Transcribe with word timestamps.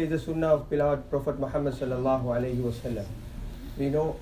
is 0.00 0.09
the 0.09 0.17
sunnah 0.17 0.47
of 0.55 0.69
beloved 0.69 1.09
Prophet 1.09 1.37
Muhammad 1.37 1.73
sallallahu 1.73 2.23
alayhi 2.31 2.63
wasallam. 2.63 3.03
We 3.77 3.89
know 3.89 4.15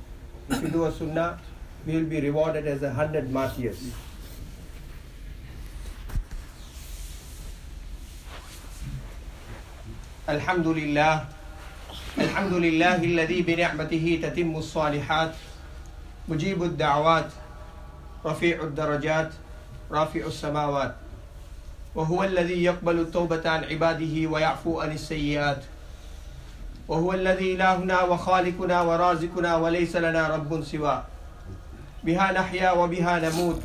if 0.50 0.64
you 0.64 0.70
do 0.70 0.86
a 0.86 0.92
sunnah, 0.92 1.40
we 1.86 1.94
will 1.94 2.10
be 2.10 2.20
rewarded 2.22 2.66
as 2.66 2.82
a 2.82 2.92
hundred 2.92 3.30
martyrs. 3.30 3.78
الحمد 10.28 10.68
لله 10.68 11.26
الحمد 12.18 12.54
لله 12.54 12.96
الذي 13.06 13.42
بنعمته 13.42 14.20
تتم 14.26 14.56
الصالحات 14.58 15.34
مجيب 16.28 16.64
الدعوات 16.64 17.30
رفيع 18.26 18.64
الدرجات 18.64 19.32
رافع 19.92 20.26
السماوات 20.26 20.96
وهو 21.96 22.24
الذي 22.24 22.64
يقبل 22.64 23.00
التوبة 23.00 23.50
عن 23.50 23.64
عباده 23.64 24.30
ويعفو 24.30 24.82
عن 24.82 24.92
السيئات. 24.92 25.64
وهو 26.88 27.14
الذي 27.14 27.54
إلهنا 27.54 28.02
وخالقنا 28.02 28.82
ورازقنا 28.82 29.56
وليس 29.56 29.96
لنا 29.96 30.28
رب 30.28 30.64
سواه. 30.64 31.04
بها 32.04 32.32
نحيا 32.32 32.72
وبها 32.72 33.30
نموت. 33.30 33.62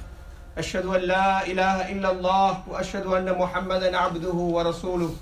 أشهد 0.58 0.86
أن 0.86 1.00
لا 1.00 1.46
إله 1.46 1.92
إلا 1.92 2.10
الله 2.10 2.58
وأشهد 2.68 3.06
أن 3.06 3.38
محمدا 3.38 3.96
عبده 3.96 4.34
ورسوله. 4.34 5.14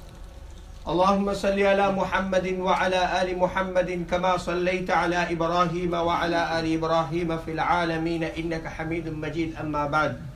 اللهم 0.88 1.34
صل 1.34 1.58
على 1.62 1.92
محمد 1.92 2.46
وعلى 2.58 3.22
آل 3.22 3.38
محمد 3.38 4.06
كما 4.10 4.36
صليت 4.36 4.90
على 4.90 5.32
إبراهيم 5.32 5.94
وعلى 5.94 6.60
آل 6.60 6.74
إبراهيم 6.74 7.38
في 7.38 7.50
العالمين 7.52 8.22
إنك 8.24 8.66
حميد 8.66 9.08
مجيد. 9.08 9.56
أما 9.60 9.86
بعد. 9.86 10.31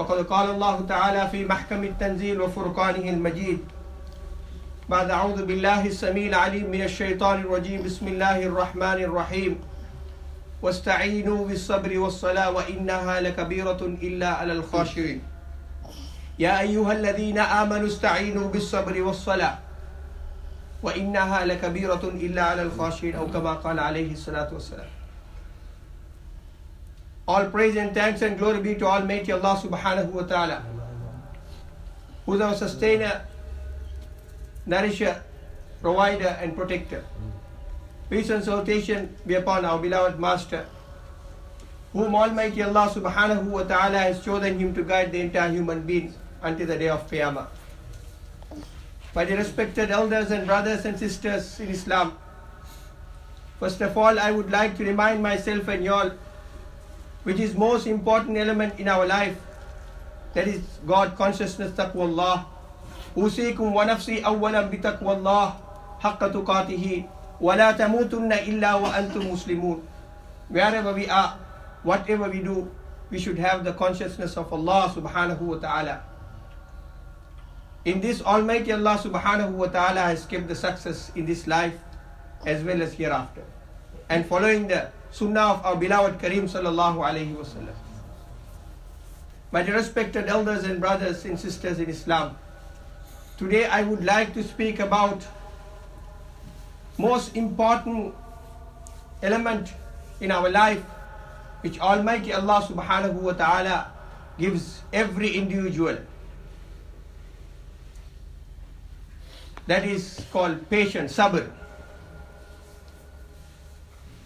فقد 0.00 0.32
قال 0.32 0.50
الله 0.50 0.80
تعالى 0.88 1.28
في 1.28 1.44
محكم 1.44 1.84
التنزيل 1.84 2.40
وفرقانه 2.40 3.04
المجيد. 3.10 3.58
بعد 4.88 5.10
أعوذ 5.10 5.44
بالله 5.44 5.86
السميع 5.86 6.28
العليم 6.28 6.70
من 6.70 6.82
الشيطان 6.82 7.40
الرجيم. 7.40 7.84
بسم 7.84 8.08
الله 8.08 8.48
الرحمن 8.48 9.04
الرحيم. 9.04 9.60
واستعينوا 10.62 11.48
بالصبر 11.48 11.98
والصلاة 11.98 12.50
وإنها 12.50 13.20
لكبيرة 13.20 13.80
إلا 14.00 14.28
على 14.28 14.52
الخاشعين. 14.52 15.20
يا 16.38 16.60
أيها 16.60 16.92
الذين 16.92 17.38
آمنوا 17.38 17.86
استعينوا 17.86 18.48
بالصبر 18.48 19.02
والصلاة 19.02 19.58
وإنها 20.82 21.44
لكبيرة 21.44 22.04
إلا 22.04 22.42
على 22.42 22.62
الخاشعين 22.62 23.14
أو 23.20 23.26
كما 23.28 23.52
قال 23.52 23.78
عليه 23.78 24.12
الصلاة 24.12 24.48
والسلام. 24.48 24.99
All 27.30 27.44
praise 27.46 27.76
and 27.76 27.94
thanks 27.94 28.22
and 28.22 28.36
glory 28.36 28.60
be 28.60 28.74
to 28.74 28.86
Almighty 28.92 29.30
Allah 29.30 29.54
subhanahu 29.62 30.10
wa 30.10 30.22
ta'ala, 30.30 30.64
who 32.26 32.34
is 32.34 32.40
our 32.40 32.54
sustainer, 32.56 33.22
nourisher, 34.66 35.22
provider, 35.80 36.30
and 36.42 36.56
protector. 36.56 37.04
Peace 38.08 38.30
and 38.30 38.42
salutation 38.42 39.14
be 39.24 39.36
upon 39.36 39.64
our 39.64 39.78
beloved 39.78 40.18
Master, 40.18 40.66
whom 41.92 42.16
Almighty 42.16 42.64
Allah 42.64 42.90
subhanahu 42.94 43.44
wa 43.44 43.62
ta'ala 43.62 43.98
has 44.06 44.24
chosen 44.24 44.58
him 44.58 44.74
to 44.74 44.82
guide 44.82 45.12
the 45.12 45.20
entire 45.20 45.52
human 45.52 45.82
beings 45.82 46.16
until 46.42 46.66
the 46.66 46.78
day 46.78 46.88
of 46.88 47.08
Qiyamah. 47.08 47.46
By 49.14 49.24
the 49.24 49.36
respected 49.36 49.92
elders 49.92 50.32
and 50.32 50.48
brothers 50.48 50.84
and 50.84 50.98
sisters 50.98 51.60
in 51.60 51.68
Islam, 51.68 52.18
first 53.60 53.80
of 53.82 53.96
all, 53.96 54.18
I 54.18 54.32
would 54.32 54.50
like 54.50 54.76
to 54.78 54.84
remind 54.84 55.22
myself 55.22 55.68
and 55.68 55.84
you 55.84 55.94
all 55.94 56.10
which 57.24 57.38
is 57.38 57.54
most 57.54 57.86
important 57.86 58.36
element 58.36 58.78
in 58.78 58.88
our 58.88 59.06
life. 59.06 59.36
That 60.34 60.48
is 60.48 60.62
God 60.86 61.16
consciousness 61.16 61.72
taqwallah. 61.72 62.44
Awwalan 63.16 64.70
bi 64.70 64.76
taqwallah 64.78 65.54
haqqa 66.00 66.32
tuqatihi. 66.32 67.08
Wa 67.40 67.54
la 67.54 67.72
tamutunna 67.72 68.46
illa 68.46 68.78
wa 68.80 68.92
antum 68.92 69.30
muslimun. 69.30 69.80
Wherever 70.48 70.92
we 70.92 71.08
are 71.08 71.38
whatever 71.82 72.28
we 72.28 72.40
do 72.40 72.70
we 73.10 73.18
should 73.18 73.38
have 73.38 73.64
the 73.64 73.72
consciousness 73.72 74.36
of 74.36 74.52
Allah 74.52 74.92
subhanahu 74.94 75.40
wa 75.40 75.56
ta'ala. 75.56 76.02
In 77.84 78.00
this 78.00 78.22
almighty 78.22 78.72
Allah 78.72 78.98
subhanahu 79.02 79.52
wa 79.52 79.66
ta'ala 79.66 80.00
has 80.00 80.26
kept 80.26 80.46
the 80.46 80.54
success 80.54 81.10
in 81.16 81.26
this 81.26 81.46
life 81.46 81.74
as 82.46 82.62
well 82.62 82.80
as 82.82 82.92
hereafter. 82.94 83.42
And 84.08 84.26
following 84.26 84.68
the 84.68 84.90
sunnah 85.12 85.54
of 85.54 85.64
our 85.64 85.76
beloved 85.76 86.20
Kareem 86.20 86.44
sallallahu 86.48 86.96
alayhi 86.96 87.34
wasallam. 87.36 87.74
My 89.52 89.62
respected 89.62 90.28
elders 90.28 90.64
and 90.64 90.80
brothers 90.80 91.24
and 91.24 91.38
sisters 91.38 91.78
in 91.80 91.90
Islam, 91.90 92.36
today 93.36 93.66
I 93.66 93.82
would 93.82 94.04
like 94.04 94.32
to 94.34 94.44
speak 94.44 94.78
about 94.78 95.26
most 96.98 97.36
important 97.36 98.14
element 99.22 99.72
in 100.20 100.30
our 100.30 100.48
life 100.48 100.82
which 101.62 101.80
Almighty 101.80 102.32
Allah 102.32 102.62
subhanahu 102.66 103.14
wa 103.14 103.32
ta'ala 103.32 103.92
gives 104.38 104.82
every 104.92 105.36
individual. 105.36 105.98
That 109.66 109.84
is 109.84 110.24
called 110.32 110.70
patience, 110.70 111.16
sabr 111.16 111.50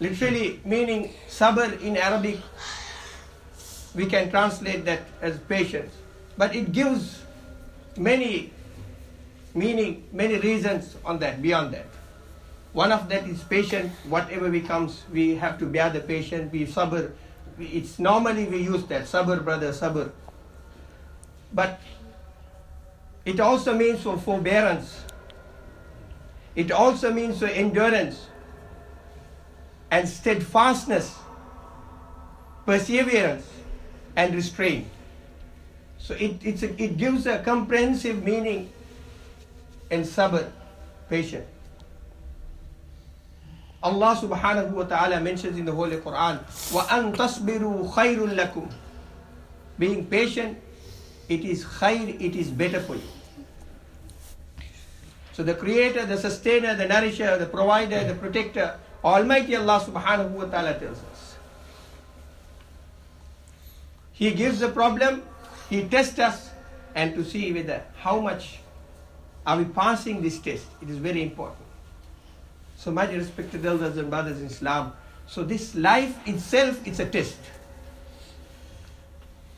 literally 0.00 0.60
meaning 0.64 1.12
sabr 1.28 1.80
in 1.80 1.96
Arabic, 1.96 2.38
we 3.94 4.06
can 4.06 4.30
translate 4.30 4.84
that 4.84 5.02
as 5.20 5.38
patience. 5.38 5.94
But 6.36 6.54
it 6.54 6.72
gives 6.72 7.22
many 7.96 8.52
meaning, 9.54 10.04
many 10.12 10.38
reasons 10.38 10.96
on 11.04 11.18
that, 11.20 11.40
beyond 11.40 11.72
that. 11.74 11.86
One 12.72 12.90
of 12.90 13.08
that 13.08 13.26
is 13.28 13.42
patience, 13.44 13.94
whatever 14.08 14.50
becomes, 14.50 15.04
we 15.12 15.36
have 15.36 15.58
to 15.60 15.66
bear 15.66 15.90
the 15.90 16.00
patience, 16.00 16.52
we 16.52 16.66
sabr. 16.66 17.12
It's 17.58 18.00
normally 18.00 18.46
we 18.46 18.58
use 18.58 18.84
that, 18.86 19.04
sabr 19.04 19.42
brother, 19.44 19.70
sabr. 19.70 20.10
But 21.52 21.80
it 23.24 23.38
also 23.38 23.74
means 23.74 24.02
for 24.02 24.18
forbearance. 24.18 25.04
It 26.56 26.72
also 26.72 27.12
means 27.12 27.38
for 27.38 27.46
endurance 27.46 28.26
and 29.93 30.07
steadfastness, 30.07 31.15
perseverance, 32.65 33.47
and 34.15 34.35
restraint. 34.35 34.87
So 35.97 36.15
it, 36.15 36.63
a, 36.63 36.83
it 36.83 36.97
gives 36.97 37.25
a 37.25 37.39
comprehensive 37.39 38.23
meaning 38.23 38.71
in 39.89 40.01
sabr, 40.01 40.49
patience. 41.09 41.47
Allah 43.81 44.15
subhanahu 44.15 44.71
wa 44.71 44.83
ta'ala 44.83 45.21
mentions 45.21 45.57
in 45.57 45.63
the 45.63 45.71
Holy 45.71 45.97
Quran, 45.97 46.43
وَأَن 46.75 47.15
تَصْبِرُوا 47.15 47.93
خَيْرٌ 47.93 48.35
لَكُمْ 48.35 48.71
Being 49.79 50.05
patient, 50.05 50.59
it 51.29 51.45
is 51.45 51.63
khair, 51.63 52.09
it 52.19 52.35
is 52.35 52.49
better 52.49 52.81
for 52.81 52.95
you. 52.95 53.09
So 55.31 55.43
the 55.43 55.53
creator, 55.53 56.05
the 56.05 56.17
sustainer, 56.17 56.75
the 56.75 56.85
nourisher, 56.85 57.37
the 57.37 57.45
provider, 57.45 58.03
the 58.03 58.15
protector, 58.15 58.77
Almighty 59.04 59.54
Allah 59.56 59.80
subhanahu 59.80 60.30
wa 60.30 60.44
ta'ala 60.44 60.78
tells 60.78 60.98
us. 60.98 61.36
He 64.12 64.30
gives 64.30 64.60
the 64.60 64.68
problem, 64.68 65.22
He 65.68 65.84
tests 65.84 66.18
us, 66.18 66.50
and 66.94 67.14
to 67.14 67.24
see 67.24 67.52
whether 67.52 67.82
how 67.98 68.20
much 68.20 68.60
are 69.46 69.58
we 69.58 69.64
passing 69.66 70.22
this 70.22 70.38
test. 70.38 70.64
It 70.80 70.88
is 70.88 70.96
very 70.96 71.22
important. 71.22 71.60
So, 72.76 72.90
my 72.90 73.10
respected 73.10 73.66
elders 73.66 73.96
and 73.98 74.08
brothers 74.08 74.40
in 74.40 74.46
Islam, 74.46 74.92
so 75.26 75.42
this 75.42 75.74
life 75.74 76.16
itself 76.26 76.86
is 76.86 77.00
a 77.00 77.06
test. 77.06 77.38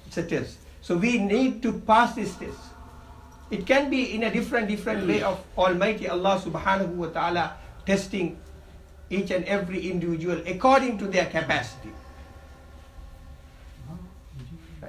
It's 0.07 0.17
a 0.17 0.23
test. 0.23 0.59
So 0.81 0.97
we 0.97 1.19
need 1.19 1.63
to 1.63 1.73
pass 1.73 2.15
this 2.15 2.35
test. 2.37 2.59
It 3.51 3.67
can 3.67 3.91
be 3.91 4.15
in 4.15 4.23
a 4.23 4.33
different, 4.33 4.69
different 4.69 5.07
way 5.07 5.23
of 5.23 5.43
Almighty 5.59 6.09
Allah 6.09 6.41
subhanahu 6.43 6.95
wa 6.95 7.07
ta'ala 7.09 7.57
testing 7.85 8.39
each 9.10 9.32
and 9.32 9.44
every 9.46 9.90
individual 9.90 10.42
according 10.48 10.98
to 10.98 11.08
their 11.08 11.26
capacity. 11.26 11.92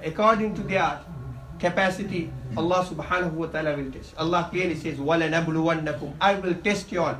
According 0.03 0.55
to 0.55 0.63
their 0.63 0.99
capacity, 1.59 2.31
Allah 2.57 2.83
subhanahu 2.83 3.33
wa 3.39 3.47
ta'ala 3.47 3.75
will 3.75 3.91
test. 3.91 4.13
Allah 4.17 4.47
clearly 4.51 4.75
says, 4.75 4.97
وَلَنَبْلُوَنَّكُمْ 4.97 6.13
I 6.19 6.35
will 6.35 6.55
test 6.55 6.91
you 6.91 7.01
all. 7.01 7.17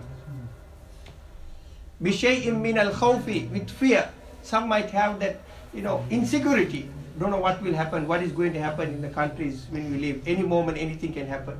بِشَيْءٍ 2.02 2.52
مِّنَ 2.52 2.75
الْخَوْفِ 2.92 3.52
With 3.52 3.70
fear. 3.70 4.10
Some 4.44 4.68
might 4.68 4.92
have 4.92 5.20
that, 5.20 5.40
you 5.74 5.81
know, 5.81 6.04
insecurity. 6.10 6.90
Don't 7.18 7.31
know 7.31 7.40
what 7.40 7.62
will 7.62 7.74
happen, 7.74 8.08
what 8.08 8.22
is 8.22 8.31
going 8.34 8.52
to 8.54 8.60
happen 8.60 8.90
in 8.90 9.02
the 9.02 9.10
countries 9.10 9.68
when 9.70 9.90
we 9.92 10.00
live. 10.00 10.28
Any 10.28 10.44
moment, 10.44 10.78
anything 10.78 11.14
can 11.14 11.28
happen. 11.28 11.56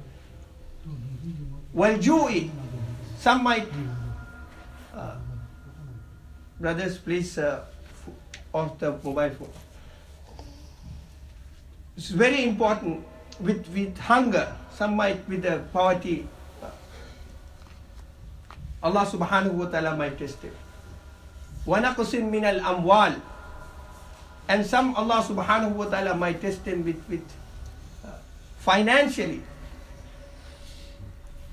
وَالْجُوءِ 1.76 2.50
Some 3.20 3.44
might 3.44 3.64
uh, 3.64 3.97
brothers, 6.60 6.98
please 6.98 7.38
uh, 7.38 7.64
off 8.54 8.78
the 8.80 8.92
mobile 8.92 9.30
phone. 9.32 9.50
It's 11.98 12.10
very 12.10 12.44
important 12.46 13.06
with, 13.40 13.68
with 13.70 13.98
hunger, 13.98 14.56
some 14.74 14.96
might 14.96 15.28
with 15.30 15.44
the 15.44 15.62
poverty. 15.72 16.28
Allah 18.82 19.06
subhanahu 19.06 19.54
wa 19.54 19.66
ta'ala 19.66 19.96
might 19.96 20.18
test 20.18 20.42
him. 20.42 20.52
وَنَقْصٍ 21.66 22.20
مِنَ 22.20 22.44
الْأَمْوَالِ 22.60 23.22
And 24.50 24.66
some 24.66 24.96
Allah 24.96 25.24
subhanahu 25.24 25.72
wa 25.72 25.86
ta'ala 25.86 26.16
might 26.16 26.42
test 26.42 26.66
him 26.68 26.84
with, 26.84 27.00
with 27.08 27.24
uh, 28.04 28.10
financially. 28.60 29.42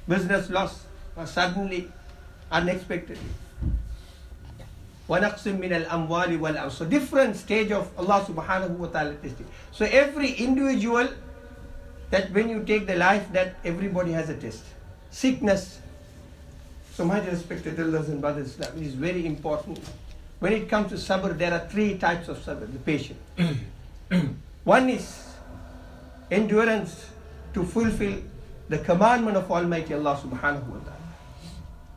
Business 0.08 0.50
loss, 0.50 0.82
or 1.14 1.26
suddenly, 1.26 1.86
unexpectedly. 2.50 3.30
وَنَقْصٍ 5.08 5.42
مِنَ 5.58 5.84
الْأَمْوَالِ 5.84 6.38
وَالْأَوْ 6.38 6.70
So 6.70 6.84
different 6.84 7.34
stage 7.34 7.72
of 7.72 7.90
Allah 7.98 8.24
subhanahu 8.24 8.78
wa 8.78 8.86
ta'ala 8.86 9.14
testing. 9.14 9.46
So 9.72 9.84
every 9.84 10.32
individual, 10.32 11.08
that 12.10 12.30
when 12.32 12.48
you 12.48 12.62
take 12.62 12.86
the 12.86 12.94
life, 12.94 13.26
that 13.32 13.56
everybody 13.64 14.12
has 14.12 14.30
a 14.30 14.36
test. 14.36 14.62
Sickness. 15.10 15.80
So 16.94 17.04
my 17.04 17.20
respected 17.26 17.78
elders 17.78 18.08
and 18.08 18.20
brothers, 18.20 18.56
that 18.56 18.74
is 18.76 18.94
very 18.94 19.26
important. 19.26 19.80
When 20.38 20.52
it 20.52 20.68
comes 20.68 20.90
to 20.90 20.94
sabr, 20.94 21.36
there 21.36 21.52
are 21.52 21.66
three 21.68 21.98
types 21.98 22.28
of 22.28 22.38
sabr, 22.38 22.70
the 22.72 22.78
patient. 22.78 23.18
One 24.64 24.90
is 24.90 25.26
endurance 26.30 27.10
to 27.54 27.64
fulfill 27.64 28.22
the 28.68 28.78
commandment 28.78 29.36
of 29.36 29.50
Almighty 29.50 29.94
Allah 29.94 30.16
subhanahu 30.22 30.66
wa 30.66 30.78
ta'ala. 30.78 31.08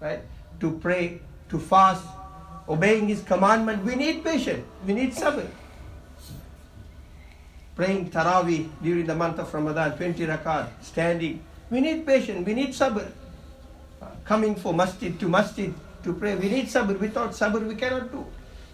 Right? 0.01 0.21
To 0.59 0.71
pray, 0.79 1.21
to 1.49 1.59
fast, 1.59 2.05
obeying 2.68 3.08
His 3.08 3.22
commandment, 3.22 3.84
we 3.84 3.94
need 3.94 4.22
patience, 4.22 4.64
we 4.86 4.94
need 4.94 5.12
sabr. 5.12 5.46
Praying 7.74 8.10
Taraweeh 8.10 8.68
during 8.82 9.06
the 9.06 9.14
month 9.14 9.38
of 9.38 9.52
Ramadan, 9.54 9.96
20 9.96 10.26
rakat, 10.26 10.68
standing, 10.82 11.40
we 11.70 11.80
need 11.80 12.06
patience, 12.06 12.46
we 12.46 12.54
need 12.54 12.70
sabr. 12.70 13.10
Coming 14.24 14.54
for 14.54 14.74
masjid 14.74 15.18
to 15.18 15.28
masjid 15.28 15.72
to 16.02 16.12
pray, 16.12 16.36
we 16.36 16.48
need 16.48 16.66
sabr. 16.66 16.98
Without 16.98 17.30
sabr, 17.30 17.66
we 17.66 17.74
cannot 17.74 18.12
do. 18.12 18.26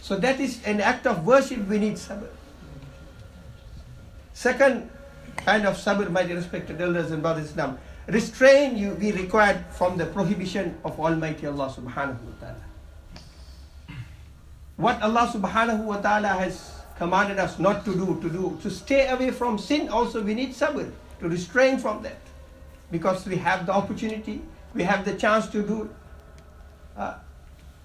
So 0.02 0.16
that 0.16 0.40
is 0.40 0.60
an 0.64 0.80
act 0.80 1.06
of 1.06 1.24
worship, 1.24 1.66
we 1.68 1.78
need 1.78 1.94
sabr. 1.94 2.28
Second 4.32 4.90
kind 5.36 5.66
of 5.66 5.76
sabr, 5.76 6.10
my 6.10 6.22
respected 6.22 6.80
elders 6.80 7.10
and 7.10 7.22
brothers 7.22 7.50
Islam, 7.50 7.78
restrain 8.08 8.76
you 8.76 8.94
be 8.94 9.12
required 9.12 9.64
from 9.70 9.96
the 9.96 10.06
prohibition 10.06 10.76
of 10.84 10.98
Almighty 10.98 11.46
Allah 11.46 11.68
subhanahu 11.70 12.20
wa 12.20 12.34
ta'ala. 12.40 12.73
What 14.76 15.00
Allah 15.02 15.30
subhanahu 15.32 15.84
wa 15.84 15.98
ta'ala 15.98 16.28
has 16.28 16.82
commanded 16.98 17.38
us 17.38 17.58
not 17.58 17.84
to 17.84 17.94
do, 17.94 18.18
to 18.20 18.30
do, 18.30 18.58
to 18.62 18.70
stay 18.70 19.06
away 19.08 19.30
from 19.30 19.58
sin 19.58 19.88
also 19.88 20.22
we 20.22 20.34
need 20.34 20.50
sabr, 20.50 20.90
to 21.20 21.28
restrain 21.28 21.78
from 21.78 22.02
that. 22.02 22.18
Because 22.90 23.26
we 23.26 23.36
have 23.36 23.66
the 23.66 23.72
opportunity, 23.72 24.42
we 24.74 24.82
have 24.82 25.04
the 25.04 25.14
chance 25.14 25.46
to 25.48 25.62
do. 25.62 25.90
Uh, 26.96 27.14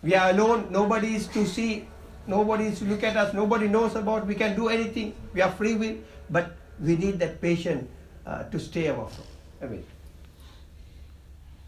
we 0.02 0.16
are 0.16 0.32
alone, 0.32 0.68
nobody 0.72 1.16
is 1.16 1.28
to 1.28 1.46
see, 1.46 1.88
nobody 2.28 2.66
is 2.66 2.80
to 2.80 2.86
look 2.86 3.04
at 3.04 3.18
us, 3.18 3.34
nobody 3.34 3.68
knows 3.68 3.96
about, 3.96 4.26
we 4.26 4.36
can 4.36 4.56
do 4.56 4.70
anything, 4.70 5.14
we 5.34 5.42
are 5.42 5.52
free 5.52 5.76
will, 5.76 5.98
but 6.30 6.56
we 6.80 6.96
need 6.96 7.20
that 7.20 7.42
patience 7.42 7.90
uh, 8.26 8.44
to 8.44 8.60
stay 8.60 8.88
away 8.88 9.08
from. 9.10 9.70
Mean, 9.70 9.86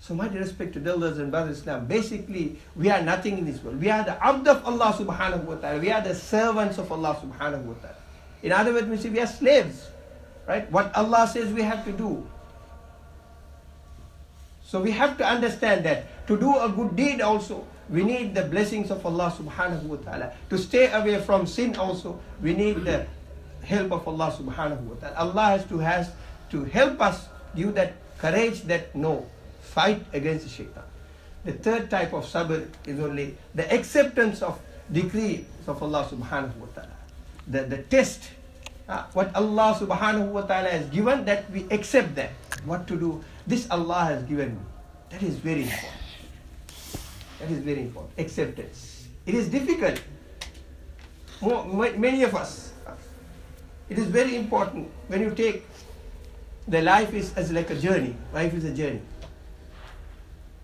so 0.01 0.15
my 0.15 0.27
respect 0.30 0.74
to 0.74 0.83
elders 0.89 1.19
and 1.19 1.30
brothers 1.30 1.59
Islam, 1.59 1.86
basically 1.86 2.57
we 2.75 2.89
are 2.89 3.03
nothing 3.03 3.38
in 3.38 3.45
this 3.45 3.63
world. 3.63 3.80
We 3.80 3.92
are 3.92 4.03
the 4.03 4.18
abd 4.18 4.48
of 4.48 4.65
Allah 4.65 4.98
subhanahu 4.98 5.44
wa 5.45 5.56
ta'ala. 5.56 5.80
We 5.80 5.92
are 5.92 6.01
the 6.01 6.15
servants 6.15 6.80
of 6.80 6.92
Allah 6.92 7.21
subhanahu 7.21 7.62
wa 7.62 7.75
ta'ala. 7.77 8.01
In 8.42 8.51
other 8.51 8.74
words, 8.74 8.88
we 8.88 8.98
say 8.98 9.09
we 9.09 9.19
are 9.19 9.27
slaves. 9.27 9.89
Right? 10.48 10.69
What 10.71 10.89
Allah 10.95 11.27
says 11.27 11.53
we 11.53 11.62
have 11.62 11.86
to 11.86 11.92
do. 11.92 12.25
So 14.65 14.81
we 14.81 14.89
have 14.89 15.19
to 15.19 15.24
understand 15.24 15.86
that 15.86 16.25
to 16.25 16.36
do 16.36 16.50
a 16.57 16.68
good 16.68 16.95
deed 16.95 17.21
also, 17.21 17.68
we 17.88 18.03
need 18.03 18.33
the 18.33 18.44
blessings 18.45 18.89
of 18.89 19.06
Allah 19.06 19.30
subhanahu 19.38 19.83
wa 19.83 19.98
ta'ala. 19.98 20.33
To 20.50 20.57
stay 20.57 20.89
away 20.92 21.21
from 21.21 21.45
sin 21.45 21.75
also, 21.75 22.19
we 22.42 22.56
need 22.56 22.86
the 22.86 23.06
help 23.62 23.92
of 23.92 24.07
Allah 24.07 24.33
subhanahu 24.33 24.81
wa 24.81 24.95
ta'ala. 24.98 25.15
Allah 25.15 25.45
has 25.62 25.65
to 25.69 25.77
has 25.77 26.09
to 26.50 26.63
help 26.65 27.00
us 27.01 27.30
give 27.56 27.75
that 27.75 27.94
courage 28.18 28.63
that 28.65 28.95
no, 28.95 29.30
fight 29.72 30.04
against 30.14 30.50
shaitan. 30.50 30.84
The 31.44 31.54
third 31.54 31.90
type 31.90 32.14
of 32.14 32.26
sabr 32.26 32.68
is 32.86 33.00
only 33.00 33.38
the 33.56 33.66
acceptance 33.74 34.42
of 34.44 34.60
decrees 34.92 35.46
of 35.66 35.82
Allah 35.82 36.06
subhanahu 36.06 36.56
wa 36.60 36.68
ta'ala. 36.76 36.98
The, 37.48 37.64
the 37.64 37.80
test, 37.90 38.30
uh, 38.88 39.08
what 39.14 39.34
Allah 39.34 39.74
subhanahu 39.80 40.30
wa 40.36 40.42
ta'ala 40.42 40.70
has 40.70 40.86
given, 40.92 41.26
that 41.26 41.50
we 41.50 41.66
accept 41.72 42.14
that. 42.16 42.32
What 42.66 42.86
to 42.88 43.00
do? 43.00 43.24
This 43.48 43.66
Allah 43.72 44.06
has 44.12 44.24
given 44.24 44.54
me. 44.54 44.64
That 45.10 45.24
is 45.24 45.36
very 45.40 45.64
important. 45.64 46.04
That 47.40 47.50
is 47.50 47.60
very 47.60 47.82
important. 47.82 48.14
Acceptance. 48.20 49.08
It 49.26 49.34
is 49.34 49.50
difficult. 49.50 50.02
More, 51.42 51.66
many 51.98 52.22
of 52.24 52.36
us. 52.36 52.72
It 53.90 53.98
is 53.98 54.06
very 54.08 54.36
important 54.36 54.92
when 55.08 55.22
you 55.22 55.32
take 55.32 55.66
the 56.68 56.82
life 56.82 57.14
is 57.14 57.34
as 57.34 57.52
like 57.52 57.70
a 57.72 57.76
journey. 57.76 58.16
Life 58.32 58.54
is 58.54 58.64
a 58.66 58.74
journey. 58.74 59.02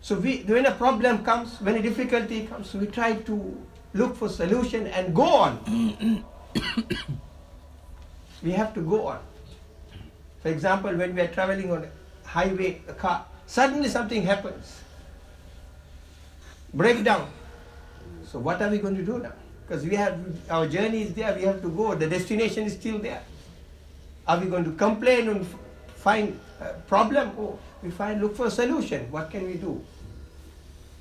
So 0.02 0.16
we, 0.16 0.44
when 0.44 0.66
a 0.66 0.72
problem 0.72 1.24
comes, 1.24 1.60
when 1.62 1.76
a 1.76 1.82
difficulty 1.82 2.48
comes, 2.48 2.74
we 2.74 2.88
try 2.88 3.14
to 3.14 3.58
look 3.94 4.16
for 4.16 4.30
solution 4.30 4.88
and 4.88 5.16
go 5.16 5.24
on. 5.24 6.24
we 8.44 8.52
have 8.52 8.74
to 8.74 8.82
go 8.82 9.08
on. 9.08 9.20
For 10.42 10.50
example, 10.50 10.96
when 10.96 11.16
we 11.16 11.22
are 11.22 11.28
traveling 11.28 11.72
on 11.72 11.84
a 11.84 12.28
highway, 12.28 12.82
a 12.88 12.94
car, 12.94 13.26
suddenly 13.48 13.90
something 13.90 14.22
happens. 14.22 14.82
Breakdown. 16.74 17.30
So 18.24 18.40
what 18.40 18.62
are 18.62 18.70
we 18.70 18.78
going 18.78 18.96
to 18.96 19.04
do 19.04 19.20
now? 19.20 19.34
Because 19.68 19.84
we 19.84 19.96
have 19.96 20.20
our 20.50 20.68
journey 20.68 21.02
is 21.04 21.14
there, 21.14 21.36
we 21.36 21.42
have 21.44 21.62
to 21.62 21.70
go. 21.70 21.96
The 21.96 22.08
destination 22.08 22.64
is 22.66 22.74
still 22.74 23.00
there. 23.00 23.22
Are 24.28 24.40
we 24.40 24.48
going 24.48 24.64
to 24.66 24.72
complain 24.72 25.28
find 26.08 26.40
a 26.62 26.74
problem? 26.94 27.32
Oh, 27.38 27.60
we 27.84 27.92
find 27.92 28.22
look 28.22 28.36
for 28.40 28.48
a 28.48 28.52
solution. 28.52 29.12
What 29.12 29.30
can 29.32 29.46
we 29.46 29.56
do? 29.56 29.74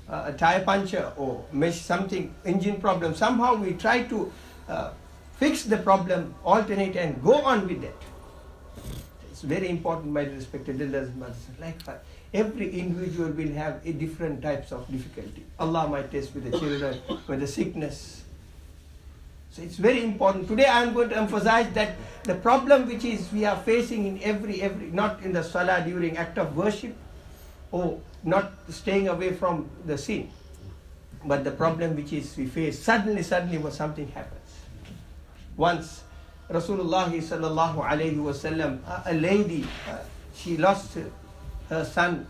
Uh, 0.09 0.31
a 0.31 0.33
tire 0.33 0.63
puncture 0.63 1.11
or 1.17 1.45
mesh 1.51 1.79
something 1.81 2.33
engine 2.45 2.79
problem. 2.85 3.15
Somehow 3.15 3.55
we 3.55 3.73
try 3.85 4.03
to 4.03 4.31
uh, 4.67 4.91
fix 5.39 5.63
the 5.63 5.77
problem, 5.77 6.35
alternate, 6.43 6.95
and 6.95 7.23
go 7.23 7.35
on 7.53 7.67
with 7.67 7.81
that. 7.81 7.95
It's 9.31 9.41
very 9.55 9.69
important, 9.69 10.11
my 10.19 10.23
respected 10.23 10.81
elders. 10.81 11.09
Like 11.59 11.79
every 12.33 12.69
individual 12.83 13.29
will 13.41 13.53
have 13.63 13.81
a 13.85 13.93
different 14.03 14.41
types 14.41 14.71
of 14.71 14.87
difficulty. 14.91 15.43
Allah 15.59 15.87
might 15.87 16.11
test 16.11 16.35
with 16.35 16.51
the 16.51 16.59
children, 16.59 16.99
with 17.27 17.39
the 17.39 17.47
sickness. 17.47 18.23
So 19.57 19.63
it's 19.63 19.77
very 19.77 20.03
important. 20.03 20.47
Today 20.47 20.67
I 20.67 20.83
am 20.83 20.93
going 20.93 21.09
to 21.09 21.17
emphasize 21.17 21.73
that 21.73 21.95
the 22.21 22.35
problem 22.35 22.85
which 22.85 23.03
is 23.03 23.25
we 23.33 23.43
are 23.43 23.57
facing 23.57 24.05
in 24.05 24.21
every 24.21 24.61
every 24.61 24.93
not 24.93 25.23
in 25.23 25.33
the 25.33 25.41
salah 25.41 25.81
during 25.83 26.15
act 26.15 26.37
of 26.37 26.55
worship 26.55 26.93
or 27.71 27.99
not 28.23 28.53
staying 28.69 29.07
away 29.07 29.33
from 29.33 29.67
the 29.87 29.97
sin. 29.97 30.29
But 31.25 31.43
the 31.43 31.49
problem 31.49 31.95
which 31.95 32.13
is 32.13 32.37
we 32.37 32.45
face 32.45 32.77
suddenly, 32.77 33.23
suddenly 33.23 33.57
when 33.57 33.71
something 33.71 34.07
happens. 34.09 34.61
Once 35.55 36.03
Rasulullah 36.51 37.09
sallallahu 37.09 37.81
alayhi 37.81 38.21
wasallam, 38.21 38.77
a 38.85 39.13
lady, 39.15 39.65
uh, 39.89 39.97
she 40.35 40.55
lost 40.57 40.99
her 41.69 41.83
son, 41.83 42.27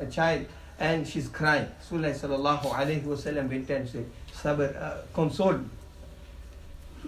a 0.00 0.06
child, 0.06 0.44
and 0.80 1.06
she's 1.06 1.28
crying. 1.28 1.70
Rasulullah 1.86 2.18
sallallahu 2.18 2.66
alayhi 2.74 3.04
wasallam 3.04 3.48
went 3.48 3.70
and 3.70 3.88
said, 3.88 4.10
Sabr, 4.34 4.74
uh, 4.74 5.02
console. 5.14 5.60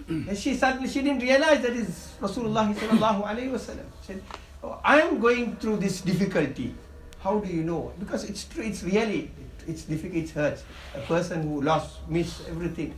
And 0.07 0.37
she 0.37 0.55
suddenly 0.55 0.87
she 0.87 1.01
didn't 1.01 1.21
realize 1.21 1.61
that 1.61 1.73
is 1.73 2.13
Rasulullah 2.21 2.73
sallallahu 2.73 3.23
alayhi 3.25 3.51
wasallam. 3.51 3.85
Said, 4.01 4.21
oh, 4.63 4.79
I 4.83 5.01
am 5.01 5.19
going 5.19 5.55
through 5.57 5.77
this 5.77 6.01
difficulty. 6.01 6.73
How 7.19 7.39
do 7.39 7.51
you 7.51 7.63
know? 7.63 7.91
Because 7.99 8.23
it's 8.23 8.45
true, 8.45 8.63
it's 8.63 8.83
really, 8.83 9.31
it's 9.67 9.83
difficult, 9.83 10.23
it 10.23 10.29
hurts. 10.29 10.63
A 10.95 11.01
person 11.01 11.41
who 11.41 11.61
lost, 11.61 12.07
miss 12.07 12.47
everything, 12.47 12.97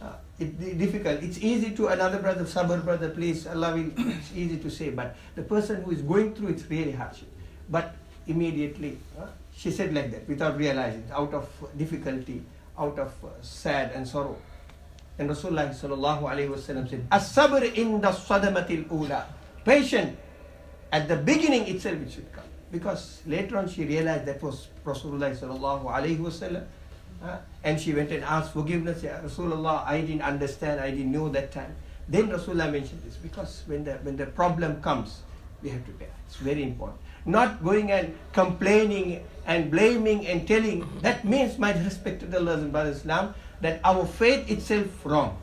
uh, 0.00 0.14
it's 0.38 0.52
difficult. 0.56 1.22
It's 1.22 1.38
easy 1.38 1.70
to 1.76 1.88
another 1.88 2.18
brother, 2.18 2.44
sabr 2.44 2.82
brother, 2.82 3.10
please, 3.10 3.46
Allah 3.46 3.74
will, 3.74 3.92
it's 3.96 4.32
easy 4.34 4.56
to 4.58 4.70
say. 4.70 4.90
But 4.90 5.16
the 5.36 5.42
person 5.42 5.82
who 5.82 5.92
is 5.92 6.02
going 6.02 6.34
through, 6.34 6.48
it's 6.48 6.68
really 6.68 6.92
hardship. 6.92 7.28
But 7.68 7.94
immediately, 8.26 8.98
uh, 9.20 9.26
she 9.54 9.70
said 9.70 9.94
like 9.94 10.10
that, 10.10 10.26
without 10.28 10.56
realizing, 10.56 11.04
out 11.12 11.34
of 11.34 11.48
difficulty, 11.76 12.42
out 12.78 12.98
of 12.98 13.12
uh, 13.22 13.28
sad 13.42 13.92
and 13.92 14.08
sorrow. 14.08 14.36
And 15.18 15.28
Rasulullah 15.30 15.68
sallallahu 15.70 16.22
alayhi 16.22 16.48
wasallam 16.48 16.88
said, 16.88 17.06
As-sabr 17.10 17.74
in 17.74 18.00
the 18.00 18.08
sadamatil 18.08 18.90
ula. 18.90 19.26
Patient 19.64 20.16
at 20.90 21.08
the 21.08 21.16
beginning 21.16 21.66
itself 21.68 22.00
it 22.00 22.10
should 22.10 22.32
come. 22.32 22.44
Because 22.70 23.20
later 23.26 23.58
on 23.58 23.68
she 23.68 23.84
realized 23.84 24.24
that 24.26 24.42
was 24.42 24.68
Rasulullah 24.84 25.36
sallallahu 25.36 25.84
wasallam. 26.18 26.64
And 27.62 27.80
she 27.80 27.94
went 27.94 28.10
and 28.10 28.24
asked 28.24 28.52
forgiveness. 28.52 29.02
Rasulullah, 29.02 29.86
I 29.86 30.00
didn't 30.00 30.22
understand, 30.22 30.80
I 30.80 30.90
didn't 30.90 31.12
know 31.12 31.28
that 31.28 31.52
time. 31.52 31.76
Then 32.08 32.28
Rasulullah 32.28 32.72
mentioned 32.72 33.02
this 33.04 33.14
because 33.16 33.62
when 33.66 33.84
the 33.84 33.92
when 34.02 34.16
the 34.16 34.26
problem 34.26 34.82
comes, 34.82 35.22
We 35.62 35.70
have 35.70 35.86
to 35.86 35.92
bear. 35.92 36.10
It's 36.26 36.36
very 36.36 36.62
important. 36.62 36.98
Not 37.24 37.62
going 37.62 37.92
and 37.92 38.14
complaining 38.32 39.22
and 39.46 39.70
blaming 39.70 40.26
and 40.26 40.46
telling. 40.46 40.82
That 41.02 41.24
means, 41.24 41.56
my 41.58 41.72
respected 41.72 42.34
Allah 42.34 42.58
and 42.58 42.74
Islam, 42.90 43.34
that 43.61 43.79
our 43.83 44.05
faith 44.05 44.49
itself 44.49 44.87
wrong. 45.05 45.37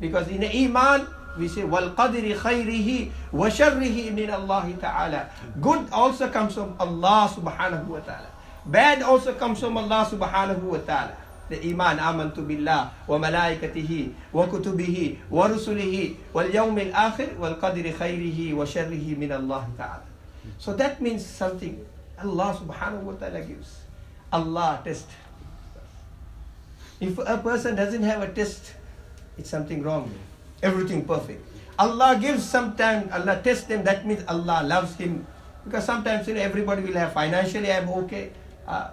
Because 0.00 0.28
in 0.28 0.44
Iman, 0.44 1.06
we 1.38 1.48
say, 1.48 1.62
وَالْقَدْرِ 1.62 2.24
خَيْرِهِ 2.36 3.10
وَشَرِّهِ 3.32 3.96
مِنَ 4.12 4.28
اللَّهِ 4.32 4.66
تَعَالَى 4.80 5.60
Good 5.60 5.88
also 5.92 6.28
comes 6.30 6.54
from 6.54 6.76
Allah 6.80 7.28
subhanahu 7.28 7.86
wa 7.86 8.00
ta'ala. 8.00 8.28
Bad 8.66 9.02
also 9.02 9.34
comes 9.34 9.60
from 9.60 9.76
Allah 9.76 10.04
subhanahu 10.08 10.62
wa 10.62 10.78
ta'ala. 10.78 11.16
The 11.48 11.62
Iman, 11.70 11.98
amantu 12.02 12.42
billah, 12.42 12.90
wa 13.06 13.18
malaikatihi, 13.22 14.34
wa 14.34 14.46
kutubihi, 14.50 15.30
wa 15.30 15.46
rusulihi, 15.46 16.16
wal 16.34 16.50
yawmil 16.50 16.90
akhir, 16.90 17.38
wal 17.38 17.54
qadri 17.54 17.94
khayrihi, 17.94 18.50
wa 18.52 18.64
sharrihi 18.66 19.16
min 19.16 19.30
Allah 19.30 19.62
ta'ala. 19.78 20.02
So 20.58 20.74
that 20.74 21.00
means 21.00 21.24
something 21.24 21.78
Allah 22.18 22.50
subhanahu 22.58 23.02
wa 23.02 23.14
ta'ala 23.14 23.40
gives. 23.46 23.86
Allah 24.32 24.80
test. 24.82 25.06
if 27.01 27.17
a 27.17 27.41
person 27.41 27.73
doesn't 27.75 28.03
have 28.03 28.21
a 28.21 28.29
test, 28.29 28.77
it's 29.37 29.49
something 29.49 29.81
wrong. 29.81 30.13
Everything 30.61 31.03
perfect. 31.03 31.41
Allah 31.81 32.13
gives 32.21 32.45
sometimes, 32.45 33.09
Allah 33.11 33.41
tests 33.41 33.65
them, 33.65 33.81
that 33.89 34.05
means 34.05 34.21
Allah 34.29 34.61
loves 34.61 34.93
him. 35.01 35.25
Because 35.65 35.83
sometimes 35.83 36.27
you 36.27 36.35
know, 36.35 36.41
everybody 36.41 36.83
will 36.85 36.93
have 36.93 37.13
financially 37.13 37.71
I'm 37.73 37.89
okay, 38.05 38.29
uh, 38.67 38.91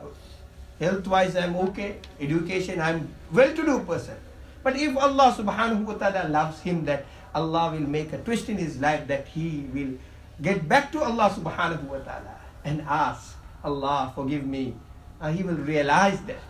health 0.80 1.06
wise 1.06 1.36
I'm 1.36 1.54
okay, 1.68 2.00
education 2.18 2.80
I'm 2.80 3.12
well 3.30 3.52
to 3.52 3.62
do 3.62 3.78
person. 3.84 4.16
But 4.64 4.80
if 4.80 4.96
Allah 4.96 5.36
subhanahu 5.36 5.84
wa 5.84 6.00
ta'ala 6.00 6.32
loves 6.32 6.60
him, 6.64 6.88
that 6.88 7.04
Allah 7.34 7.76
will 7.76 7.84
make 7.84 8.12
a 8.16 8.18
twist 8.24 8.48
in 8.48 8.56
his 8.56 8.80
life 8.80 9.06
that 9.08 9.28
he 9.28 9.68
will 9.72 10.00
get 10.40 10.64
back 10.64 10.90
to 10.92 11.04
Allah 11.04 11.28
subhanahu 11.28 11.84
wa 11.92 12.00
ta'ala 12.00 12.40
and 12.64 12.80
ask, 12.88 13.36
Allah 13.62 14.12
forgive 14.14 14.46
me. 14.48 14.72
Uh, 15.20 15.28
he 15.28 15.42
will 15.42 15.60
realize 15.60 16.20
that. 16.24 16.40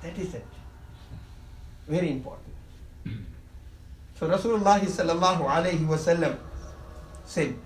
That 0.00 0.16
is 0.16 0.32
it. 0.32 0.53
Very 1.86 2.10
important. 2.10 2.54
So 4.18 4.28
Rasulullah 4.28 4.80
sallallahu 4.80 5.44
alayhi 5.44 5.86
wasallam 5.86 6.38
said, 7.24 7.56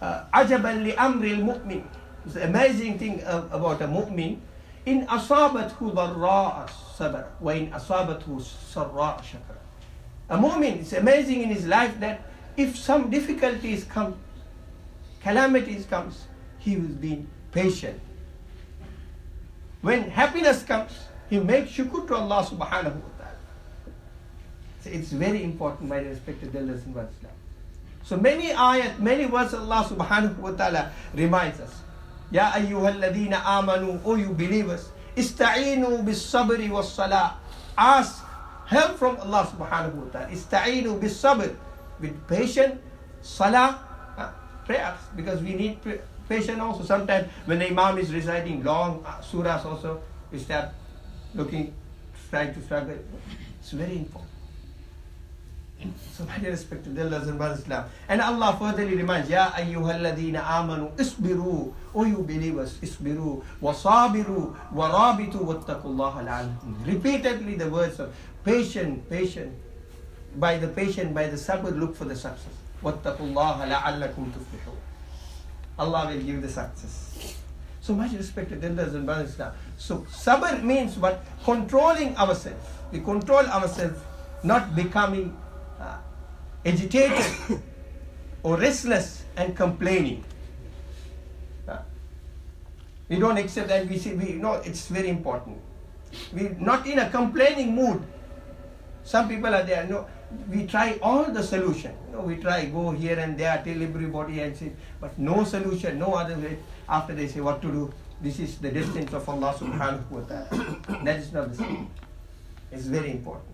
uh, 0.00 0.24
Ajaban 0.32 0.84
li 0.84 0.92
amril 0.92 1.42
mu'min. 1.44 1.84
It's 2.24 2.34
the 2.34 2.44
amazing 2.44 2.98
thing 2.98 3.22
uh, 3.24 3.48
about 3.50 3.82
a 3.82 3.86
mu'min. 3.88 4.38
In 4.86 5.06
asabathu 5.06 5.92
darra'a 5.94 6.68
sabara 6.96 7.26
wa 7.40 7.52
in 7.52 7.70
asabathu 7.70 8.40
sarra'a 8.40 9.20
shakara. 9.20 9.60
A 10.30 10.38
mu'min, 10.38 10.80
it's 10.80 10.92
amazing 10.92 11.42
in 11.42 11.50
his 11.50 11.66
life 11.66 11.98
that 12.00 12.22
if 12.56 12.76
some 12.78 13.10
difficulties 13.10 13.84
come, 13.84 14.16
calamities 15.22 15.86
comes, 15.86 16.26
he 16.58 16.76
will 16.76 16.96
be 16.96 17.26
patient. 17.52 18.00
When 19.82 20.08
happiness 20.10 20.62
comes, 20.62 20.92
he 21.28 21.38
makes 21.40 21.72
shukr 21.72 22.06
to 22.08 22.14
Allah 22.16 22.44
subhanahu 22.44 22.60
wa 22.60 22.70
ta'ala. 22.70 23.13
So 24.84 24.90
it's 24.90 25.16
very 25.16 25.42
important, 25.42 25.88
my 25.88 25.96
respected 25.96 26.54
elders 26.54 26.84
in 26.84 26.90
Islam. 26.92 27.32
So 28.04 28.18
many 28.18 28.52
ayat, 28.52 29.00
many 29.00 29.24
words 29.24 29.56
Allah 29.56 29.80
subhanahu 29.88 30.36
wa 30.44 30.52
ta'ala 30.52 30.92
reminds 31.16 31.56
us. 31.56 31.72
Ya 32.28 32.52
ayyuhalladhina 32.52 33.40
amanu, 33.48 33.96
O 34.04 34.20
you 34.20 34.36
believers, 34.36 34.92
ista'inu 35.16 36.04
bis 36.04 36.20
sabri 36.20 36.68
was 36.68 36.92
salah. 36.92 37.40
Ask 37.80 38.28
help 38.68 39.00
from 39.00 39.16
Allah 39.24 39.48
subhanahu 39.48 40.04
wa 40.04 40.08
ta'ala. 40.12 40.28
Ista'inu 40.28 41.00
bis 41.00 41.16
sabr, 41.16 41.56
with 41.96 42.12
patience, 42.28 42.76
salah, 43.24 43.80
uh, 44.20 44.36
prayers, 44.68 45.00
because 45.16 45.40
we 45.40 45.56
need 45.56 45.80
patience 46.28 46.60
also. 46.60 46.84
Sometimes 46.84 47.32
when 47.48 47.56
the 47.56 47.72
Imam 47.72 47.96
is 47.96 48.12
reciting 48.12 48.60
long 48.60 49.00
uh, 49.00 49.16
surahs 49.24 49.64
also, 49.64 50.04
we 50.28 50.36
start 50.36 50.76
looking, 51.32 51.72
trying 52.28 52.52
to 52.52 52.60
struggle. 52.60 53.00
It's 53.64 53.72
very 53.72 53.96
important. 53.96 54.33
So 56.12 56.24
my 56.24 56.36
respected 56.38 56.98
elders 56.98 57.28
and 57.28 57.38
brothers 57.38 57.60
Islam. 57.60 57.88
And 58.08 58.20
Allah 58.20 58.56
furtherly 58.58 58.96
reminds, 58.96 59.28
Ya 59.28 59.50
ayyuhalladhina 59.50 60.42
amanu 60.44 60.94
isbiru, 60.96 61.72
O 61.94 62.04
you 62.04 62.18
believers, 62.18 62.78
isbiru, 62.82 63.42
wasabiru, 63.60 64.56
warabitu, 64.72 65.40
wattaqullaha 65.44 66.24
la'alakum. 66.24 66.86
Repeatedly 66.86 67.56
the 67.56 67.68
words 67.68 68.00
of 68.00 68.14
patient, 68.44 69.08
patient. 69.10 69.52
By 70.36 70.58
the 70.58 70.68
patient, 70.68 71.14
by 71.14 71.28
the 71.28 71.36
sabr, 71.36 71.78
look 71.78 71.94
for 71.96 72.04
the 72.04 72.16
success. 72.16 72.54
Wattaqullaha 72.82 73.68
la'allakum 73.70 74.32
tuflihun. 74.32 74.76
Allah 75.78 76.12
will 76.12 76.22
give 76.22 76.42
the 76.42 76.48
success. 76.48 77.36
So 77.80 77.94
much 77.94 78.12
respect 78.12 78.50
respected 78.50 78.78
elders 78.78 78.94
and 78.94 79.04
brothers 79.04 79.30
Islam. 79.30 79.52
So 79.76 80.06
sabr 80.10 80.62
means 80.62 80.96
what? 80.96 81.22
Controlling 81.44 82.16
ourselves. 82.16 82.64
We 82.90 83.00
control 83.00 83.44
ourselves, 83.46 84.00
not 84.42 84.74
becoming 84.74 85.36
uh, 85.80 85.98
agitated 86.64 87.60
or 88.42 88.56
restless 88.56 89.24
and 89.36 89.56
complaining. 89.56 90.24
Uh, 91.68 91.78
we 93.08 93.18
don't 93.18 93.36
accept 93.36 93.68
that. 93.68 93.88
We 93.88 93.98
see, 93.98 94.14
we 94.14 94.32
know 94.32 94.54
it's 94.54 94.88
very 94.88 95.08
important. 95.08 95.58
We're 96.32 96.54
not 96.58 96.86
in 96.86 96.98
a 96.98 97.10
complaining 97.10 97.74
mood. 97.74 98.02
Some 99.02 99.28
people 99.28 99.54
are 99.54 99.62
there. 99.62 99.86
No, 99.86 100.06
we 100.50 100.66
try 100.66 100.98
all 101.02 101.24
the 101.24 101.42
solution. 101.42 101.94
You 102.06 102.16
know, 102.16 102.22
we 102.22 102.36
try 102.36 102.64
go 102.66 102.90
here 102.92 103.18
and 103.18 103.36
there, 103.36 103.60
till 103.64 103.82
everybody 103.82 104.40
and 104.40 104.56
say, 104.56 104.72
but 105.00 105.18
no 105.18 105.44
solution, 105.44 105.98
no 105.98 106.14
other 106.14 106.36
way. 106.36 106.58
After 106.88 107.14
they 107.14 107.28
say 107.28 107.40
what 107.40 107.60
to 107.62 107.68
do, 107.68 107.92
this 108.20 108.38
is 108.38 108.58
the 108.58 108.70
distance 108.70 109.12
of 109.12 109.28
Allah 109.28 109.54
Subhanahu 109.58 110.10
wa 110.10 110.20
Taala. 110.20 111.04
That 111.04 111.16
is 111.16 111.32
not 111.32 111.50
the 111.50 111.56
same. 111.56 111.90
It's 112.72 112.86
very 112.86 113.10
important. 113.10 113.53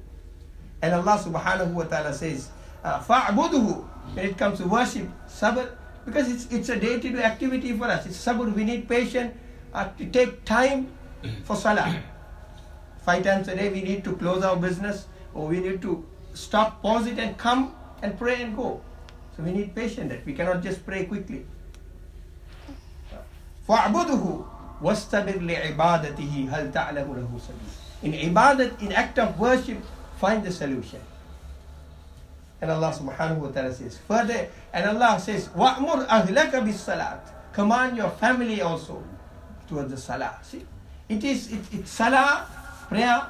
And 0.81 0.93
Allah 0.93 1.17
subhanahu 1.17 1.74
wa 1.74 1.83
ta'ala 1.83 2.13
says, 2.13 2.50
فَعْبُدُهُ 2.83 3.88
When 4.13 4.25
it 4.25 4.38
comes 4.38 4.59
to 4.59 4.67
worship, 4.67 5.09
sabr, 5.27 5.69
because 6.05 6.29
it's, 6.29 6.45
it's 6.53 6.69
a 6.69 6.79
day-to-day 6.79 7.24
activity 7.24 7.74
for 7.74 7.85
us. 7.85 8.05
It's 8.05 8.24
sabr, 8.24 8.53
we 8.53 8.63
need 8.63 8.88
patience 8.88 9.33
uh, 9.74 9.89
to 9.97 10.05
take 10.05 10.45
time 10.45 10.91
for 11.43 11.55
salah. 11.55 11.89
Five 13.01 13.24
times 13.24 13.47
a 13.47 13.55
day 13.55 13.69
we 13.69 13.81
need 13.81 14.03
to 14.03 14.15
close 14.15 14.43
our 14.43 14.55
business 14.55 15.07
or 15.33 15.47
we 15.47 15.59
need 15.59 15.81
to 15.81 16.05
stop, 16.33 16.81
pause 16.81 17.07
it 17.07 17.17
and 17.19 17.38
come 17.38 17.75
and 18.01 18.17
pray 18.17 18.41
and 18.41 18.55
go. 18.55 18.81
So 19.35 19.43
we 19.43 19.51
need 19.51 19.75
patience 19.75 20.09
that 20.12 20.25
we 20.25 20.33
cannot 20.33 20.62
just 20.63 20.85
pray 20.85 21.05
quickly. 21.05 21.45
فَعْبُدُهُ 23.67 24.45
وَاسْتَبِرْ 24.81 25.41
لِعِبَادَتِهِ 25.41 26.33
هَلْ 26.50 26.71
تَعْلَمُ 26.71 27.07
لَهُ 27.09 27.29
سَبِيلًا 27.33 28.03
In 28.03 28.12
ibadat, 28.13 28.81
in 28.81 28.91
act 28.91 29.17
of 29.17 29.39
worship, 29.39 29.81
find 30.19 30.43
the 30.43 30.51
solution. 30.51 31.01
And 32.62 32.71
Allah 32.71 32.91
subhanahu 32.95 33.38
wa 33.38 33.50
ta'ala 33.50 33.74
says, 33.74 34.00
further, 34.07 34.47
and 34.74 34.89
Allah 34.89 35.19
says, 35.19 35.50
وَأْمُرْ 35.50 36.07
أَهْلَكَ 36.07 36.51
بِالصَّلَاةِ 36.51 37.19
Command 37.53 37.97
your 37.97 38.09
family 38.09 38.62
also 38.62 39.03
towards 39.67 39.91
the 39.91 39.97
salah. 39.97 40.39
See, 40.43 40.65
it 41.07 41.24
is, 41.24 41.51
it, 41.51 41.62
it's 41.71 41.91
salah, 41.91 42.47
prayer, 42.89 43.27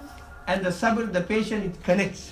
and 0.48 0.65
the 0.65 0.70
sabr, 0.70 1.12
the 1.12 1.22
patient, 1.22 1.65
it 1.65 1.84
connects. 1.84 2.32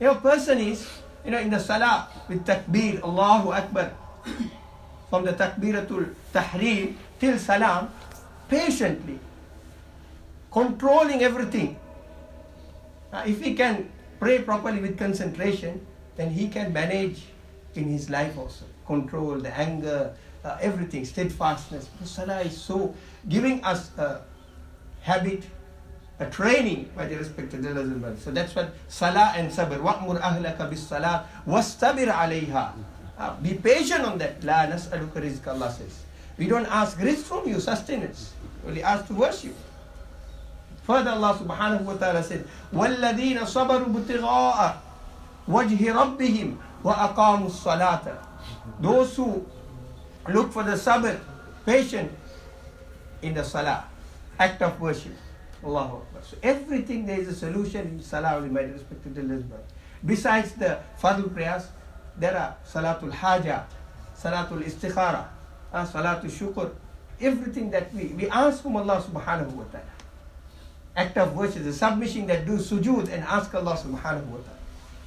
You 0.00 0.08
know, 0.08 0.14
person 0.16 0.58
is, 0.58 0.86
you 1.24 1.30
know, 1.32 1.38
in 1.38 1.50
the 1.50 1.58
salah 1.58 2.08
with 2.28 2.44
takbir, 2.46 3.02
Allahu 3.02 3.52
Akbar, 3.52 3.92
from 5.10 5.24
the 5.24 5.32
takbiratul 5.32 6.14
tahreem 6.32 6.94
till 7.18 7.38
salam, 7.38 7.88
patiently, 8.48 9.18
controlling 10.52 11.22
everything. 11.22 11.76
Uh, 13.12 13.22
if 13.26 13.42
he 13.42 13.54
can 13.54 13.90
pray 14.18 14.40
properly 14.42 14.80
with 14.80 14.98
concentration, 14.98 15.84
then 16.16 16.30
he 16.30 16.48
can 16.48 16.72
manage 16.72 17.24
in 17.74 17.84
his 17.84 18.10
life 18.10 18.36
also. 18.38 18.64
Control 18.86 19.38
the 19.38 19.52
anger, 19.56 20.14
uh, 20.44 20.58
everything, 20.60 21.04
steadfastness. 21.04 21.88
The 22.00 22.06
salah 22.06 22.40
is 22.40 22.56
so 22.56 22.94
giving 23.28 23.62
us 23.64 23.90
a 23.98 24.22
habit, 25.02 25.44
a 26.18 26.26
training 26.26 26.90
by 26.96 27.06
the 27.06 27.16
respected 27.16 27.66
elders 27.66 27.88
and 27.88 28.00
brothers. 28.00 28.22
So 28.22 28.30
that's 28.30 28.54
what 28.54 28.74
salah 28.88 29.34
and 29.36 29.50
sabr. 29.50 29.78
وَأْمُرْ 29.80 30.20
أَهْلَكَ 30.20 30.58
بِالصَّلَاةِ 30.58 31.24
وَاسْتَبِرْ 31.46 32.08
عَلَيْهَا 32.08 32.72
uh, 33.18 33.36
Be 33.40 33.54
patient 33.54 34.04
on 34.04 34.18
that. 34.18 34.40
لَا 34.40 34.70
نَسْأَلُكَ 34.72 35.12
رِزْقَ 35.12 35.46
Allah 35.48 35.70
says. 35.72 36.02
We 36.38 36.46
don't 36.46 36.66
ask 36.66 36.98
rizq 36.98 37.22
from 37.24 37.48
you, 37.48 37.60
sustenance. 37.60 38.32
We 38.62 38.70
only 38.70 38.82
ask 38.82 39.06
to 39.08 39.14
worship. 39.14 39.54
Allah 40.89 41.37
subhanahu 41.37 41.83
wa 41.85 41.93
ta'ala 41.93 42.23
said, 42.23 42.45
وَالَّذِينَ 42.73 43.39
صَبَرُوا 43.45 43.93
بِتِغَاءَ 43.93 44.59
وَجْهِ 45.47 45.81
رَبِّهِمْ 45.93 46.55
وَأَقَامُوا 46.83 47.47
الصَّلَاةَ 47.47 48.17
Those 48.79 49.15
who 49.15 49.45
look 50.29 50.51
for 50.51 50.63
the 50.63 50.73
sabr, 50.73 51.19
patient 51.65 52.11
in 53.21 53.33
the 53.33 53.43
salah, 53.43 53.85
act 54.39 54.61
of 54.61 54.79
worship. 54.81 55.13
Allahu 55.63 55.97
Akbar. 56.01 56.21
So 56.23 56.37
everything 56.41 57.05
there 57.05 57.19
is 57.19 57.27
a 57.27 57.35
solution 57.35 57.81
in 57.87 58.01
salah, 58.01 58.35
only 58.37 58.49
my 58.49 58.61
respected 58.61 59.17
elders. 59.17 59.43
Besides 60.03 60.53
the 60.53 60.79
fardhu 60.99 61.31
prayers, 61.33 61.67
there 62.17 62.35
are 62.35 62.55
Salatul 62.65 63.11
Haja, 63.11 63.67
Salatul 64.17 64.63
Istikhara, 64.63 65.25
uh, 65.71 65.85
Salatul 65.85 66.25
Shukr, 66.31 66.71
everything 67.19 67.69
that 67.69 67.93
we, 67.93 68.05
we 68.07 68.27
ask 68.29 68.63
from 68.63 68.75
Allah 68.77 69.01
subhanahu 69.01 69.53
wa 69.53 69.63
ta'ala. 69.71 69.85
Act 70.96 71.18
of 71.18 71.36
worship, 71.36 71.64
the 71.64 71.72
submission 71.72 72.26
that 72.26 72.46
do 72.46 72.56
sujood 72.56 73.12
and 73.12 73.22
ask 73.24 73.54
Allah 73.54 73.76
subhanahu 73.76 74.26
wa 74.32 74.40
ta'ala. 74.40 74.60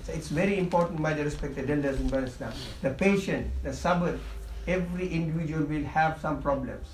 So 0.04 0.13
it's 0.13 0.30
very 0.30 0.58
important, 0.60 1.00
my 1.00 1.13
dear 1.13 1.25
respected 1.25 1.70
elders 1.70 2.00
in 2.00 2.13
Islam. 2.13 2.54
The 2.82 2.92
patient, 2.92 3.48
the 3.63 3.70
sabr, 3.70 4.20
every 4.68 5.10
individual 5.10 5.66
will 5.66 5.86
have 5.86 6.20
some 6.22 6.42
problems. 6.42 6.86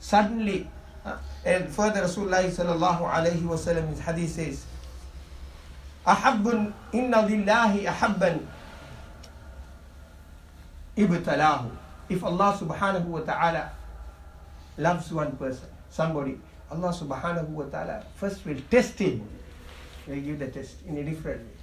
Suddenly, 0.00 0.68
uh, 1.04 1.16
and 1.44 1.68
further 1.68 2.02
Rasulullah 2.02 2.44
sallallahu 2.44 3.08
alayhi 3.08 3.42
wa 3.42 3.56
sallam, 3.56 3.88
his 3.88 4.00
hadith 4.00 4.30
says, 4.30 4.64
أحب 6.06 6.72
إن 6.94 7.12
لله 7.14 7.86
أحبا 7.86 8.40
ibtalahu. 10.96 11.70
If 12.08 12.22
Allah 12.24 12.58
subhanahu 12.58 13.06
wa 13.06 13.20
ta'ala 13.20 13.72
loves 14.76 15.12
one 15.12 15.32
person, 15.36 15.68
somebody, 15.88 16.38
Allah 16.71 16.91
subhanahu 16.91 17.49
wa 17.55 17.65
ta'ala 17.65 18.03
first 18.15 18.45
will 18.45 18.59
test 18.69 18.99
him. 18.99 19.23
Will 20.07 20.19
give 20.19 20.39
the 20.39 20.47
test 20.47 20.75
in 20.87 20.97
a 20.97 21.03
different 21.03 21.43
way. 21.43 21.57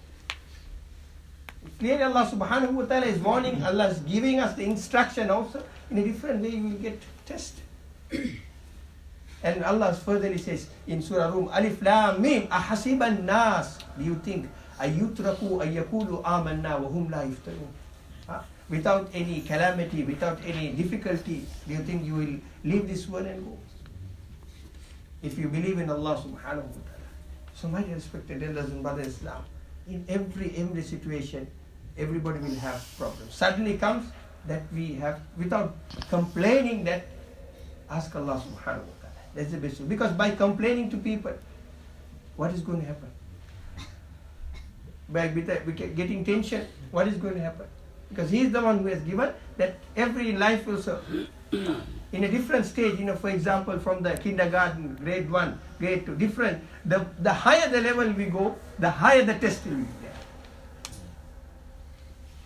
Clearly 1.80 2.04
Allah 2.04 2.28
subhanahu 2.28 2.72
wa 2.72 2.84
ta'ala 2.84 3.06
is 3.06 3.18
warning, 3.20 3.62
Allah 3.64 3.88
is 3.88 4.00
giving 4.04 4.40
us 4.40 4.56
the 4.56 4.64
instruction 4.64 5.30
also. 5.30 5.62
In 5.90 5.98
a 5.98 6.04
different 6.04 6.40
way 6.40 6.50
you 6.56 6.62
will 6.72 6.80
get 6.80 7.00
tested. 7.24 7.64
and 9.44 9.64
Allah 9.64 9.92
further 9.92 10.32
says 10.36 10.68
in 10.86 11.00
Surah 11.00 11.28
Rum, 11.32 11.48
Alif 11.52 11.80
Lam 11.80 12.20
Mim, 12.20 12.48
Ahasiban 12.48 13.24
Nas. 13.24 13.78
Do 13.96 14.04
you 14.04 14.16
think, 14.24 14.48
Ayutraku 14.80 15.60
ayakulu 15.62 16.20
amanna 16.24 16.80
wa 16.80 16.88
hum 16.88 17.08
la 17.08 17.22
yuftarun? 17.24 17.68
without 18.68 19.08
any 19.12 19.40
calamity, 19.42 20.04
without 20.04 20.38
any 20.44 20.72
difficulty, 20.72 21.44
do 21.68 21.74
you 21.74 21.82
think 21.84 22.04
you 22.04 22.14
will 22.14 22.34
leave 22.64 22.88
this 22.88 23.06
world 23.08 23.26
and 23.26 23.44
go? 23.44 23.58
If 25.24 25.38
you 25.38 25.48
believe 25.48 25.78
in 25.78 25.88
Allah 25.88 26.16
subhanahu 26.20 26.68
wa 26.68 26.82
ta'ala. 26.84 27.08
So 27.54 27.68
my 27.68 27.82
respected 27.84 28.42
elders 28.42 28.70
and 28.70 28.82
brothers 28.82 29.06
Islam, 29.16 29.44
in 29.88 30.04
every 30.08 30.52
every 30.56 30.82
situation, 30.82 31.46
everybody 31.96 32.40
will 32.40 32.60
have 32.60 32.84
problems. 32.98 33.34
Suddenly 33.34 33.78
comes 33.78 34.12
that 34.46 34.62
we 34.74 34.94
have, 35.00 35.20
without 35.38 35.74
complaining 36.10 36.84
that, 36.84 37.06
ask 37.88 38.14
Allah 38.14 38.36
subhanahu 38.44 38.84
wa 38.84 38.96
ta'ala. 39.00 39.22
That's 39.34 39.52
the 39.52 39.58
best. 39.58 39.88
Because 39.88 40.12
by 40.12 40.30
complaining 40.32 40.90
to 40.90 40.98
people, 40.98 41.32
what 42.36 42.52
is 42.52 42.60
going 42.60 42.80
to 42.82 42.86
happen? 42.86 43.10
By 45.08 45.28
getting 45.28 46.24
tension, 46.24 46.68
what 46.90 47.08
is 47.08 47.16
going 47.16 47.34
to 47.34 47.40
happen? 47.40 47.66
because 48.14 48.30
he 48.30 48.40
is 48.42 48.52
the 48.52 48.60
one 48.60 48.78
who 48.78 48.86
has 48.86 49.00
given 49.02 49.32
that 49.56 49.76
every 49.96 50.32
life 50.32 50.66
will 50.66 50.80
serve 50.80 51.02
In 52.13 52.23
a 52.23 52.27
different 52.27 52.65
stage, 52.65 52.97
you 52.99 53.05
know, 53.05 53.15
for 53.15 53.29
example, 53.29 53.77
from 53.79 54.01
the 54.01 54.17
kindergarten, 54.17 54.95
grade 54.95 55.29
one, 55.29 55.59
grade 55.77 56.05
two, 56.05 56.15
different. 56.15 56.63
The, 56.85 57.05
the 57.19 57.31
higher 57.31 57.69
the 57.69 57.81
level 57.81 58.09
we 58.11 58.25
go, 58.25 58.55
the 58.79 58.89
higher 58.89 59.23
the 59.23 59.35
test 59.35 59.65
will 59.65 59.77
be 59.77 59.87
there. 60.01 60.17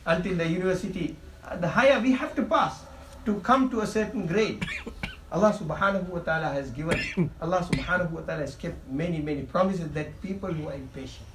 Until 0.05 0.35
the 0.35 0.47
university, 0.47 1.15
uh, 1.47 1.55
the 1.57 1.67
higher 1.67 1.99
we 2.01 2.11
have 2.11 2.35
to 2.35 2.43
pass 2.43 2.83
to 3.25 3.39
come 3.39 3.69
to 3.71 3.81
a 3.81 3.87
certain 3.87 4.27
grade. 4.27 4.65
Allah 5.31 5.49
subhanahu 5.49 6.09
wa 6.09 6.19
ta'ala 6.19 6.51
has 6.53 6.69
given, 6.69 6.99
Allah 7.41 7.65
subhanahu 7.65 8.11
wa 8.11 8.21
ta'ala 8.21 8.41
has 8.45 8.53
kept 8.53 8.77
many, 8.91 9.17
many 9.17 9.43
promises 9.43 9.89
that 9.95 10.11
people 10.21 10.51
who 10.51 10.67
are 10.67 10.75
impatient. 10.75 11.25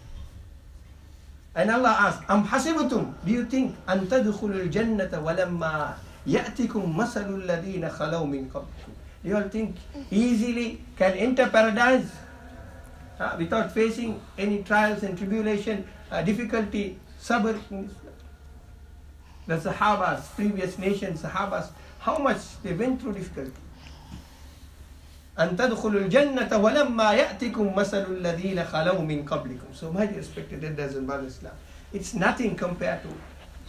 And 1.58 1.70
Allah 1.74 1.96
asked, 2.06 2.22
Am 2.30 2.46
hasibutum, 2.46 3.14
do 3.26 3.32
you 3.32 3.44
think, 3.50 3.74
أن 3.88 4.06
تدخلوا 4.06 4.70
الجنة 4.70 5.10
ولما 5.10 5.94
يأتكم 6.27 6.97
مثل 6.97 7.35
الذين 7.35 7.89
خلوا 7.89 8.25
من 8.25 8.49
قبلكم? 8.53 8.91
You 9.23 9.37
all 9.37 9.49
think 9.49 9.75
easily 10.11 10.81
can 10.97 11.13
enter 11.13 11.47
paradise 11.47 12.11
uh, 13.19 13.35
without 13.37 13.71
facing 13.71 14.19
any 14.37 14.63
trials 14.63 15.03
and 15.03 15.17
tribulation, 15.17 15.87
uh, 16.11 16.21
difficulty, 16.21 16.99
sabr? 17.21 17.57
The 19.47 19.57
Sahabas, 19.57 20.33
previous 20.35 20.77
nations, 20.77 21.21
Sahabas, 21.21 21.69
how 21.99 22.17
much 22.17 22.61
they 22.63 22.73
went 22.73 23.01
through 23.01 23.13
difficulty. 23.13 23.51
أن 25.39 25.57
تدخلوا 25.57 26.01
الجنة 26.01 26.49
ولما 26.57 27.13
يأتكم 27.13 27.75
مثل 27.75 28.05
الذين 28.05 28.63
خلوا 28.65 29.01
من 29.01 29.25
قبلكم. 29.25 29.73
So 29.73 29.91
my 29.91 30.05
respected 30.05 30.63
elders 30.63 30.95
and 30.95 31.07
brothers 31.07 31.37
Islam, 31.37 31.53
it's 31.91 32.13
nothing 32.13 32.55
compared 32.55 33.01
to 33.01 33.09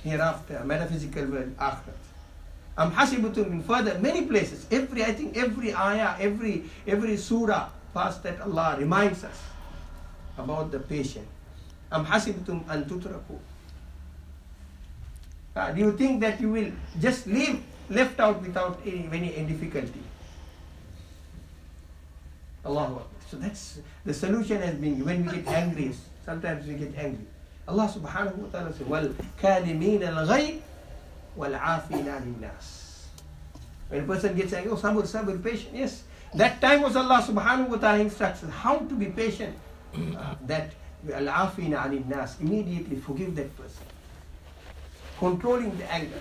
hereafter, 0.09 0.63
metaphysical 0.65 1.25
world, 1.25 1.57
akhirat. 1.57 2.04
Am 2.77 2.91
hasibutum 2.91 3.47
in 3.55 3.63
further 3.63 3.99
many 3.99 4.27
places. 4.27 4.67
Every 4.71 5.05
I 5.05 5.13
think 5.13 5.37
every 5.37 5.75
ayah, 5.75 6.19
every 6.19 6.65
every 6.87 7.17
surah 7.17 7.71
past 7.95 8.23
that 8.27 8.41
Allah 8.43 8.75
reminds 8.79 9.23
us 9.23 9.39
about 10.37 10.73
the 10.75 10.81
patient. 10.83 11.27
Am 11.93 12.05
hasibutum 12.05 12.67
an 12.69 12.85
tutraku. 12.91 13.39
Uh, 15.55 15.71
do 15.71 15.79
you 15.87 15.93
think 15.95 16.19
that 16.21 16.41
you 16.41 16.51
will 16.51 16.73
just 16.99 17.29
leave 17.31 17.63
left 17.89 18.19
out 18.19 18.43
without 18.43 18.81
any, 18.85 19.07
any 19.39 19.47
difficulty? 19.55 20.03
Allahu 22.67 23.07
Akbar. 23.07 23.07
So 23.31 23.37
that's 23.37 23.79
the 24.05 24.15
solution 24.15 24.61
has 24.63 24.75
been 24.75 25.05
when 25.05 25.27
we 25.27 25.33
get 25.39 25.47
angry, 25.47 25.95
sometimes 26.27 26.67
we 26.67 26.75
get 26.75 26.91
angry. 26.99 27.23
Allah 27.69 27.87
subhanahu 27.89 28.35
wa 28.37 28.49
ta'ala 28.51 28.73
says, 28.75 28.87
Wal 28.87 29.15
kalimin 31.39 31.55
al 31.55 31.59
wal 31.59 31.61
afina 31.61 32.41
nas. 32.41 33.07
When 33.89 34.01
a 34.01 34.07
person 34.07 34.37
gets 34.37 34.53
angry, 34.53 34.73
oh 34.73 34.77
sabr, 34.77 35.03
sabr, 35.03 35.43
patient, 35.43 35.75
yes. 35.75 36.03
That 36.35 36.61
time 36.61 36.83
was 36.83 36.97
Allah 36.97 37.23
subhanahu 37.23 37.69
wa 37.69 37.77
ta'ala 37.77 38.01
instructs 38.01 38.43
how 38.51 38.79
to 38.79 38.95
be 38.95 39.07
patient. 39.07 39.57
Uh, 39.95 40.35
that 40.47 40.73
al 41.13 41.27
afina 41.27 41.89
nas, 42.09 42.37
immediately 42.41 42.97
forgive 42.97 43.37
that 43.37 43.55
person. 43.57 43.85
Controlling 45.19 45.77
the 45.79 45.93
anger. 45.93 46.21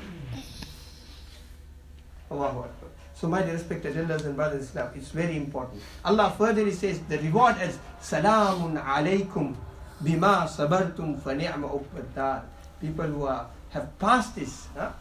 Allahu 2.32 2.60
Akbar. 2.60 2.90
So 3.16 3.28
my 3.30 3.44
respected 3.44 3.96
elders 3.96 4.26
and 4.26 4.36
brothers 4.36 4.62
in 4.62 4.68
Islam, 4.68 4.92
it's 4.96 5.10
very 5.10 5.38
important. 5.38 5.82
Allah 6.04 6.34
further 6.38 6.70
says 6.72 7.00
the 7.08 7.18
reward 7.20 7.56
is 7.62 7.78
Salamun 8.02 8.84
alaykum 8.84 9.56
bima 10.04 10.48
sabartum 10.50 11.22
fa 11.22 11.34
ni'ma 11.34 12.44
People 12.82 13.06
who 13.06 13.26
are, 13.26 13.48
have 13.70 13.98
passed 13.98 14.36
this. 14.36 14.68
Huh? 14.76 14.92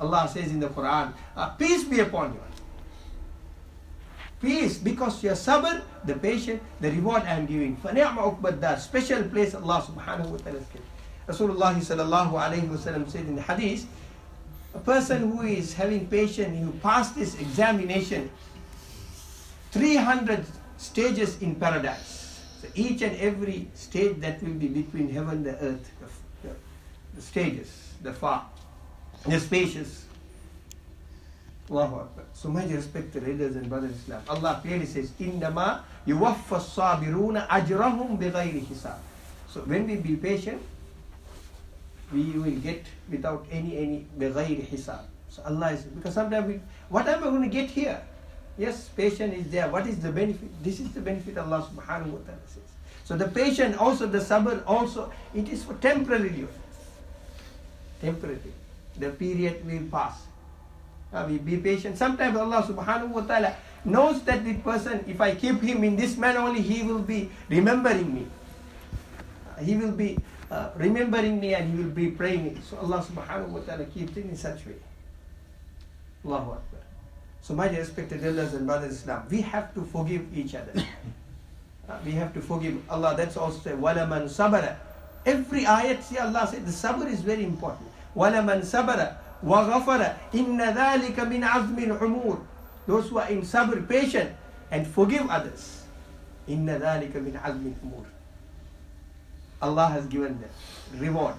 Allah 0.00 0.28
says 0.32 0.50
in 0.50 0.60
the 0.60 0.68
Quran, 0.68 1.12
uh, 1.36 1.50
peace 1.50 1.84
be 1.84 2.00
upon 2.00 2.34
you. 2.34 2.40
Peace, 4.40 4.76
because 4.78 5.22
your 5.22 5.34
sabr, 5.34 5.82
the 6.04 6.14
patient, 6.14 6.60
the 6.80 6.90
reward 6.90 7.22
I 7.22 7.34
am 7.34 7.46
giving. 7.46 7.76
فَنِعْمَ 7.78 8.78
Special 8.78 9.22
place 9.24 9.54
Allah 9.54 9.80
subhanahu 9.88 10.28
wa 10.30 10.36
ta'ala 10.36 10.58
has 10.58 10.68
given. 10.68 10.86
Rasulullah 11.26 11.74
sallallahu 11.76 12.32
alayhi 12.32 12.68
wa 12.68 12.76
sallam 12.76 13.08
said 13.08 13.24
in 13.24 13.36
the 13.36 13.42
hadith, 13.42 13.86
a 14.74 14.78
person 14.80 15.30
who 15.30 15.42
is 15.42 15.72
having 15.72 16.06
patience, 16.08 16.58
who 16.58 16.72
passed 16.80 17.14
this 17.14 17.40
examination, 17.40 18.30
300 19.70 20.44
stages 20.76 21.40
in 21.40 21.54
paradise. 21.54 22.42
So 22.60 22.68
each 22.74 23.02
and 23.02 23.16
every 23.16 23.68
stage 23.74 24.20
that 24.20 24.42
will 24.42 24.54
be 24.54 24.68
between 24.68 25.08
heaven 25.08 25.36
and 25.36 25.46
the 25.46 25.56
earth, 25.60 25.90
the, 26.00 26.48
the, 26.48 26.54
the 27.14 27.22
stages, 27.22 27.94
the 28.02 28.12
far, 28.12 28.46
They're 29.25 29.39
spacious. 29.39 30.05
Allahu 31.69 31.95
Akbar. 31.95 32.25
So 32.33 32.49
respect 32.49 33.13
the 33.13 33.21
leaders 33.21 33.55
and 33.55 33.69
brothers 33.69 33.91
in 33.91 33.97
Islam. 33.97 34.23
Allah 34.27 34.59
clearly 34.63 34.85
says, 34.85 35.11
Innama 35.19 35.81
yuwaffa 36.07 36.59
sabiruna 36.59 37.47
ajrahum 37.47 38.17
bighayri 38.17 38.65
hisab. 38.65 38.97
So 39.47 39.61
when 39.61 39.85
we 39.85 39.97
be 39.97 40.15
patient, 40.15 40.61
we 42.11 42.23
will 42.31 42.59
get 42.59 42.85
without 43.09 43.45
any 43.51 43.77
any 43.77 44.05
bighayri 44.17 44.65
hisab. 44.65 45.01
So 45.29 45.43
Allah 45.45 45.73
is 45.73 45.83
because 45.83 46.15
sometimes 46.15 46.47
we 46.47 46.59
what 46.89 47.07
am 47.07 47.19
I 47.19 47.29
going 47.29 47.43
to 47.43 47.49
get 47.49 47.69
here? 47.69 48.01
Yes, 48.57 48.89
patience 48.89 49.35
is 49.35 49.51
there. 49.51 49.69
What 49.69 49.85
is 49.85 49.99
the 49.99 50.11
benefit? 50.11 50.49
This 50.63 50.79
is 50.79 50.91
the 50.91 51.01
benefit 51.01 51.37
Allah 51.37 51.69
subhanahu 51.69 52.11
wa 52.11 52.19
ta'ala 52.25 52.45
says. 52.47 52.69
So 53.05 53.15
the 53.15 53.27
patience 53.27 53.77
also, 53.77 54.05
the 54.05 54.19
sabr 54.19 54.61
also, 54.67 55.11
it 55.33 55.49
is 55.49 55.63
for 55.63 55.75
temporary 55.75 56.33
use. 56.35 56.49
Temporary 58.01 58.37
The 58.98 59.10
period 59.10 59.66
will 59.66 59.88
pass. 59.90 60.26
Uh, 61.12 61.26
we 61.28 61.38
be 61.38 61.56
patient. 61.58 61.98
Sometimes 61.98 62.36
Allah 62.36 62.62
subhanahu 62.62 63.10
wa 63.10 63.22
ta'ala 63.22 63.54
knows 63.84 64.22
that 64.24 64.44
the 64.44 64.54
person, 64.66 65.04
if 65.06 65.20
I 65.20 65.34
keep 65.34 65.62
him 65.62 65.84
in 65.84 65.94
this 65.94 66.16
manner 66.16 66.40
only, 66.40 66.60
he 66.60 66.82
will 66.82 67.02
be 67.02 67.30
remembering 67.48 68.14
me. 68.14 68.26
Uh, 69.46 69.62
he 69.62 69.76
will 69.76 69.92
be 69.92 70.18
uh, 70.50 70.70
remembering 70.76 71.38
me 71.38 71.54
and 71.54 71.70
he 71.70 71.82
will 71.82 71.94
be 71.94 72.10
praying. 72.10 72.60
So 72.62 72.78
Allah 72.78 73.04
subhanahu 73.06 73.48
wa 73.54 73.60
ta'ala 73.60 73.84
keeps 73.86 74.16
it 74.16 74.26
in 74.26 74.36
such 74.36 74.66
way. 74.66 74.74
Allahu 76.24 76.58
Akbar. 76.58 76.82
So 77.42 77.54
my 77.54 77.68
respected 77.68 78.24
elders 78.24 78.54
and 78.54 78.66
brothers 78.66 79.04
Islam, 79.04 79.26
we 79.30 79.42
have 79.42 79.74
to 79.74 79.82
forgive 79.84 80.26
each 80.34 80.54
other. 80.54 80.72
uh, 81.88 81.98
we 82.04 82.12
have 82.12 82.32
to 82.34 82.40
forgive 82.40 82.80
Allah. 82.90 83.14
That's 83.16 83.36
also 83.36 83.58
say, 83.60 83.72
وَلَمَنْ 83.76 84.26
sabara. 84.32 84.76
Every 85.26 85.62
ayat, 85.62 86.02
see 86.02 86.18
Allah 86.18 86.48
said, 86.50 86.66
the 86.66 86.72
sabr 86.72 87.06
is 87.06 87.20
very 87.20 87.44
important. 87.44 87.87
وَلَمَنْ 88.16 88.62
صَبَرَ 88.62 89.00
وَغَفَرَ 89.44 90.00
إِنَّ 90.34 90.58
ذَلِكَ 90.60 91.16
مِنْ 91.28 91.42
عَزْمِ 91.44 91.76
الْعُمُورِ 91.76 92.38
Those 92.86 93.08
who 93.08 93.18
are 93.18 93.28
in 93.28 93.42
sabr, 93.42 93.86
patient, 93.88 94.30
and 94.70 94.86
forgive 94.86 95.28
others. 95.28 95.84
إِنَّ 96.48 96.66
ذَلِكَ 96.66 97.12
مِنْ 97.12 97.36
عَزْمِ 97.40 97.64
الْأُمُورِ 97.74 98.04
Allah 99.62 99.88
has 99.88 100.06
given 100.06 100.38
them 100.40 100.50
reward. 101.00 101.34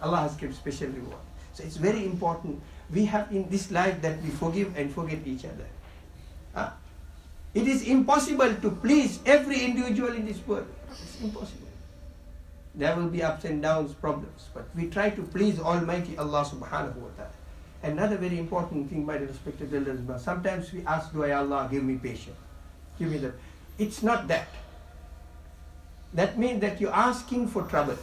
Allah 0.00 0.24
has 0.28 0.34
given 0.36 0.54
special 0.54 0.88
reward. 0.88 1.20
So 1.52 1.64
it's 1.64 1.76
very 1.76 2.04
important. 2.04 2.60
We 2.92 3.04
have 3.06 3.32
in 3.32 3.48
this 3.48 3.70
life 3.70 4.00
that 4.02 4.20
we 4.22 4.30
forgive 4.30 4.76
and 4.76 4.92
forget 4.92 5.20
each 5.26 5.44
other. 5.44 5.66
Huh? 6.54 6.70
It 7.54 7.66
is 7.66 7.88
impossible 7.88 8.52
to 8.60 8.68
please 8.70 9.20
every 9.24 9.64
individual 9.64 10.12
in 10.12 10.26
this 10.26 10.40
world. 10.46 10.68
It's 10.90 11.20
impossible. 11.20 11.59
There 12.73 12.95
will 12.95 13.09
be 13.09 13.21
ups 13.21 13.43
and 13.45 13.61
downs, 13.61 13.93
problems. 13.93 14.47
But 14.53 14.65
we 14.75 14.87
try 14.87 15.09
to 15.09 15.21
please 15.23 15.59
Almighty 15.59 16.17
Allah 16.17 16.45
subhanahu 16.45 16.95
wa 16.95 17.11
ta'ala. 17.17 17.35
Another 17.83 18.15
very 18.15 18.37
important 18.39 18.89
thing, 18.89 19.05
by 19.05 19.17
my 19.17 19.25
respected 19.25 19.73
elders, 19.73 19.99
sometimes 20.23 20.71
we 20.71 20.85
ask, 20.85 21.11
Do 21.11 21.23
I 21.25 21.31
Allah 21.31 21.67
give 21.69 21.83
me 21.83 21.95
patience? 21.95 22.37
Give 22.97 23.09
me 23.11 23.17
the. 23.17 23.33
It's 23.77 24.03
not 24.03 24.27
that. 24.27 24.47
That 26.13 26.37
means 26.37 26.61
that 26.61 26.79
you're 26.79 26.93
asking 26.93 27.47
for 27.47 27.63
trouble. 27.63 27.97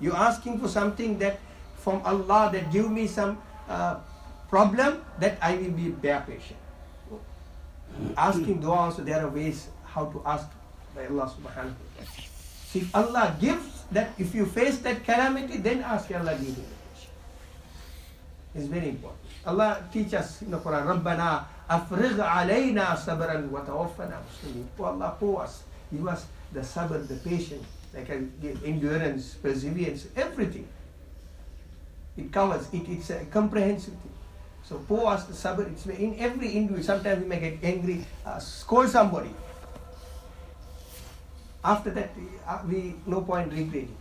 You're 0.00 0.16
asking 0.16 0.58
for 0.58 0.68
something 0.68 1.18
that 1.18 1.38
from 1.76 2.00
Allah 2.04 2.50
that 2.52 2.72
give 2.72 2.90
me 2.90 3.06
some 3.06 3.38
uh, 3.68 3.96
problem 4.48 5.04
that 5.18 5.38
I 5.42 5.56
will 5.56 5.70
be 5.72 5.90
bear 5.90 6.24
patient. 6.26 6.58
Asking 8.16 8.60
dua 8.60 8.88
also 8.88 9.02
there 9.02 9.20
are 9.20 9.28
ways 9.28 9.68
how 9.84 10.06
to 10.06 10.22
ask 10.24 10.48
by 10.94 11.06
Allah 11.06 11.28
subhanahu 11.28 11.76
wa 11.76 11.90
ta'ala. 12.00 12.88
Allah 12.94 13.36
gives 13.40 13.71
that 13.91 14.11
if 14.17 14.35
you 14.35 14.45
face 14.45 14.79
that 14.79 15.03
calamity, 15.03 15.57
then 15.57 15.81
ask 15.81 16.11
Allah 16.11 16.35
give 16.35 16.57
you 16.57 16.65
It's 18.55 18.67
very 18.67 18.89
important. 18.89 19.21
Allah 19.45 19.83
teach 19.93 20.13
us 20.13 20.41
in 20.41 20.51
the 20.51 20.59
Quran, 20.59 21.01
رَبَّنَا 21.01 21.45
أَفْرِغْ 21.69 22.17
عَلَيْنَا 22.19 22.95
صَبْرًا 23.05 23.49
وَتَوَفَّنَا 23.49 24.17
مُسْلِمِينَ 24.17 24.65
Oh 24.79 24.83
Allah, 24.85 25.15
pour 25.19 25.43
us, 25.43 25.63
give 25.91 26.07
us 26.07 26.25
the 26.51 26.61
sabr, 26.61 27.07
the 27.07 27.15
patience, 27.15 27.65
like 27.93 28.09
a, 28.09 28.23
endurance, 28.65 29.35
perseverance, 29.35 30.07
everything. 30.15 30.67
It 32.17 32.31
covers, 32.31 32.67
it, 32.73 32.89
it's 32.89 33.09
a 33.11 33.25
comprehensive 33.25 33.93
thing. 33.93 34.11
So 34.63 34.77
pour 34.87 35.11
us 35.11 35.25
the 35.25 35.33
sabr, 35.33 35.71
it's 35.71 35.85
in 35.85 36.19
every 36.19 36.51
individual, 36.51 36.83
sometimes 36.83 37.21
we 37.23 37.29
may 37.29 37.39
get 37.39 37.59
angry, 37.63 38.05
uh, 38.25 38.39
scold 38.39 38.89
somebody. 38.89 39.33
After 41.64 41.90
that, 41.90 42.10
uh, 42.46 42.58
we 42.66 42.94
no 43.06 43.20
point 43.22 43.52
regretting. 43.52 43.94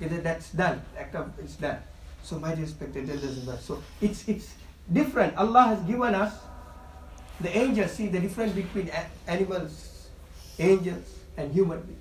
Either 0.00 0.20
that's 0.20 0.50
done, 0.52 0.82
act 0.98 1.14
of 1.14 1.32
it's 1.38 1.56
done. 1.56 1.78
So 2.22 2.38
my 2.38 2.54
respected 2.54 3.08
elders 3.08 3.38
and 3.38 3.58
So 3.60 3.82
it's 4.00 4.28
it's 4.28 4.54
different. 4.92 5.36
Allah 5.36 5.74
has 5.74 5.80
given 5.88 6.14
us 6.14 6.34
the 7.40 7.50
angels. 7.56 7.92
See 7.92 8.08
the 8.08 8.20
difference 8.20 8.52
between 8.52 8.90
animals, 9.26 10.08
angels, 10.58 11.08
and 11.36 11.52
human 11.52 11.80
beings. 11.80 11.98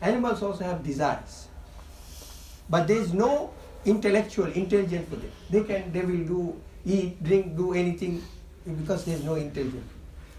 Animals 0.00 0.42
also 0.42 0.64
have 0.64 0.84
desires, 0.84 1.48
but 2.68 2.86
there 2.86 2.98
is 2.98 3.12
no 3.12 3.50
intellectual 3.84 4.46
intelligence 4.52 5.08
for 5.08 5.16
them. 5.16 5.32
They 5.50 5.64
can 5.64 5.90
they 5.92 6.02
will 6.02 6.24
do 6.28 6.60
eat, 6.84 7.22
drink, 7.22 7.56
do 7.56 7.72
anything 7.72 8.22
because 8.64 9.04
there 9.04 9.16
is 9.16 9.24
no 9.24 9.34
intelligence. 9.34 9.90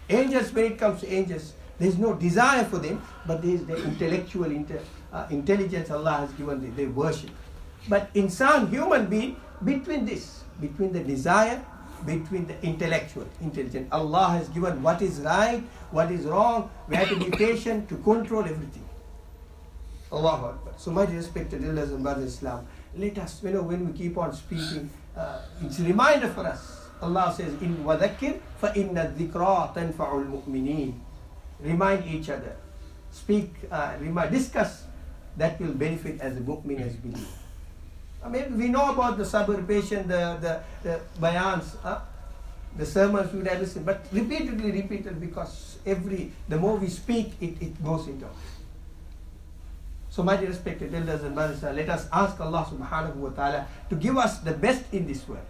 Angels, 0.08 0.52
when 0.52 0.72
it 0.72 0.78
comes 0.78 1.00
to 1.00 1.12
angels, 1.12 1.52
there 1.80 1.88
is 1.88 1.96
no 1.96 2.12
desire 2.12 2.64
for 2.64 2.78
them, 2.78 3.00
but 3.26 3.40
there 3.40 3.52
is 3.54 3.64
the 3.64 3.74
intellectual 3.82 4.44
inter, 4.44 4.80
uh, 5.12 5.26
intelligence 5.30 5.90
Allah 5.90 6.12
has 6.28 6.30
given 6.32 6.60
them. 6.60 6.76
They 6.76 6.84
worship. 6.84 7.30
But 7.88 8.12
insan, 8.12 8.68
human 8.68 9.06
being, 9.06 9.36
between 9.64 10.04
this, 10.04 10.44
between 10.60 10.92
the 10.92 11.00
desire, 11.00 11.64
between 12.04 12.46
the 12.46 12.60
intellectual 12.62 13.26
intelligence, 13.40 13.88
Allah 13.92 14.28
has 14.36 14.48
given 14.50 14.82
what 14.82 15.00
is 15.00 15.20
right, 15.20 15.62
what 15.90 16.12
is 16.12 16.26
wrong. 16.26 16.70
We 16.86 16.96
have 16.96 17.08
to 17.08 17.16
be 17.16 17.30
patient 17.30 17.88
to 17.88 17.96
control 17.96 18.44
everything. 18.44 18.84
Allahu 20.12 20.46
Akbar. 20.52 20.74
So, 20.76 20.90
my 20.90 21.04
respected 21.04 21.64
elders 21.64 21.92
and 21.92 22.02
brothers 22.02 22.24
in 22.24 22.28
Islam, 22.28 22.66
let 22.94 23.16
us, 23.18 23.42
you 23.42 23.50
know, 23.52 23.62
when 23.62 23.86
we 23.86 23.96
keep 23.96 24.18
on 24.18 24.34
speaking, 24.34 24.90
uh, 25.16 25.40
it's 25.62 25.78
a 25.78 25.84
reminder 25.84 26.28
for 26.28 26.44
us. 26.46 26.88
Allah 27.00 27.32
says, 27.34 27.54
In 27.62 27.76
wadakir 27.84 28.38
fa 28.60 28.72
inna 28.76 29.06
dhikra 29.16 29.72
tanfa'ul 29.74 30.28
mu'mineen 30.28 30.92
remind 31.62 32.06
each 32.06 32.30
other, 32.30 32.56
speak, 33.12 33.52
uh, 33.70 33.94
remind, 34.00 34.30
discuss, 34.32 34.84
that 35.36 35.60
will 35.60 35.72
benefit 35.74 36.20
as 36.20 36.36
a 36.36 36.40
mu'min, 36.40 36.80
as 36.80 36.94
believer. 36.96 37.38
I 38.22 38.28
mean, 38.28 38.58
we 38.58 38.68
know 38.68 38.92
about 38.92 39.16
the 39.16 39.24
sabr, 39.24 39.66
patient, 39.66 40.08
the, 40.08 40.36
the, 40.40 40.60
the 40.82 41.00
bayans, 41.18 41.76
uh, 41.84 42.00
the 42.76 42.84
sermons 42.84 43.32
we 43.32 43.48
have 43.48 43.60
listened, 43.60 43.86
but 43.86 44.04
repeatedly 44.12 44.70
repeated 44.70 45.20
because 45.20 45.78
every, 45.86 46.32
the 46.48 46.56
more 46.56 46.76
we 46.76 46.88
speak, 46.88 47.32
it, 47.40 47.60
it 47.60 47.82
goes 47.82 48.06
into 48.06 48.26
us. 48.26 48.32
So, 50.10 50.22
my 50.22 50.38
respected 50.38 50.94
elders 50.94 51.22
and 51.22 51.34
brothers, 51.34 51.62
let 51.62 51.88
us 51.88 52.06
ask 52.12 52.38
Allah 52.40 52.66
subhanahu 52.68 53.14
wa 53.14 53.30
ta'ala 53.30 53.66
to 53.88 53.94
give 53.94 54.18
us 54.18 54.40
the 54.40 54.52
best 54.52 54.82
in 54.92 55.06
this 55.06 55.26
world 55.26 55.46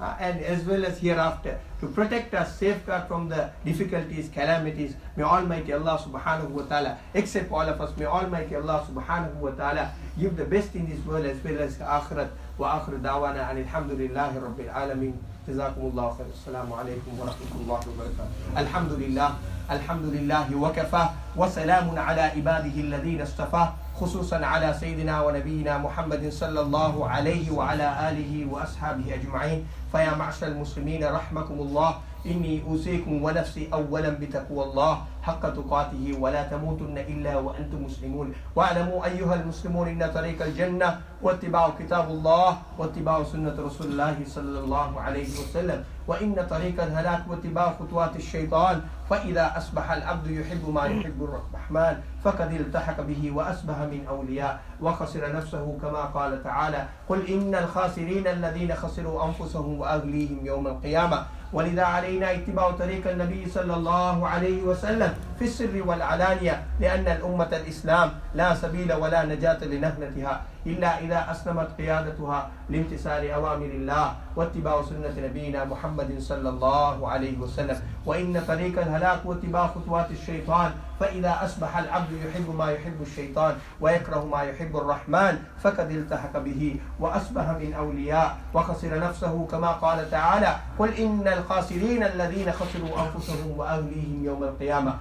uh, 0.00 0.16
and 0.18 0.40
as 0.40 0.64
well 0.64 0.84
as 0.86 0.98
hereafter 0.98 1.60
to 1.80 1.86
protect 1.88 2.32
us, 2.34 2.58
safeguard 2.58 3.06
from 3.06 3.28
the 3.28 3.50
difficulties, 3.64 4.28
calamities. 4.32 4.94
May 5.16 5.24
Almighty 5.24 5.72
Allah 5.72 5.98
subhanahu 6.02 6.48
wa 6.50 6.62
ta'ala 6.62 6.98
accept 7.14 7.52
all 7.52 7.60
of 7.68 7.80
us. 7.80 7.96
May 7.98 8.06
Almighty 8.06 8.56
Allah 8.56 8.86
subhanahu 8.90 9.34
wa 9.34 9.50
ta'ala 9.50 9.92
give 10.18 10.36
the 10.36 10.44
best 10.44 10.74
in 10.74 10.88
this 10.88 11.04
world 11.04 11.26
as 11.26 11.42
well 11.44 11.58
as 11.58 11.76
akhirat. 11.78 12.30
وآخر 12.60 12.96
دعوانا 12.96 13.50
أن 13.50 13.58
الحمد 13.58 13.90
لله 13.90 14.36
رب 14.36 14.60
العالمين 14.60 15.14
جزاكم 15.48 15.80
الله 15.80 16.10
خير 16.18 16.26
السلام 16.36 16.72
عليكم 16.72 17.12
ورحمة 17.18 17.52
الله 17.60 17.80
وبركاته 17.88 18.60
الحمد 18.60 18.92
لله 18.92 19.30
الحمد 19.70 20.04
لله 20.04 20.46
وكفى 20.56 21.04
وسلام 21.37 21.99
على 21.99 22.21
عباده 22.21 22.75
الذين 22.79 23.21
اصطفاه 23.21 23.73
خصوصا 23.95 24.45
على 24.45 24.73
سيدنا 24.79 25.21
ونبينا 25.21 25.77
محمد 25.77 26.29
صلى 26.29 26.61
الله 26.61 27.09
عليه 27.09 27.51
وعلى 27.51 28.09
آله 28.09 28.47
وأصحابه 28.51 29.13
أجمعين. 29.13 29.67
فيا 29.91 30.15
معشر 30.15 30.47
المسلمين 30.47 31.03
رحمكم 31.03 31.53
الله. 31.53 31.95
إني 32.25 32.63
أوصيكم 32.67 33.23
ونفسي 33.23 33.69
أولا 33.73 34.09
بتقوى 34.09 34.63
الله 34.63 34.93
حق 35.21 35.43
تقاته 35.49 36.17
ولا 36.19 36.43
تموتن 36.43 36.97
إلا 36.97 37.37
وأنتم 37.37 37.83
مسلمون. 37.83 38.33
واعلموا 38.55 39.05
أيها 39.05 39.33
المسلمون 39.35 39.87
إن 39.87 40.11
طريق 40.11 40.43
الجنة 40.43 40.99
واتباع 41.21 41.69
كتاب 41.79 42.09
الله 42.09 42.57
واتباع 42.77 43.23
سنة 43.23 43.55
رسول 43.59 43.87
الله 43.87 44.17
صلى 44.25 44.59
الله 44.59 45.01
عليه 45.01 45.29
وسلم. 45.29 45.83
وإن 46.07 46.47
طريق 46.49 46.83
الهلاك 46.83 47.23
واتباع 47.29 47.73
خطوات 47.79 48.15
الشيطان. 48.15 48.81
فإذا 49.09 49.57
أصبح 49.57 49.91
العبد 49.91 50.27
يحب 50.27 50.69
ما 50.69 50.85
يحب 50.85 51.23
الرحمن 51.23 51.95
فقد 52.23 52.53
التحق 52.53 53.01
به 53.01 53.31
وأصبح 53.35 53.77
من 53.79 54.05
أولياء 54.09 54.59
وخسر 54.81 55.35
نفسه 55.35 55.77
كما 55.81 56.01
قال 56.05 56.43
تعالى 56.43 56.85
قل 57.09 57.27
إن 57.27 57.55
الخاسرين 57.55 58.27
الذين 58.27 58.75
خسروا 58.75 59.25
أنفسهم 59.25 59.79
وأهليهم 59.79 60.45
يوم 60.45 60.67
القيامة 60.67 61.25
ولذا 61.53 61.83
علينا 61.83 62.33
اتباع 62.33 62.71
طريق 62.71 63.09
النبي 63.09 63.49
صلى 63.49 63.73
الله 63.73 64.27
عليه 64.27 64.63
وسلم 64.63 65.13
في 65.39 65.45
السر 65.45 65.83
والعلانية 65.85 66.63
لأن 66.79 67.07
الأمة 67.07 67.49
الإسلام 67.51 68.11
لا 68.35 68.55
سبيل 68.55 68.93
ولا 68.93 69.25
نجاة 69.25 69.63
لنهلتها 69.63 70.41
إلا 70.65 70.99
إذا 70.99 71.31
أسلمت 71.31 71.67
قيادتها 71.77 72.49
لامتثال 72.69 73.31
أوامر 73.31 73.65
الله 73.65 74.13
واتباع 74.35 74.81
سنة 74.81 75.13
نبينا 75.27 75.65
محمد 75.65 76.15
صلى 76.19 76.49
الله 76.49 77.09
عليه 77.09 77.37
وسلم. 77.37 77.77
وإن 78.05 78.41
طريق 78.47 78.79
الهلاك 78.81 79.25
واتباع 79.25 79.67
خطوات 79.67 80.11
الشيطان 80.11 80.71
فإذا 80.99 81.39
أصبح 81.43 81.77
العبد 81.77 82.11
يحب 82.11 82.55
ما 82.55 82.71
يحب 82.71 83.01
الشيطان 83.01 83.55
ويكره 83.81 84.25
ما 84.25 84.43
يحب 84.43 84.77
الرحمن 84.77 85.37
فقد 85.63 85.91
التحق 85.91 86.37
به 86.37 86.75
وأصبح 86.99 87.49
من 87.49 87.73
أولياء 87.73 88.37
وخسر 88.53 88.99
نفسه 88.99 89.47
كما 89.51 89.71
قال 89.71 90.11
تعالى 90.11 90.55
قل 90.79 90.93
إن 90.93 91.27
الخاسرين 91.27 92.03
الذين 92.03 92.51
خسروا 92.51 92.89
أنفسهم 93.01 93.51
وأهليهم 93.57 94.25
يوم 94.25 94.43
القيامة 94.43 94.95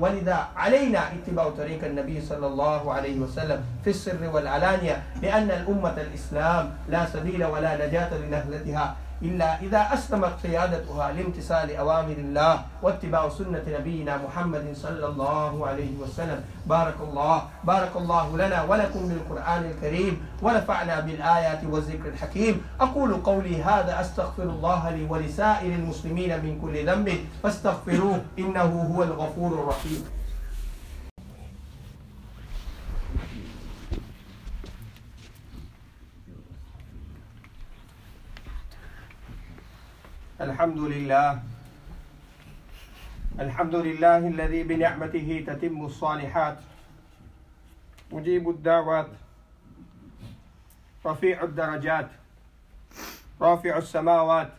ولذا 0.00 0.48
علينا 0.56 1.00
اتباع 1.12 1.48
طريق 1.50 1.84
النبي 1.84 2.20
صلى 2.20 2.46
الله 2.46 2.92
عليه 2.92 3.20
وسلم 3.20 3.64
في 3.84 3.90
السر 3.90 4.30
والعلانية 4.32 5.02
لأن 5.22 5.50
الأمة 5.50 5.94
الإسلام 6.00 6.70
لا 6.88 7.06
سبيل 7.06 7.44
ولا 7.44 7.86
نجاة 7.86 8.14
لنهلتها 8.18 8.96
إلا 9.22 9.60
إذا 9.60 9.88
أسلمت 9.92 10.32
قيادتها 10.42 11.12
لامتثال 11.12 11.76
أوامر 11.76 12.16
الله 12.18 12.60
واتباع 12.82 13.28
سنة 13.28 13.62
نبينا 13.78 14.16
محمد 14.16 14.76
صلى 14.76 15.06
الله 15.06 15.66
عليه 15.66 15.96
وسلم. 16.02 16.44
بارك 16.66 16.94
الله 17.00 17.42
بارك 17.64 17.96
الله 17.96 18.36
لنا 18.36 18.62
ولكم 18.62 19.08
بالقرآن 19.08 19.64
الكريم 19.64 20.20
ونفعنا 20.42 21.00
بالآيات 21.00 21.64
والذكر 21.64 22.08
الحكيم. 22.08 22.60
أقول 22.80 23.14
قولي 23.14 23.62
هذا 23.62 24.00
أستغفر 24.00 24.42
الله 24.42 24.90
لي 24.90 25.04
ولسائر 25.08 25.72
المسلمين 25.74 26.44
من 26.44 26.60
كل 26.60 26.86
ذنب 26.86 27.08
فاستغفروه 27.42 28.20
إنه 28.38 28.92
هو 28.92 29.02
الغفور 29.02 29.52
الرحيم. 29.52 30.04
الحمد 40.40 40.78
لله. 40.78 41.40
الحمد 43.40 43.74
لله 43.74 44.18
الذي 44.18 44.62
بنعمته 44.62 45.44
تتم 45.46 45.84
الصالحات. 45.84 46.58
مجيب 48.12 48.48
الدعوات. 48.48 49.08
رفيع 51.06 51.42
الدرجات. 51.42 52.08
رافع 53.40 53.78
السماوات. 53.78 54.52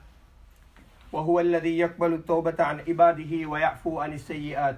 وهو 1.11 1.39
الذي 1.39 1.77
يقبل 1.79 2.13
التوبة 2.13 2.63
عن 2.63 2.79
عباده 2.79 3.45
ويعفو 3.45 3.99
عن 3.99 4.13
السيئات. 4.13 4.77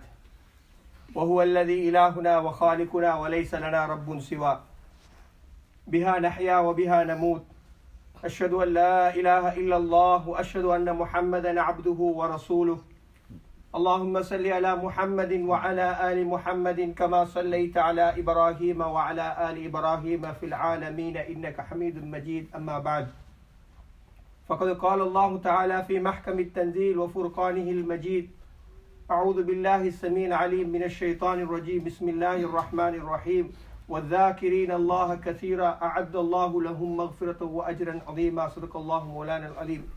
وهو 1.16 1.42
الذي 1.42 1.90
إلهنا 1.90 2.38
وخالقنا 2.40 3.16
وليس 3.16 3.56
لنا 3.56 3.86
رب 3.86 4.20
سوى 4.20 4.62
بها 5.88 6.20
نحيا 6.20 6.58
وبها 6.58 7.04
نموت. 7.04 7.46
أشهد 8.26 8.54
أن 8.54 8.68
لا 8.68 9.16
إله 9.16 9.56
إلا 9.58 9.78
الله 9.78 10.30
وأشهد 10.30 10.66
أن 10.66 10.94
محمدا 10.96 11.62
عبده 11.62 12.00
ورسوله. 12.20 12.78
اللهم 13.76 14.24
صل 14.24 14.48
على 14.48 14.76
محمد 14.76 15.32
وعلى 15.32 16.12
آل 16.12 16.28
محمد 16.28 16.94
كما 16.98 17.26
صليت 17.26 17.78
على 17.78 18.20
إبراهيم 18.20 18.82
وعلى 18.82 19.50
آل 19.50 19.66
إبراهيم 19.66 20.34
في 20.34 20.46
العالمين 20.46 21.18
إنك 21.18 21.62
حميد 21.62 22.06
مجيد. 22.06 22.48
أما 22.56 22.80
بعد. 22.80 23.08
فقد 24.48 24.68
قال 24.68 25.02
الله 25.02 25.38
تعالى 25.38 25.84
في 25.84 26.00
محكم 26.00 26.40
التنزيل 26.40 26.98
وفرقانه 26.98 27.72
المجيد 27.72 28.30
أعوذ 29.12 29.44
بالله 29.44 29.82
السميع 29.82 30.28
العليم 30.28 30.70
من 30.70 30.84
الشيطان 30.84 31.40
الرجيم. 31.40 31.84
بسم 31.84 32.10
الله 32.10 32.36
الرحمن 32.36 32.96
الرحيم. 32.96 33.52
والذاكرين 33.90 34.72
الله 34.72 35.16
كثيرا 35.16 35.78
أعد 35.82 36.16
الله 36.16 36.62
لهم 36.62 36.98
مغفرة 36.98 37.44
وأجرا 37.46 38.02
عظيما. 38.08 38.50
صدق 38.50 38.78
الله 38.78 39.06
مولانا 39.06 39.48
العليم 39.48 39.90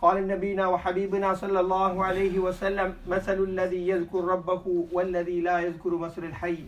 قال 0.00 0.28
نبينا 0.28 0.66
وحبيبنا 0.66 1.34
صلى 1.34 1.60
الله 1.60 2.04
عليه 2.04 2.38
وسلم 2.38 2.94
مثل 3.08 3.38
الذي 3.42 3.88
يذكر 3.88 4.24
ربه 4.24 4.86
والذي 4.92 5.40
لا 5.40 5.58
يذكر 5.58 5.96
مثل 5.96 6.24
الحي 6.24 6.64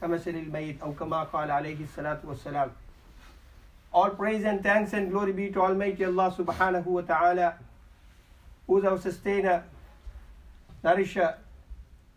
كمثل 0.00 0.30
الميت 0.30 0.82
أو 0.82 0.92
كما 0.92 1.22
قال 1.22 1.50
عليه 1.50 1.82
الصلاة 1.82 2.22
والسلام. 2.24 2.70
All 3.92 4.10
praise 4.10 4.44
and 4.44 4.62
thanks 4.62 4.92
and 4.92 5.10
glory 5.10 5.32
be 5.32 5.50
to 5.50 5.60
Almighty 5.60 6.04
Allah 6.04 6.30
subhanahu 6.30 6.86
wa 6.86 7.00
ta'ala, 7.00 7.54
who 8.68 8.78
is 8.78 8.84
our 8.84 8.98
sustainer, 8.98 9.64
nourisher, 10.84 11.34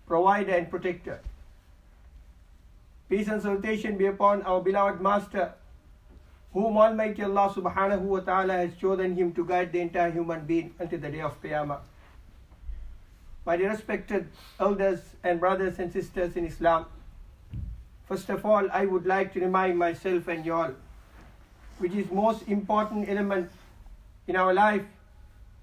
provider 0.05 0.53
and 0.53 0.69
protector. 0.69 1.19
Peace 3.11 3.28
and 3.28 3.40
salutation 3.40 3.96
be 3.96 4.06
upon 4.06 4.42
our 4.42 4.61
beloved 4.61 5.00
Master, 5.00 5.52
whom 6.52 6.76
Almighty 6.76 7.22
Allah 7.22 7.52
subhanahu 7.54 8.00
wa 8.00 8.20
ta'ala 8.20 8.54
has 8.54 8.74
chosen 8.76 9.14
him 9.14 9.32
to 9.35 9.44
guide 9.44 9.72
the 9.72 9.80
entire 9.80 10.11
human 10.11 10.44
being 10.44 10.74
until 10.78 10.98
the 10.98 11.11
day 11.11 11.20
of 11.20 11.40
Qiyamah. 11.42 11.78
My 13.44 13.56
dear 13.56 13.70
respected 13.70 14.26
elders 14.59 15.00
and 15.22 15.38
brothers 15.38 15.78
and 15.78 15.92
sisters 15.92 16.37
in 16.37 16.46
Islam, 16.46 16.87
first 18.09 18.28
of 18.28 18.44
all, 18.44 18.68
I 18.72 18.87
would 18.87 19.06
like 19.06 19.32
to 19.35 19.40
remind 19.40 19.78
myself 19.78 20.26
and 20.26 20.44
you 20.44 20.54
all, 20.54 20.72
which 21.78 21.94
is 21.94 22.11
most 22.11 22.48
important 22.48 23.09
element 23.09 23.50
in 24.26 24.35
our 24.35 24.52
life, 24.52 24.82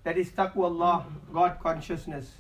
that 0.05 0.17
is 0.17 0.29
taqwa 0.31 0.65
Allah, 0.65 1.05
God 1.33 1.59
consciousness. 1.59 2.31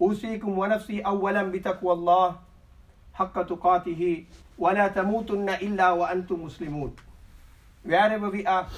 أوصيكم 0.00 0.58
ونفسي 0.58 1.00
أولا 1.00 1.42
بتقوى 1.42 1.92
الله 1.92 2.36
حق 3.14 3.42
تقاته 3.42 4.24
ولا 4.60 4.88
تموتن 4.88 5.48
إلا 5.48 5.90
وأنتم 5.90 6.44
مسلمون 6.44 6.96
wherever 7.86 8.28
we 8.28 8.44
are, 8.44 8.68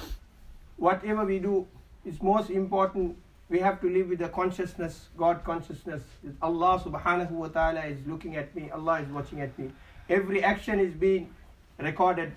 whatever 0.77 1.25
we 1.25 1.39
do, 1.39 1.67
is 2.05 2.21
most 2.21 2.49
important. 2.49 3.17
We 3.49 3.59
have 3.59 3.81
to 3.81 3.89
live 3.89 4.09
with 4.09 4.19
the 4.19 4.29
consciousness, 4.29 5.07
God 5.17 5.43
consciousness. 5.43 6.03
Allah 6.41 6.79
subhanahu 6.85 7.31
wa 7.31 7.47
ta'ala 7.47 7.81
is 7.85 7.97
looking 8.05 8.35
at 8.35 8.55
me, 8.55 8.69
Allah 8.69 9.01
is 9.01 9.09
watching 9.09 9.41
at 9.41 9.57
me. 9.57 9.71
Every 10.07 10.43
action 10.43 10.79
is 10.79 10.93
being 10.93 11.29
recorded. 11.79 12.31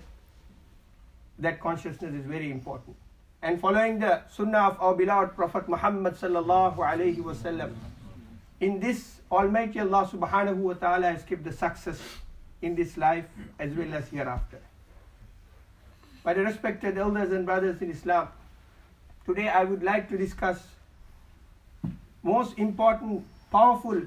That 1.39 1.59
consciousness 1.59 2.13
is 2.13 2.25
very 2.25 2.51
important. 2.51 2.95
And 3.41 3.59
following 3.59 3.99
the 3.99 4.21
sunnah 4.29 4.69
of 4.69 4.81
our 4.81 4.95
beloved 4.95 5.35
Prophet 5.35 5.69
Muhammad 5.69 6.15
sallallahu 6.15 6.77
alayhi 6.77 7.17
wasallam, 7.17 7.73
in 8.59 8.79
this 8.79 9.19
Almighty 9.31 9.79
Allah 9.79 10.09
subhanahu 10.11 10.55
wa 10.57 10.73
ta'ala 10.73 11.11
has 11.11 11.23
kept 11.23 11.43
the 11.43 11.51
success 11.51 11.99
in 12.62 12.74
this 12.74 12.96
life 12.96 13.24
as 13.58 13.72
well 13.74 13.94
as 13.94 14.08
hereafter. 14.08 14.60
The 16.24 16.34
respected 16.44 16.98
elders 16.98 17.32
and 17.32 17.46
brothers 17.46 17.80
in 17.80 17.90
Islam, 17.90 18.28
today 19.24 19.48
I 19.48 19.64
would 19.64 19.82
like 19.82 20.10
to 20.10 20.18
discuss 20.18 20.58
most 22.22 22.58
important, 22.58 23.24
powerful 23.50 24.02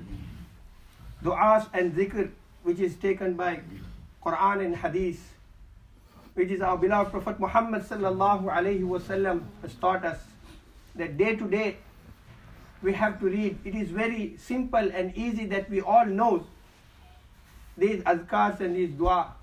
du'as 1.23 1.67
and 1.73 1.93
zikr 1.93 2.29
which 2.63 2.79
is 2.79 2.95
taken 2.95 3.33
by 3.33 3.61
Quran 4.23 4.65
and 4.65 4.75
Hadith, 4.75 5.33
which 6.35 6.51
is 6.51 6.61
our 6.61 6.77
beloved 6.77 7.11
Prophet 7.11 7.39
Muhammad 7.39 7.83
sallallahu 7.83 8.53
alaihi 8.53 8.83
wasallam 8.83 9.41
has 9.63 9.73
taught 9.75 10.05
us 10.05 10.19
that 10.95 11.17
day 11.17 11.35
to 11.35 11.49
day 11.49 11.77
we 12.83 12.93
have 12.93 13.19
to 13.19 13.25
read. 13.25 13.57
It 13.63 13.75
is 13.75 13.89
very 13.89 14.35
simple 14.37 14.91
and 14.93 15.15
easy 15.15 15.45
that 15.47 15.69
we 15.69 15.81
all 15.81 16.05
know 16.05 16.45
these 17.77 18.01
azkars 18.03 18.59
and 18.59 18.75
these 18.75 18.91
dua 18.91 19.33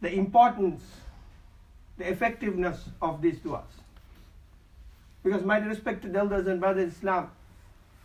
the 0.00 0.12
importance, 0.12 0.82
the 1.98 2.08
effectiveness 2.10 2.88
of 3.00 3.22
these 3.22 3.38
du'as. 3.38 3.62
Because, 5.22 5.42
my 5.42 5.58
respected 5.58 6.14
elders 6.14 6.46
and 6.46 6.60
brothers 6.60 6.84
in 6.84 6.88
Islam, 6.90 7.30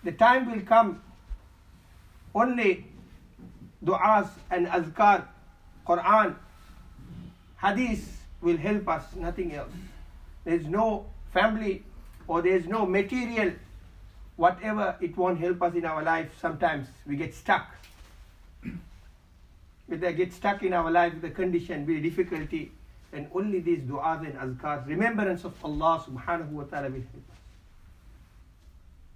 the 0.04 0.12
time 0.12 0.52
will 0.52 0.62
come 0.62 1.02
only 2.34 2.86
du'as 3.84 4.30
and 4.50 4.68
azkar, 4.68 5.26
Quran, 5.86 6.36
hadith 7.62 8.24
will 8.42 8.58
help 8.58 8.88
us, 8.88 9.04
nothing 9.16 9.54
else. 9.54 9.72
There 10.46 10.56
is 10.56 10.66
no 10.66 11.06
family 11.34 11.84
or 12.28 12.42
there 12.42 12.56
is 12.56 12.68
no 12.68 12.86
material, 12.86 13.54
whatever, 14.38 14.96
it 15.02 15.16
won't 15.18 15.40
help 15.40 15.62
us 15.62 15.76
in 15.76 15.86
our 15.86 16.02
life. 16.02 16.32
Sometimes 16.40 16.88
we 17.06 17.16
get 17.16 17.36
stuck 17.36 17.68
if 19.92 20.00
they 20.00 20.14
get 20.14 20.34
stuck 20.34 20.64
in 20.64 20.74
our 20.74 20.90
life 20.90 21.14
with 21.14 21.24
a 21.26 21.30
condition, 21.30 21.86
with 21.86 22.02
difficulty, 22.02 22.72
then 23.12 23.28
only 23.36 23.60
these 23.60 23.82
du'as 23.82 24.22
and 24.22 24.36
azkars, 24.36 24.88
remembrance 24.88 25.44
of 25.44 25.54
Allah 25.64 26.04
subhanahu 26.08 26.50
wa 26.50 26.64
ta'ala 26.64 26.90
will 26.90 27.02
help 27.02 27.30
us. 27.32 27.38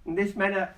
In 0.04 0.14
this 0.14 0.36
manner, 0.36 0.74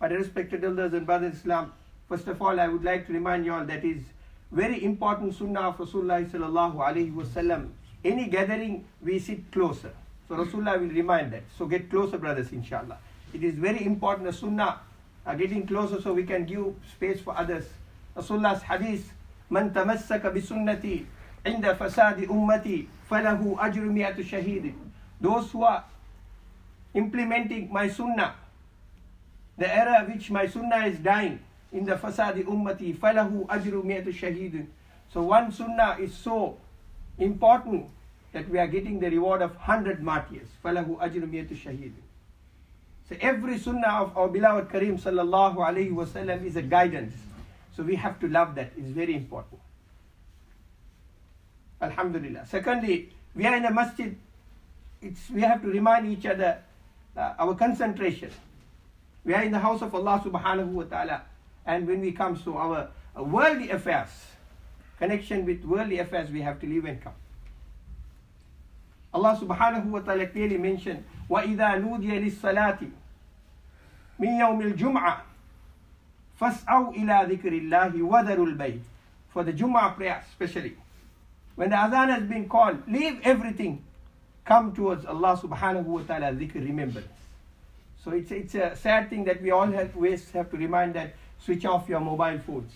my 0.00 0.08
respected 0.08 0.64
elders 0.64 0.92
and 0.92 1.06
brothers 1.06 1.32
in 1.32 1.38
Islam, 1.38 1.72
first 2.08 2.26
of 2.26 2.42
all, 2.42 2.58
I 2.58 2.66
would 2.68 2.82
like 2.82 3.06
to 3.06 3.12
remind 3.12 3.44
you 3.44 3.54
all 3.54 3.64
that 3.64 3.84
is 3.84 4.02
very 4.50 4.82
important 4.84 5.34
sunnah 5.34 5.60
of 5.60 5.78
Rasulullah 5.78 6.28
sallallahu 6.28 6.76
alayhi 6.76 7.14
wasallam. 7.14 7.68
Any 8.04 8.28
gathering, 8.28 8.84
we 9.00 9.18
sit 9.18 9.52
closer. 9.52 9.92
So 10.28 10.34
Rasulullah 10.34 10.80
will 10.80 10.88
remind 10.88 11.32
that. 11.32 11.42
So 11.56 11.66
get 11.66 11.88
closer, 11.88 12.18
brothers, 12.18 12.50
inshallah. 12.50 12.98
It 13.32 13.44
is 13.44 13.54
very 13.54 13.84
important, 13.84 14.26
the 14.26 14.32
sunnah, 14.32 14.80
getting 15.38 15.66
closer 15.66 16.00
so 16.00 16.12
we 16.12 16.24
can 16.24 16.46
give 16.46 16.74
space 16.90 17.20
for 17.20 17.36
others. 17.38 17.66
Rasulullah's 18.16 18.62
hadith, 18.62 19.12
من 19.51 19.73
تمسك 19.73 20.25
بسنتي 20.25 21.05
عند 21.45 21.73
فساد 21.73 22.29
أمتي 22.29 22.87
فله 23.09 23.55
أجر 23.59 23.81
مئة 23.81 24.23
شهيد 24.23 24.73
those 25.21 25.51
who 25.51 25.63
are 25.63 25.83
implementing 26.93 27.71
my 27.71 27.87
sunnah 27.87 28.35
the 29.57 29.67
era 29.67 30.05
which 30.09 30.31
my 30.31 30.47
sunnah 30.47 30.85
is 30.85 30.99
dying 30.99 31.39
in 31.71 31.85
the 31.85 31.95
fasadi 31.95 32.43
ummati 32.43 32.95
falahu 32.95 33.45
ajru 33.47 33.83
mi'atu 33.83 34.13
shahid 34.13 34.65
so 35.13 35.21
one 35.21 35.51
sunnah 35.51 35.97
is 35.99 36.13
so 36.13 36.57
important 37.17 37.85
that 38.33 38.47
we 38.49 38.57
are 38.59 38.67
getting 38.67 38.99
the 38.99 39.09
reward 39.09 39.41
of 39.41 39.55
100 39.55 40.01
martyrs 40.01 40.47
falahu 40.63 40.97
ajru 40.99 41.29
mi'atu 41.29 41.55
shahid 41.55 41.93
so 43.09 43.15
every 43.21 43.57
sunnah 43.57 43.95
of 44.03 44.17
our 44.17 44.27
beloved 44.27 44.69
kareem 44.69 44.99
sallallahu 44.99 45.65
alaihi 45.69 45.91
wasallam 45.91 46.45
is 46.45 46.55
a 46.55 46.61
guidance 46.61 47.13
so 47.75 47.83
we 47.83 47.95
have 47.95 48.19
to 48.19 48.27
love 48.27 48.55
that. 48.55 48.71
It's 48.77 48.89
very 48.89 49.15
important. 49.15 49.59
Alhamdulillah. 51.81 52.45
Secondly, 52.47 53.09
we 53.35 53.45
are 53.45 53.55
in 53.55 53.65
a 53.65 53.71
masjid. 53.71 54.15
It's, 55.01 55.29
we 55.29 55.41
have 55.41 55.61
to 55.61 55.67
remind 55.67 56.07
each 56.07 56.25
other 56.25 56.59
uh, 57.17 57.33
our 57.39 57.55
concentration. 57.55 58.31
We 59.23 59.33
are 59.33 59.43
in 59.43 59.51
the 59.51 59.59
house 59.59 59.81
of 59.81 59.93
Allah 59.93 60.21
subhanahu 60.23 60.67
wa 60.67 60.83
ta'ala. 60.83 61.23
And 61.65 61.87
when 61.87 62.01
we 62.01 62.11
come 62.11 62.39
to 62.43 62.57
our 62.57 62.89
uh, 63.17 63.23
worldly 63.23 63.71
affairs, 63.71 64.09
connection 64.99 65.45
with 65.45 65.63
worldly 65.65 65.99
affairs, 65.99 66.29
we 66.29 66.41
have 66.41 66.59
to 66.61 66.67
leave 66.67 66.85
and 66.85 67.01
come. 67.01 67.13
Allah 69.13 69.39
subhanahu 69.41 69.85
wa 69.85 69.99
ta'ala 69.99 70.27
clearly 70.27 70.57
mentioned, 70.57 71.03
وَإِذَا 71.29 71.81
نُودِيَ 71.81 72.29
لِلصَّلَاةِ 72.29 72.91
مِنْ 74.19 74.39
يَوْمِ 74.39 74.73
الْجُمْعَةِ 74.73 75.28
Fas'aw 76.40 76.96
ila 76.96 77.26
dhikrillahi 77.28 78.00
wadarul 78.00 78.56
bay. 78.56 78.80
For 79.28 79.44
the 79.44 79.52
Jummah 79.52 79.94
prayer 79.94 80.24
especially. 80.26 80.76
When 81.54 81.70
the 81.70 81.76
Azan 81.76 82.08
has 82.08 82.22
been 82.22 82.48
called, 82.48 82.82
leave 82.88 83.20
everything. 83.22 83.84
Come 84.44 84.74
towards 84.74 85.04
Allah 85.04 85.38
subhanahu 85.40 85.84
wa 85.84 86.00
ta'ala 86.00 86.32
dhikr 86.32 86.54
remembrance. 86.54 87.06
So 88.02 88.12
it's, 88.12 88.30
it's 88.30 88.54
a 88.54 88.74
sad 88.74 89.10
thing 89.10 89.24
that 89.24 89.42
we 89.42 89.50
all 89.50 89.66
have, 89.66 89.94
always 89.94 90.30
have 90.30 90.50
to 90.50 90.56
remind 90.56 90.94
that 90.94 91.14
switch 91.38 91.66
off 91.66 91.88
your 91.88 92.00
mobile 92.00 92.38
phones. 92.38 92.72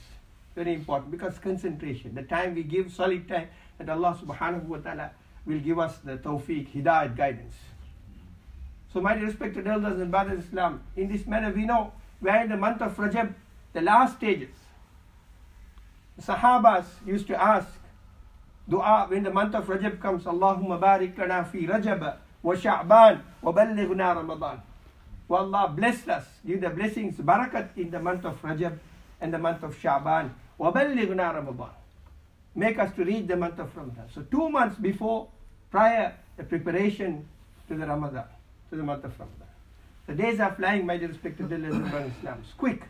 Very 0.54 0.74
important 0.74 1.10
because 1.10 1.38
concentration, 1.38 2.14
the 2.14 2.22
time 2.22 2.54
we 2.54 2.62
give, 2.62 2.92
solid 2.92 3.26
time 3.26 3.48
that 3.78 3.88
Allah 3.88 4.18
subhanahu 4.22 4.64
wa 4.64 4.76
ta'ala 4.76 5.10
will 5.46 5.58
give 5.58 5.78
us 5.78 5.96
the 6.04 6.18
tawfiq, 6.18 6.70
hidayat, 6.70 7.16
guidance. 7.16 7.54
So 8.92 9.00
my 9.00 9.14
respected 9.14 9.66
elders 9.66 9.98
and 9.98 10.10
brothers 10.10 10.44
Islam, 10.44 10.82
in 10.94 11.10
this 11.10 11.26
manner 11.26 11.50
we 11.50 11.64
know 11.64 11.92
we 12.20 12.30
are 12.30 12.42
in 12.42 12.50
the 12.50 12.56
month 12.56 12.82
of 12.82 12.96
Rajab 12.96 13.34
the 13.74 13.82
last 13.82 14.16
stages. 14.16 14.54
The 16.16 16.22
Sahabas 16.22 16.86
used 17.04 17.26
to 17.26 17.40
ask 17.40 17.68
dua 18.68 19.06
when 19.08 19.24
the 19.24 19.30
month 19.30 19.54
of 19.54 19.66
Rajab 19.66 20.00
comes, 20.00 20.24
Allahumma 20.24 20.80
barik 20.80 21.18
lana 21.18 21.44
fi 21.44 21.66
Rajab 21.66 22.16
wa 22.42 22.54
Sha'ban 22.54 23.20
wa 23.42 23.52
ballighna 23.52 24.16
Ramadan. 24.16 24.62
O 25.28 25.34
Allah 25.34 25.72
bless 25.74 26.06
us, 26.08 26.24
give 26.46 26.60
the 26.60 26.70
blessings, 26.70 27.16
barakat 27.16 27.76
in 27.76 27.90
the 27.90 27.98
month 27.98 28.24
of 28.24 28.40
Rajab 28.42 28.78
and 29.20 29.34
the 29.34 29.38
month 29.38 29.62
of 29.62 29.76
Sha'ban 29.76 30.30
wa 30.56 30.72
ballighna 30.72 31.34
Ramadan. 31.34 31.70
Make 32.54 32.78
us 32.78 32.94
to 32.94 33.04
reach 33.04 33.26
the 33.26 33.36
month 33.36 33.58
of 33.58 33.76
Ramadan. 33.76 34.08
So 34.14 34.22
two 34.22 34.48
months 34.48 34.78
before, 34.78 35.28
prior 35.72 36.14
the 36.36 36.44
preparation 36.44 37.26
to 37.66 37.74
the 37.74 37.86
Ramadan, 37.86 38.26
to 38.70 38.76
the 38.76 38.84
month 38.84 39.04
of 39.04 39.18
Ramadan. 39.18 39.48
The 40.06 40.14
days 40.14 40.38
are 40.38 40.54
flying, 40.54 40.86
my 40.86 40.96
dear 40.96 41.08
respected 41.08 41.52
elders 41.52 41.74
and 41.74 42.12
Islam. 42.18 42.38
It's 42.44 42.52
quick. 42.52 42.82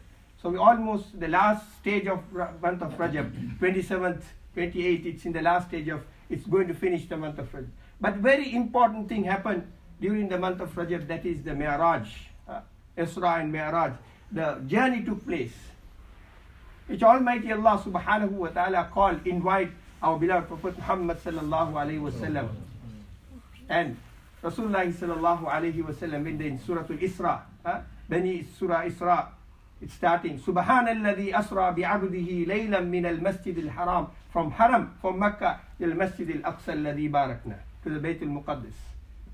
So 0.44 0.50
we 0.50 0.59
almost 0.59 1.18
the 1.18 1.28
last 1.28 1.64
stage 1.80 2.07
of 2.07 2.20
month 2.61 2.83
of 2.83 2.92
Rajab, 2.98 3.59
27th, 3.59 4.20
28th, 4.54 5.07
it's 5.07 5.24
in 5.24 5.33
the 5.33 5.40
last 5.40 5.68
stage 5.68 5.88
of, 5.88 6.02
it's 6.28 6.44
going 6.44 6.68
to 6.68 6.74
finish 6.74 7.07
the 7.09 7.16
month 7.16 7.38
of 7.38 7.50
Rajab. 7.50 7.70
But 7.98 8.16
very 8.16 8.54
important 8.54 9.09
thing 9.09 9.24
happened 9.24 9.66
during 10.02 10.28
the 10.28 10.37
month 10.37 10.61
of 10.61 10.68
Rajab, 10.74 11.09
that 11.09 11.24
is 11.24 11.42
the 11.42 11.54
Mi'raj, 11.54 12.11
uh, 12.46 12.61
Isra 12.98 13.40
and 13.40 13.52
Mi'raj. 13.52 13.94
The 14.33 14.61
journey 14.66 15.02
took 15.02 15.24
place, 15.24 15.54
which 16.88 17.02
Almighty 17.02 17.50
Allah 17.50 17.83
subhanahu 17.83 18.33
wa 18.33 18.48
ta'ala 18.48 18.90
called, 18.92 19.26
invite 19.26 19.70
our 20.02 20.18
beloved 20.18 20.48
Prophet 20.48 20.76
Muhammad 20.76 21.24
sallallahu 21.24 21.72
alayhi 21.72 22.02
wa 22.02 22.11
sallam. 22.11 22.50
And 23.70 23.96
Rasulullah 24.42 24.92
sallallahu 24.92 25.46
alayhi 25.46 25.83
wa 25.83 25.92
sallam 25.92 26.26
in 26.26 26.37
the 26.37 26.59
Surah 26.66 26.83
Al-Isra, 26.83 27.40
uh, 27.64 27.80
Bani 28.11 28.46
Surah 28.59 28.83
Isra, 28.83 29.28
it's 29.85 29.94
starting. 29.94 30.38
Subhanalladhi 30.40 31.35
asra 31.35 31.75
bi'abdihi 31.77 32.47
laylan 32.47 32.88
min 32.88 33.05
al-masjid 33.05 33.57
al-haram. 33.59 34.09
From 34.33 34.51
Haram, 34.51 34.94
from 35.01 35.18
Mecca, 35.18 35.61
to 35.79 35.85
al-masjid 35.85 36.31
al-aqsa 36.31 36.73
alladhi 36.73 37.11
barakna. 37.11 37.59
To 37.85 37.90
the 37.90 38.01
Bayt 38.01 38.23
al-Muqaddis. 38.23 38.73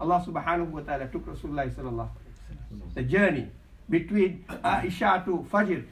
Allah 0.01 0.25
subhanahu 0.27 0.71
wa 0.71 0.81
ta'ala 0.81 1.07
took 1.07 1.27
Rasulullah 1.27 1.71
sallallahu 1.71 2.09
The 2.95 3.03
journey 3.03 3.49
between 3.89 4.45
Isha 4.85 5.23
to 5.27 5.47
Fajr. 5.53 5.85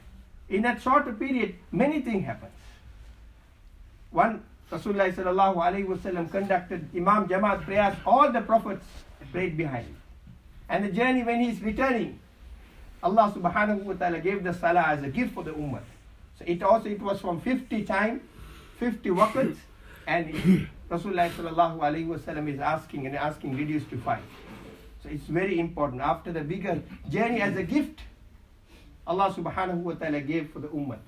In 0.49 0.63
that 0.63 0.81
short 0.81 1.17
period, 1.17 1.55
many 1.71 2.01
things 2.01 2.25
happens. 2.25 2.51
One, 4.11 4.43
Rasulullah 4.71 5.13
sallallahu 5.13 5.55
alayhi 5.55 5.87
wa 5.87 6.25
conducted 6.27 6.89
Imam 6.93 7.27
Jamaat 7.29 7.63
prayers. 7.63 7.95
All 8.05 8.31
the 8.31 8.41
prophets 8.41 8.85
prayed 9.31 9.55
behind 9.55 9.85
him. 9.85 9.97
And 10.67 10.83
the 10.85 10.91
journey 10.91 11.23
when 11.23 11.39
he 11.39 11.49
is 11.49 11.61
returning, 11.61 12.19
Allah 13.01 13.31
subhanahu 13.35 13.83
wa 13.83 13.93
ta'ala 13.93 14.19
gave 14.19 14.43
the 14.43 14.53
salah 14.53 14.83
as 14.87 15.03
a 15.03 15.09
gift 15.09 15.33
for 15.33 15.43
the 15.43 15.51
ummah. 15.51 15.81
So 16.37 16.45
it 16.47 16.61
also 16.63 16.89
it 16.89 17.01
was 17.01 17.19
from 17.21 17.39
50 17.41 17.83
time, 17.85 18.21
50 18.79 19.09
waqts, 19.09 19.57
and 20.07 20.33
Rasulullah 20.89 21.29
sallallahu 21.29 21.79
alayhi 21.79 22.07
wa 22.07 22.17
sallam 22.17 22.51
is 22.51 22.59
asking 22.59 23.05
and 23.07 23.15
asking 23.15 23.55
reduced 23.55 23.89
to 23.91 23.97
five. 23.97 24.23
So 25.03 25.09
it's 25.09 25.23
very 25.23 25.59
important. 25.59 26.01
After 26.01 26.31
the 26.31 26.41
bigger 26.41 26.81
journey 27.09 27.41
as 27.41 27.55
a 27.55 27.63
gift, 27.63 28.01
Allah 29.07 29.33
subhanahu 29.33 29.81
wa 29.83 29.93
ta'ala 29.93 30.21
gave 30.21 30.51
for 30.51 30.59
the 30.59 30.67
ummah. 30.67 30.99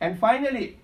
And 0.00 0.18
finally, 0.18 0.78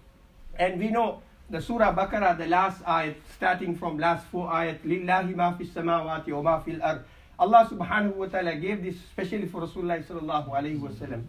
and 0.57 0.79
we 0.79 0.91
know 0.91 1.23
the 1.51 1.61
Surah 1.61 1.95
Baqarah, 1.95 2.39
the 2.39 2.47
last 2.47 2.83
ayat, 2.85 3.17
starting 3.35 3.75
from 3.75 3.99
last 3.99 4.27
four 4.27 4.49
ayat, 4.49 4.81
Lillahi 4.85 5.35
ma 5.35 5.57
fis 5.57 5.69
samawati 5.71 6.29
wa 6.29 6.43
ma 6.43 6.61
fil 6.61 6.83
ard. 6.83 7.03
Allah 7.39 7.69
subhanahu 7.71 8.15
wa 8.17 8.27
ta'ala 8.27 8.57
gave 8.57 8.83
this 8.83 8.97
especially 9.11 9.47
for 9.47 9.63
Rasulullah 9.63 10.03
sallallahu 10.03 10.51
alayhi 10.51 10.81
wa 10.81 10.89
sallam. 10.89 11.23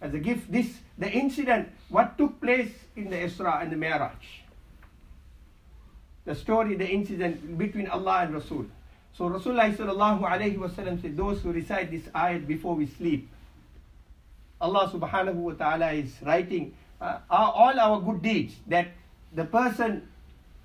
As 0.00 0.12
a 0.14 0.18
gift, 0.18 0.50
this, 0.50 0.78
the 0.98 1.10
incident, 1.10 1.68
what 1.88 2.16
took 2.16 2.40
place 2.40 2.72
in 2.96 3.10
the 3.10 3.16
Isra 3.16 3.62
and 3.62 3.72
the 3.72 3.76
Mi'raj. 3.76 4.42
The 6.24 6.34
story, 6.34 6.74
the 6.76 6.88
incident 6.88 7.58
between 7.58 7.88
Allah 7.88 8.20
and 8.22 8.34
Rasul. 8.34 8.66
So 9.12 9.28
Rasulullah 9.28 9.74
sallallahu 9.74 10.22
alayhi 10.22 10.58
wa 10.58 10.68
sallam 10.68 11.00
said, 11.00 11.16
those 11.16 11.40
who 11.42 11.52
recite 11.52 11.90
this 11.90 12.04
ayat 12.14 12.46
before 12.46 12.74
we 12.74 12.86
sleep, 12.86 13.28
Allah 14.60 14.88
subhanahu 14.88 15.34
wa 15.34 15.52
ta'ala 15.52 15.92
is 15.92 16.14
writing 16.22 16.74
uh, 17.00 17.18
all 17.28 17.78
our 17.78 18.00
good 18.00 18.22
deeds 18.22 18.54
that 18.66 18.88
the 19.34 19.44
person, 19.44 20.08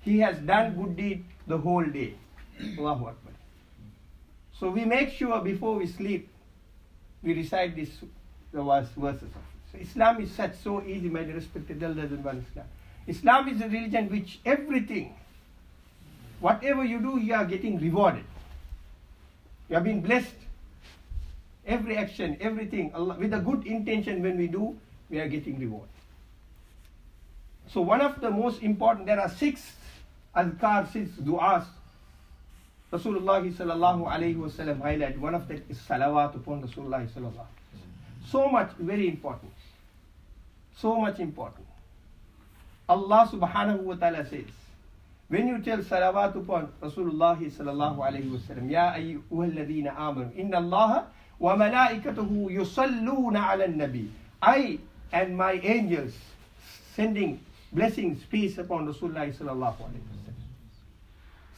he 0.00 0.18
has 0.20 0.38
done 0.38 0.74
good 0.74 0.96
deed 0.96 1.24
the 1.46 1.58
whole 1.58 1.84
day. 1.84 2.14
Allahu 2.78 3.06
Akbar. 3.12 3.29
So 4.60 4.68
we 4.68 4.84
make 4.84 5.08
sure 5.08 5.40
before 5.40 5.76
we 5.76 5.86
sleep, 5.86 6.28
we 7.22 7.32
recite 7.32 7.74
this, 7.74 7.88
the 8.52 8.62
verses. 8.62 9.30
So 9.72 9.78
Islam 9.80 10.20
is 10.20 10.30
such 10.32 10.54
so 10.62 10.82
easy, 10.82 11.08
my 11.08 11.20
respected 11.20 11.82
elders 11.82 12.12
and 12.12 12.22
one 12.22 12.44
Islam. 12.46 12.66
Islam 13.06 13.48
is 13.48 13.62
a 13.62 13.68
religion 13.68 14.10
which 14.10 14.38
everything, 14.44 15.14
whatever 16.40 16.84
you 16.84 17.00
do, 17.00 17.18
you 17.18 17.32
are 17.32 17.46
getting 17.46 17.80
rewarded. 17.80 18.24
You 19.70 19.76
are 19.76 19.80
being 19.80 20.02
blessed. 20.02 20.34
Every 21.66 21.96
action, 21.96 22.36
everything, 22.38 22.92
Allah, 22.94 23.16
with 23.18 23.32
a 23.32 23.38
good 23.38 23.66
intention 23.66 24.22
when 24.22 24.36
we 24.36 24.46
do, 24.46 24.76
we 25.08 25.20
are 25.20 25.28
getting 25.28 25.58
reward. 25.58 25.88
So 27.72 27.80
one 27.80 28.02
of 28.02 28.20
the 28.20 28.30
most 28.30 28.62
important, 28.62 29.06
there 29.06 29.20
are 29.20 29.30
six 29.30 29.72
adhkar, 30.36 30.92
six 30.92 31.12
du'as 31.12 31.64
Rasulullah 32.92 33.40
sallallahu 33.40 34.08
alayhi 34.08 34.36
wasallam 34.36 34.80
highlight 34.82 35.18
one 35.18 35.34
of 35.34 35.46
them 35.46 35.62
is 35.68 35.78
salawat 35.78 36.34
upon 36.34 36.62
Rasulullah 36.62 37.06
sallallahu 37.06 37.46
So 38.26 38.48
much, 38.48 38.72
very 38.78 39.08
important. 39.08 39.52
So 40.76 40.98
much 40.98 41.20
important. 41.20 41.66
Allah 42.88 43.28
subhanahu 43.30 43.82
wa 43.82 43.94
ta'ala 43.94 44.26
says, 44.26 44.50
when 45.28 45.46
you 45.46 45.60
tell 45.62 45.78
salawat 45.78 46.34
upon 46.34 46.72
Rasulullah 46.82 47.38
sallallahu 47.38 47.98
alayhi 47.98 48.30
wasallam, 48.34 48.68
Ya 48.68 48.92
ayyuhalladhina 48.92 49.94
amanu, 49.94 50.34
inna 50.36 50.56
Allah 50.56 51.06
wa 51.38 51.56
malaikatahu 51.56 52.50
yusalluna 52.50 53.50
ala 53.50 53.68
nabi. 53.68 54.08
I 54.42 54.80
and 55.12 55.36
my 55.36 55.52
angels 55.62 56.14
sending 56.96 57.38
blessings, 57.72 58.24
peace 58.28 58.58
upon 58.58 58.88
Rasulullah 58.88 59.30
sallallahu 59.30 59.78
alayhi 59.78 60.02
wasallam. 60.10 60.29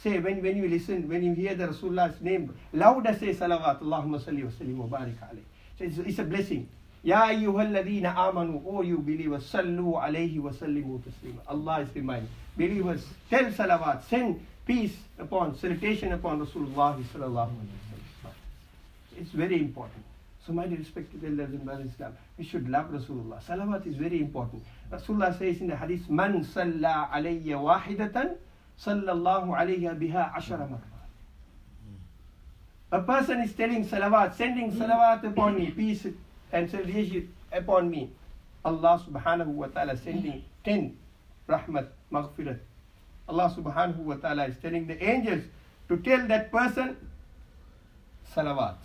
Say, 0.02 0.18
when, 0.18 0.42
when 0.42 0.56
you 0.56 0.68
listen, 0.68 1.08
when 1.08 1.22
you 1.22 1.32
hear 1.32 1.54
the 1.54 1.68
Rasulullah's 1.68 2.20
name, 2.20 2.52
louder 2.72 3.16
say 3.16 3.34
salawat, 3.34 3.80
Allahumma 3.82 4.20
salli 4.20 4.42
wa 4.42 4.50
sallim 4.50 4.76
wa 4.76 4.98
barik 4.98 5.14
alayhi. 5.20 5.44
So 5.78 5.84
it's, 5.84 5.98
it's 5.98 6.18
a 6.18 6.24
blessing. 6.24 6.68
Ya 7.04 7.26
ayyuhalladhina 7.28 8.12
amanu, 8.14 8.62
O 8.66 8.82
you 8.82 8.98
believers, 8.98 9.44
sallu 9.44 9.94
alayhi 9.94 10.40
wa 10.40 10.50
sallimu 10.50 11.00
taslima. 11.02 11.38
Allah 11.46 11.82
is 11.82 11.94
reminding. 11.94 12.28
Believers, 12.56 13.04
tell 13.30 13.44
salawat, 13.44 14.02
send 14.08 14.44
peace 14.66 14.96
upon, 15.20 15.56
salutation 15.56 16.12
upon 16.12 16.44
Rasulullah 16.44 17.00
sallallahu 17.14 17.50
It's 19.16 19.30
very 19.30 19.60
important. 19.60 20.04
So 20.44 20.52
my 20.52 20.64
respected 20.64 21.24
elders 21.24 21.50
and 21.50 21.64
brothers 21.64 21.92
Islam, 21.92 22.16
we 22.36 22.44
should 22.44 22.68
love 22.68 22.86
Rasulullah. 22.90 23.40
Salawat 23.44 23.86
is 23.86 23.94
very 23.94 24.20
important. 24.20 24.64
Rasulullah 24.90 25.38
says 25.38 25.60
in 25.60 25.68
the 25.68 25.76
hadith, 25.76 26.10
Man 26.10 26.42
salla 26.42 27.08
alayya 27.14 27.54
wahidatan, 27.54 28.34
sallallahu 28.80 29.54
alayhi 29.56 29.88
biha 29.98 30.34
ashara 30.34 30.66
hmm. 30.66 30.74
marra. 30.74 30.88
A 32.92 33.00
person 33.02 33.40
is 33.40 33.52
telling 33.54 33.86
salawat, 33.86 34.34
sending 34.34 34.70
hmm. 34.70 34.80
salawat 34.80 35.24
upon 35.24 35.58
me, 35.58 35.70
peace 35.70 36.06
and 36.52 36.70
salutation 36.70 37.32
upon 37.52 37.90
me. 37.90 38.10
Allah 38.64 39.00
subhanahu 39.06 39.46
wa 39.46 39.66
ta'ala 39.66 39.96
sending 39.96 40.44
hmm. 40.64 40.64
10 40.64 40.96
rahmat, 41.48 41.86
maghfirat. 42.12 42.58
Allah 43.28 43.48
subhanahu 43.56 43.98
wa 43.98 44.14
ta'ala 44.16 44.46
is 44.46 44.56
telling 44.60 44.86
the 44.86 45.02
angels 45.02 45.44
to 45.88 45.96
tell 45.98 46.26
that 46.26 46.50
person 46.52 46.96
salawat. 48.34 48.76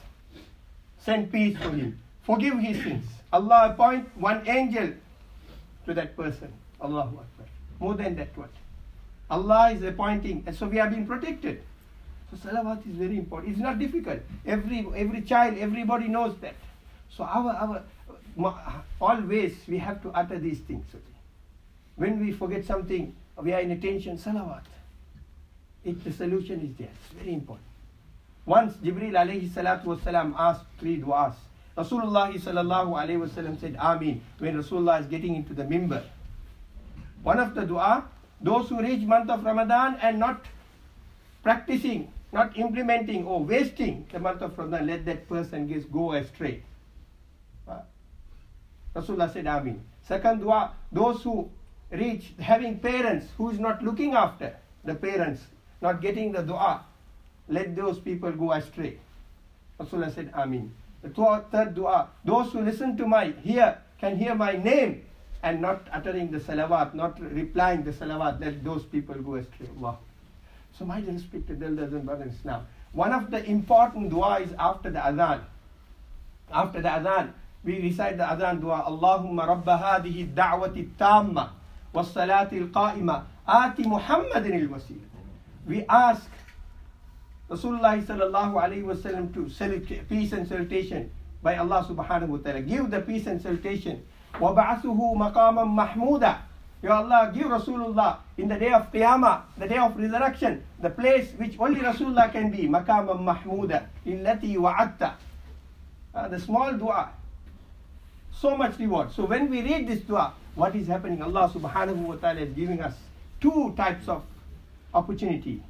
Send 0.99 1.31
peace 1.31 1.57
for 1.57 1.69
him. 1.71 1.99
Forgive 2.23 2.59
his 2.59 2.83
sins. 2.83 3.05
Allah 3.31 3.71
appoint 3.71 4.07
one 4.17 4.47
angel 4.47 4.93
to 5.85 5.93
that 5.93 6.15
person. 6.15 6.51
Allahu 6.81 7.23
Akbar. 7.23 7.47
More 7.79 7.93
than 7.95 8.15
that 8.15 8.35
what? 8.37 8.49
Allah 9.29 9.71
is 9.71 9.83
appointing, 9.83 10.43
and 10.45 10.55
so 10.55 10.67
we 10.67 10.79
are 10.79 10.89
being 10.89 11.05
protected. 11.05 11.61
So 12.31 12.37
salawat 12.37 12.87
is 12.87 12.95
very 12.95 13.17
important. 13.17 13.53
It's 13.53 13.61
not 13.61 13.79
difficult. 13.79 14.19
Every 14.45 14.85
every 14.95 15.21
child, 15.21 15.57
everybody 15.57 16.07
knows 16.07 16.35
that. 16.41 16.55
So 17.09 17.23
our 17.23 17.51
our 17.51 17.83
always 19.01 19.55
we 19.67 19.77
have 19.77 20.01
to 20.03 20.11
utter 20.11 20.39
these 20.39 20.59
things. 20.59 20.85
When 21.95 22.19
we 22.19 22.31
forget 22.31 22.65
something, 22.65 23.15
we 23.41 23.53
are 23.53 23.59
in 23.61 23.71
attention, 23.71 24.17
salawat. 24.17 24.63
It, 25.83 26.03
the 26.03 26.11
solution 26.11 26.61
is 26.61 26.75
there. 26.77 26.89
It's 26.93 27.13
very 27.13 27.33
important. 27.33 27.65
Once 28.45 28.75
Jibril 28.77 29.11
alayhi 29.11 29.49
salatu 29.49 29.85
wasalam 29.97 30.33
asked 30.37 30.65
three 30.79 31.01
du'as. 31.01 31.35
Rasulullah 31.77 32.33
sallallahu 32.33 32.95
alayhi 32.95 33.21
wasallam 33.27 33.59
said 33.59 33.75
Ameen 33.79 34.21
when 34.39 34.55
Rasulullah 34.57 34.99
is 35.01 35.07
getting 35.07 35.35
into 35.35 35.53
the 35.53 35.63
mimbar. 35.63 36.03
One 37.23 37.39
of 37.39 37.53
the 37.55 37.65
dua, 37.65 38.05
those 38.41 38.69
who 38.69 38.81
reach 38.81 39.01
month 39.01 39.29
of 39.29 39.43
Ramadan 39.43 39.97
and 40.01 40.19
not 40.19 40.45
practicing, 41.43 42.11
not 42.31 42.57
implementing 42.57 43.25
or 43.25 43.43
wasting 43.43 44.05
the 44.11 44.19
month 44.19 44.41
of 44.41 44.57
Ramadan, 44.57 44.87
let 44.87 45.05
that 45.05 45.27
person 45.27 45.67
just 45.67 45.91
go 45.91 46.13
astray. 46.13 46.61
Uh, 47.67 47.79
Rasulullah 48.95 49.31
said 49.31 49.47
Amin. 49.47 49.81
Second 50.07 50.41
dua, 50.41 50.71
those 50.91 51.23
who 51.23 51.49
reach 51.89 52.33
having 52.39 52.79
parents 52.79 53.27
who 53.37 53.49
is 53.49 53.59
not 53.59 53.83
looking 53.83 54.13
after 54.13 54.55
the 54.83 54.95
parents, 54.95 55.41
not 55.81 56.01
getting 56.01 56.31
the 56.31 56.41
dua, 56.41 56.83
let 57.49 57.75
those 57.75 57.99
people 57.99 58.31
go 58.31 58.51
astray. 58.51 58.97
Rasulullah 59.79 60.13
said 60.13 60.31
Amin. 60.33 60.71
The 61.01 61.09
third 61.51 61.75
dua, 61.75 62.09
those 62.25 62.51
who 62.51 62.61
listen 62.61 62.97
to 62.97 63.07
my, 63.07 63.31
hear, 63.43 63.77
can 63.99 64.17
hear 64.17 64.35
my 64.35 64.53
name 64.53 65.05
and 65.47 65.61
not 65.61 65.87
uttering 65.93 66.29
the 66.29 66.39
salawat, 66.39 66.93
not 66.93 67.19
replying 67.21 67.83
the 67.83 67.91
salawat, 67.91 68.39
let 68.41 68.63
those 68.63 68.83
people 68.83 69.15
go 69.15 69.35
astray. 69.35 69.67
Allah. 69.79 69.97
So 70.77 70.85
my 70.85 70.99
respected 70.99 71.63
elders 71.63 71.93
and 71.93 72.05
brothers 72.05 72.33
now, 72.43 72.65
one 72.91 73.13
of 73.13 73.31
the 73.31 73.43
important 73.45 74.09
dua 74.09 74.41
is 74.41 74.51
after 74.59 74.91
the 74.91 74.99
adhan. 74.99 75.41
After 76.51 76.81
the 76.81 76.89
adhan, 76.89 77.31
we 77.63 77.79
recite 77.81 78.17
the 78.17 78.23
adhan 78.23 78.59
dua, 78.61 78.83
Allahumma 78.87 79.47
rabba 79.47 79.79
hadihi 79.83 80.33
da'wati 80.33 80.89
tamma 80.99 81.49
was 81.93 82.13
salati 82.13 82.61
al-qa'ima 82.61 83.23
ati 83.47 83.83
Muhammadin 83.83 84.61
al-wasila. 84.63 85.07
We 85.65 85.85
ask 85.87 86.29
Rasulullah 87.49 88.03
sallallahu 88.03 88.53
alayhi 88.53 88.83
wasallam 88.83 89.33
to 89.33 90.03
peace 90.09 90.33
and 90.33 90.47
salutation 90.47 91.09
by 91.41 91.55
Allah 91.55 91.85
subhanahu 91.89 92.27
wa 92.27 92.37
ta'ala. 92.37 92.61
Give 92.61 92.91
the 92.91 92.99
peace 92.99 93.27
and 93.27 93.41
salutation. 93.41 94.03
وَبَعَثُهُ 94.35 95.15
مَقَامًا 95.15 95.63
مَحْمُودًا 95.63 96.37
Ya 96.83 96.97
Allah, 97.01 97.31
give 97.33 97.47
Rasulullah 97.47 98.17
in 98.37 98.47
the 98.47 98.55
day 98.55 98.71
of 98.71 98.91
Qiyamah, 98.91 99.41
the 99.57 99.67
day 99.67 99.77
of 99.77 99.97
resurrection, 99.97 100.63
the 100.79 100.91
place 100.91 101.31
which 101.37 101.57
only 101.59 101.81
Rasulullah 101.81 102.31
can 102.31 102.51
be, 102.51 102.67
مَقَامًا 102.67 103.17
مَحْمُودًا 103.17 103.85
إِلَّتِي 104.05 104.57
وَعَدْتَ 104.57 105.13
uh, 106.13 106.27
The 106.27 106.39
small 106.39 106.73
dua. 106.73 107.09
So 108.31 108.55
much 108.55 108.77
reward. 108.77 109.11
So 109.11 109.25
when 109.25 109.49
we 109.49 109.63
read 109.63 109.87
this 109.87 110.01
dua, 110.01 110.33
what 110.53 110.75
is 110.75 110.87
happening? 110.87 111.21
Allah 111.23 111.49
subhanahu 111.53 111.97
wa 111.97 112.15
ta'ala 112.15 112.41
is 112.41 112.53
giving 112.53 112.79
us 112.81 112.93
two 113.41 113.73
types 113.75 114.07
of 114.07 114.21
opportunity. 114.93 115.63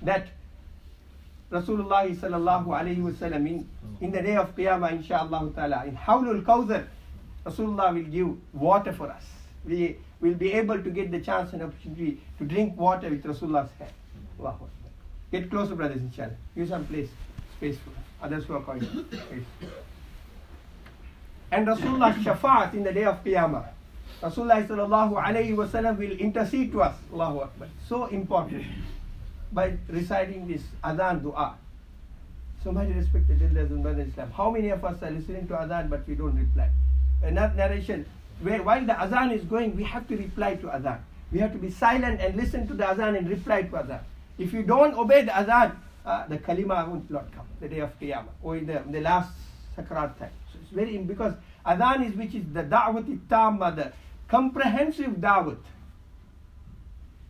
That 0.00 0.28
Rasulullah 1.50 2.08
sallallahu 2.16 2.66
alayhi 2.66 2.98
wasallam 2.98 3.46
in, 3.46 3.68
in 4.00 4.10
the 4.10 4.22
day 4.22 4.36
of 4.36 4.56
Qiyamah 4.56 5.02
inshaAllah 5.02 5.54
ta'ala 5.54 5.84
in 5.86 5.96
Hawlul 5.96 6.42
Kawthar 6.42 6.86
Rasulullah 7.46 7.94
will 7.94 8.10
give 8.10 8.36
water 8.52 8.92
for 8.92 9.08
us. 9.10 9.22
We 9.64 9.96
will 10.20 10.34
be 10.34 10.52
able 10.52 10.82
to 10.82 10.90
get 10.90 11.10
the 11.10 11.20
chance 11.20 11.52
and 11.52 11.62
opportunity 11.62 12.20
to 12.38 12.44
drink 12.44 12.76
water 12.76 13.08
with 13.08 13.22
Rasulullah's 13.24 13.70
hand. 13.78 13.92
Allahu 14.40 14.66
Get 15.30 15.50
closer 15.50 15.74
brothers 15.74 16.00
inshallah. 16.00 16.36
Use 16.54 16.68
some 16.68 16.86
place, 16.86 17.08
space 17.56 17.76
for 17.78 17.90
others 18.24 18.44
who 18.44 18.54
are 18.54 18.62
calling. 18.62 19.06
and 21.52 21.66
Rasulullah's 21.66 22.24
shafaat 22.24 22.74
in 22.74 22.82
the 22.84 22.92
day 22.92 23.04
of 23.04 23.22
Qiyamah. 23.24 23.68
Rasulullah 24.22 24.66
sallallahu 24.66 25.22
alayhi 25.22 25.54
wasallam 25.54 25.98
will 25.98 26.12
intercede 26.12 26.72
to 26.72 26.82
us. 26.82 26.96
Allahu 27.12 27.40
Akbar. 27.40 27.68
So 27.88 28.06
important 28.06 28.64
by 29.52 29.76
reciting 29.88 30.48
this 30.48 30.62
adhan 30.82 31.22
dua. 31.22 31.56
So 32.64 32.72
my 32.72 32.86
respected 32.86 33.42
elders 33.42 33.70
and 33.70 33.82
brothers 33.82 34.08
Islam, 34.08 34.30
how 34.32 34.50
many 34.50 34.70
of 34.70 34.84
us 34.84 35.02
are 35.02 35.10
listening 35.10 35.46
to 35.48 35.54
adhan 35.54 35.90
but 35.90 36.06
we 36.08 36.14
don't 36.14 36.36
reply? 36.36 36.70
Narration, 37.30 38.06
where 38.40 38.62
while 38.62 38.84
the 38.84 39.00
azan 39.00 39.30
is 39.32 39.44
going, 39.44 39.76
we 39.76 39.84
have 39.84 40.06
to 40.08 40.16
reply 40.16 40.56
to 40.56 40.70
azan. 40.70 41.04
We 41.32 41.38
have 41.40 41.52
to 41.52 41.58
be 41.58 41.70
silent 41.70 42.20
and 42.20 42.36
listen 42.36 42.66
to 42.68 42.74
the 42.74 42.88
azan 42.88 43.16
and 43.16 43.28
reply 43.28 43.62
to 43.62 43.76
azan. 43.76 44.00
If 44.38 44.52
you 44.52 44.62
don't 44.62 44.94
obey 44.94 45.22
the 45.22 45.36
azan, 45.36 45.80
uh, 46.04 46.26
the 46.28 46.38
kalima 46.38 46.86
won't 46.88 47.10
not 47.10 47.32
come 47.32 47.46
the 47.60 47.68
day 47.68 47.80
of 47.80 47.98
Qiyamah 47.98 48.28
or 48.42 48.56
in 48.56 48.66
the, 48.66 48.82
in 48.82 48.92
the 48.92 49.00
last 49.00 49.32
sakrat 49.76 50.18
time. 50.18 50.30
So 50.52 50.58
it's 50.62 50.70
very 50.70 50.98
because 50.98 51.34
azan 51.64 52.04
is 52.04 52.14
which 52.14 52.34
is 52.34 52.44
the 52.52 52.62
da'wat 52.62 53.18
tamma, 53.28 53.74
the 53.74 53.92
comprehensive 54.28 55.12
da'wat. 55.12 55.58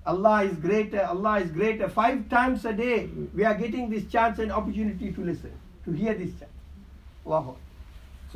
Allah 0.04 0.44
is 0.44 0.56
greater, 0.58 1.04
Allah 1.04 1.40
is 1.40 1.50
greater. 1.50 1.88
Five 1.88 2.28
times 2.28 2.64
a 2.64 2.72
day 2.72 3.08
we 3.34 3.44
are 3.44 3.54
getting 3.54 3.90
this 3.90 4.04
chance 4.10 4.38
and 4.38 4.52
opportunity 4.52 5.10
to 5.12 5.20
listen, 5.20 5.52
to 5.84 5.92
hear 5.92 6.14
this 6.14 6.30
chant. 6.38 6.50
Allahu 7.26 7.56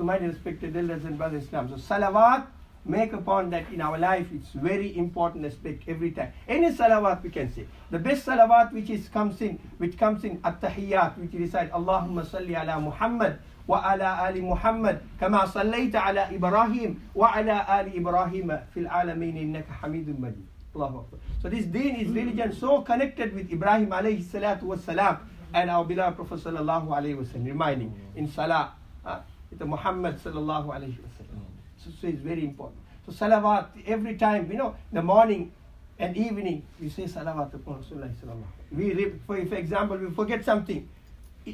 so 0.01 0.05
my 0.05 0.17
respected 0.17 0.75
elders 0.75 1.05
and 1.05 1.19
brothers 1.19 1.45
Islam, 1.45 1.69
so 1.69 1.77
salawat, 1.77 2.47
make 2.87 3.13
upon 3.13 3.51
that 3.51 3.71
in 3.71 3.83
our 3.83 3.99
life, 3.99 4.27
it's 4.33 4.49
very 4.53 4.97
important 4.97 5.45
aspect 5.45 5.83
every 5.87 6.11
time. 6.13 6.33
Any 6.49 6.73
salawat 6.73 7.23
we 7.23 7.29
can 7.29 7.53
say. 7.53 7.67
The 7.91 7.99
best 7.99 8.25
salawat 8.25 8.73
which 8.73 8.89
is 8.89 9.11
comes 9.11 9.43
in, 9.43 9.59
which 9.77 9.99
comes 9.99 10.25
in 10.25 10.41
at-tahiyyat, 10.43 11.19
which 11.19 11.35
recite 11.35 11.71
Allahumma 11.73 12.25
salli 12.25 12.57
ala 12.57 12.81
Muhammad 12.81 13.41
wa 13.67 13.85
ala 13.85 14.25
ali 14.25 14.41
Muhammad 14.41 15.03
kama 15.21 15.41
sallaita 15.53 16.01
ala 16.01 16.33
Ibrahim 16.33 17.03
wa 17.13 17.37
ala 17.37 17.67
ali 17.69 17.99
Ibrahim 17.99 18.57
fil 18.73 18.87
alamin 18.87 19.37
innaka 19.37 19.85
hamidun 19.85 20.19
majid. 20.19 20.47
Allahu 20.75 21.01
Akbar. 21.05 21.21
So 21.43 21.51
this 21.51 21.67
deen 21.67 21.97
is 21.97 22.09
religion 22.09 22.55
so 22.55 22.81
connected 22.81 23.35
with 23.35 23.53
Ibrahim 23.53 23.91
alayhi 23.91 24.25
salatu 24.25 24.63
wa 24.63 24.77
salam 24.77 25.29
and 25.53 25.69
our 25.69 25.85
beloved 25.85 26.17
Prophet 26.17 26.41
sallallahu 26.41 26.89
alayhi 26.89 27.19
wa 27.19 27.25
sallam 27.25 27.45
reminding 27.45 27.93
in 28.17 28.33
salah. 28.33 28.73
Uh, 29.05 29.21
with 29.51 29.61
Muhammad 29.63 30.19
sallallahu 30.23 30.67
alayhi 30.69 30.99
wa 30.99 31.11
sallam. 31.19 31.39
Mm. 31.39 31.85
So, 31.85 31.91
so 32.01 32.07
it's 32.09 32.21
very 32.23 32.45
important. 32.45 32.79
So 33.07 33.13
salawat, 33.13 33.69
every 33.87 34.17
time, 34.17 34.51
you 34.51 34.59
know, 34.59 34.77
in 34.91 34.95
the 34.97 35.03
morning 35.03 35.53
and 35.99 36.17
evening, 36.17 36.63
we 36.81 36.89
say 36.89 37.05
salawat 37.05 37.53
upon 37.55 37.83
Rasulullah 37.83 38.13
sallallahu 38.23 38.73
We, 38.73 39.13
for, 39.27 39.45
for 39.47 39.55
example, 39.57 39.97
we 39.97 40.11
forget 40.11 40.45
something. 40.45 40.89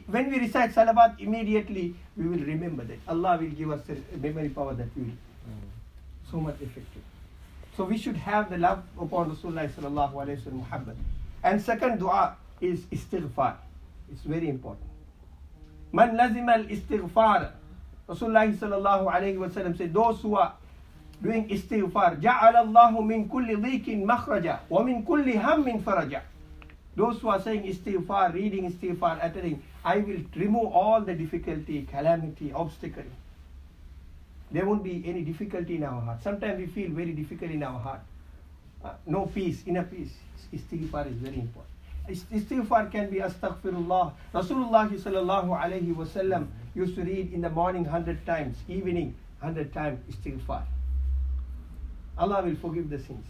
When 0.06 0.30
we 0.30 0.38
recite 0.40 0.74
salawat, 0.74 1.20
immediately 1.20 1.94
we 2.16 2.26
will 2.26 2.44
remember 2.44 2.84
that. 2.84 2.98
Allah 3.08 3.38
will 3.40 3.50
give 3.50 3.70
us 3.70 3.82
a 3.88 4.16
memory 4.18 4.48
power 4.50 4.74
that 4.74 4.88
will 4.96 5.04
mm. 5.04 5.68
so 6.30 6.38
much 6.38 6.56
effective. 6.60 7.02
So 7.76 7.84
we 7.84 7.98
should 7.98 8.16
have 8.16 8.50
the 8.50 8.58
love 8.58 8.82
upon 8.98 9.30
Rasulullah 9.30 9.68
sallallahu 9.68 10.14
alayhi 10.14 10.44
wa 10.46 10.52
Muhammad. 10.52 10.96
And 11.42 11.60
second 11.62 11.98
dua 11.98 12.36
is 12.60 12.80
istighfar. 12.90 13.56
It's 14.10 14.22
very 14.22 14.48
important. 14.48 14.88
Man 15.92 16.16
lazim 16.16 16.48
al 16.48 16.64
istighfar. 16.64 17.52
Rasulullah 18.08 18.46
sallallahu 18.52 19.12
alayhi 19.12 19.38
wa 19.38 19.48
sallam 19.48 19.76
said, 19.76 19.92
those 19.92 20.20
who 20.20 20.36
are 20.36 20.54
doing 21.22 21.48
istighfar, 21.48 22.20
جعل 22.20 22.56
الله 22.56 22.92
من 23.02 23.28
كل 23.28 23.56
ضيق 23.60 23.88
مخرجا 24.06 24.60
ومن 24.70 25.04
كل 25.04 25.32
هم 25.36 25.80
فرجا. 25.82 26.22
Those 26.96 27.20
who 27.20 27.28
are 27.28 27.40
saying 27.40 27.64
istighfar, 27.64 28.32
reading 28.32 28.70
istighfar, 28.70 29.22
uttering, 29.22 29.62
I 29.84 29.98
will 29.98 30.22
remove 30.34 30.72
all 30.72 31.00
the 31.00 31.14
difficulty, 31.14 31.86
calamity, 31.90 32.52
obstacle 32.52 33.04
there 34.50 34.64
won't 34.64 34.84
be 34.84 35.02
any 35.06 35.22
difficulty 35.22 35.76
in 35.76 35.84
our 35.84 36.00
heart. 36.00 36.22
Sometimes 36.22 36.58
we 36.58 36.66
feel 36.66 36.90
very 36.90 37.12
difficult 37.12 37.50
in 37.50 37.62
our 37.62 37.78
heart. 37.78 38.00
Uh, 38.84 38.92
no 39.06 39.26
peace, 39.26 39.62
inner 39.66 39.82
peace. 39.82 40.12
Istighfar 40.54 41.10
is 41.10 41.16
very 41.16 41.36
important. 41.36 41.74
Istighfar 42.08 42.90
can 42.92 43.10
be 43.10 43.16
astaghfirullah. 43.16 44.12
Rasulullah 44.32 44.88
sallallahu 44.88 45.60
alayhi 45.60 45.94
wasallam 45.94 46.46
used 46.76 46.94
to 46.96 47.02
read 47.02 47.32
in 47.32 47.40
the 47.40 47.50
morning 47.50 47.84
hundred 47.84 48.24
times, 48.26 48.56
evening 48.68 49.14
hundred 49.40 49.72
times 49.72 49.98
istighfar. 50.10 50.62
Allah 52.18 52.42
will 52.44 52.56
forgive 52.56 52.90
the 52.90 52.98
sins. 52.98 53.26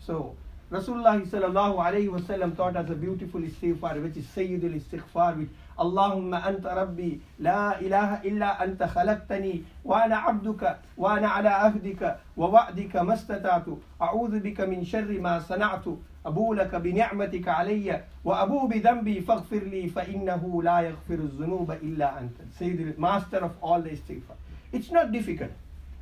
So 0.00 0.34
Rasulullah 0.72 1.20
sallallahu 1.26 1.76
alayhi 1.76 2.56
taught 2.56 2.76
us 2.76 2.88
a 2.90 2.94
beautiful 2.94 3.40
istighfar, 3.40 4.02
which 4.02 4.16
is 4.16 4.24
Sayyidul 4.26 4.80
Istighfar, 4.80 5.36
which 5.38 5.48
اللهم 5.80 6.34
أنت 6.34 6.66
ربي 6.66 7.20
لا 7.38 7.80
إله 7.80 8.22
إلا 8.22 8.64
أنت 8.64 8.82
خلقتني 8.82 9.62
وأنا 9.84 10.16
عبدك 10.16 10.76
وأنا 10.96 11.28
على 11.28 11.48
عهدك 11.48 12.16
ووعدك 12.36 12.96
ما 12.96 13.14
استطعت. 13.14 13.66
أعوذ 14.02 14.40
بك 14.40 14.60
من 14.60 14.84
شر 14.84 15.20
ما 15.20 15.40
صنعت. 15.40 15.84
أبو 16.26 16.54
لك 16.54 16.74
بنعمتك 16.74 17.48
علي 17.48 18.02
وأبو 18.24 18.66
بذنبي 18.66 19.20
فاغفر 19.20 19.62
لي 19.64 19.88
فإنه 19.88 20.62
لا 20.62 20.80
يغفر 20.80 21.14
الذنوب 21.14 21.70
إلا 21.70 22.20
أنت. 22.20 22.36
Sayyid 22.58 22.98
master 22.98 23.38
of 23.38 23.52
all 23.62 23.80
the 23.80 23.90
istighfar. 23.90 24.36
It's 24.72 24.90
not 24.90 25.12
difficult. 25.12 25.50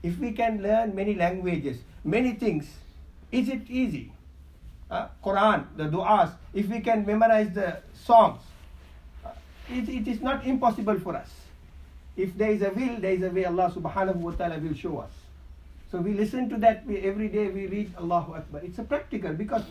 If 0.03 0.19
we 0.19 0.33
can 0.33 0.63
learn 0.63 0.95
many 0.95 1.15
languages, 1.15 1.79
many 2.05 2.33
things, 2.33 2.67
is 3.31 3.49
it 3.49 3.71
easy? 3.71 4.11
Uh, 4.91 5.07
Quran, 5.25 5.65
the 5.77 5.85
du'as, 5.85 6.31
if 6.55 6.69
we 6.69 6.81
can 6.81 7.07
memorize 7.07 7.51
the 7.53 7.77
songs, 7.93 8.41
it, 9.71 9.89
it 9.89 10.09
is 10.09 10.21
not 10.21 10.47
impossible 10.47 10.99
for 11.01 11.17
us. 11.17 11.29
If 12.17 12.37
there 12.37 12.51
is 12.51 12.63
a 12.63 12.71
will, 12.71 12.97
there 12.99 13.13
is 13.13 13.23
a 13.23 13.31
way 13.31 13.45
Allah 13.45 13.73
subhanahu 13.75 14.17
wa 14.17 14.33
ta'ala 14.33 14.59
will 14.59 14.75
show 14.75 14.99
us. 14.99 15.11
So 15.91 15.99
we 15.99 16.13
listen 16.15 16.49
to 16.51 16.57
that 16.59 16.85
we, 16.87 16.99
every 16.99 17.29
day 17.29 17.49
we 17.49 17.67
read 17.67 17.95
Allahu 17.99 18.35
Akbar. 18.35 18.61
It's 18.65 18.79
a 18.79 18.83
practical 18.83 19.33
because 19.33 19.63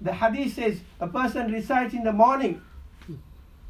the 0.00 0.12
hadith 0.12 0.54
says 0.54 0.80
a 1.00 1.08
person 1.08 1.52
recites 1.52 1.94
in 1.94 2.04
the 2.04 2.12
morning 2.12 2.62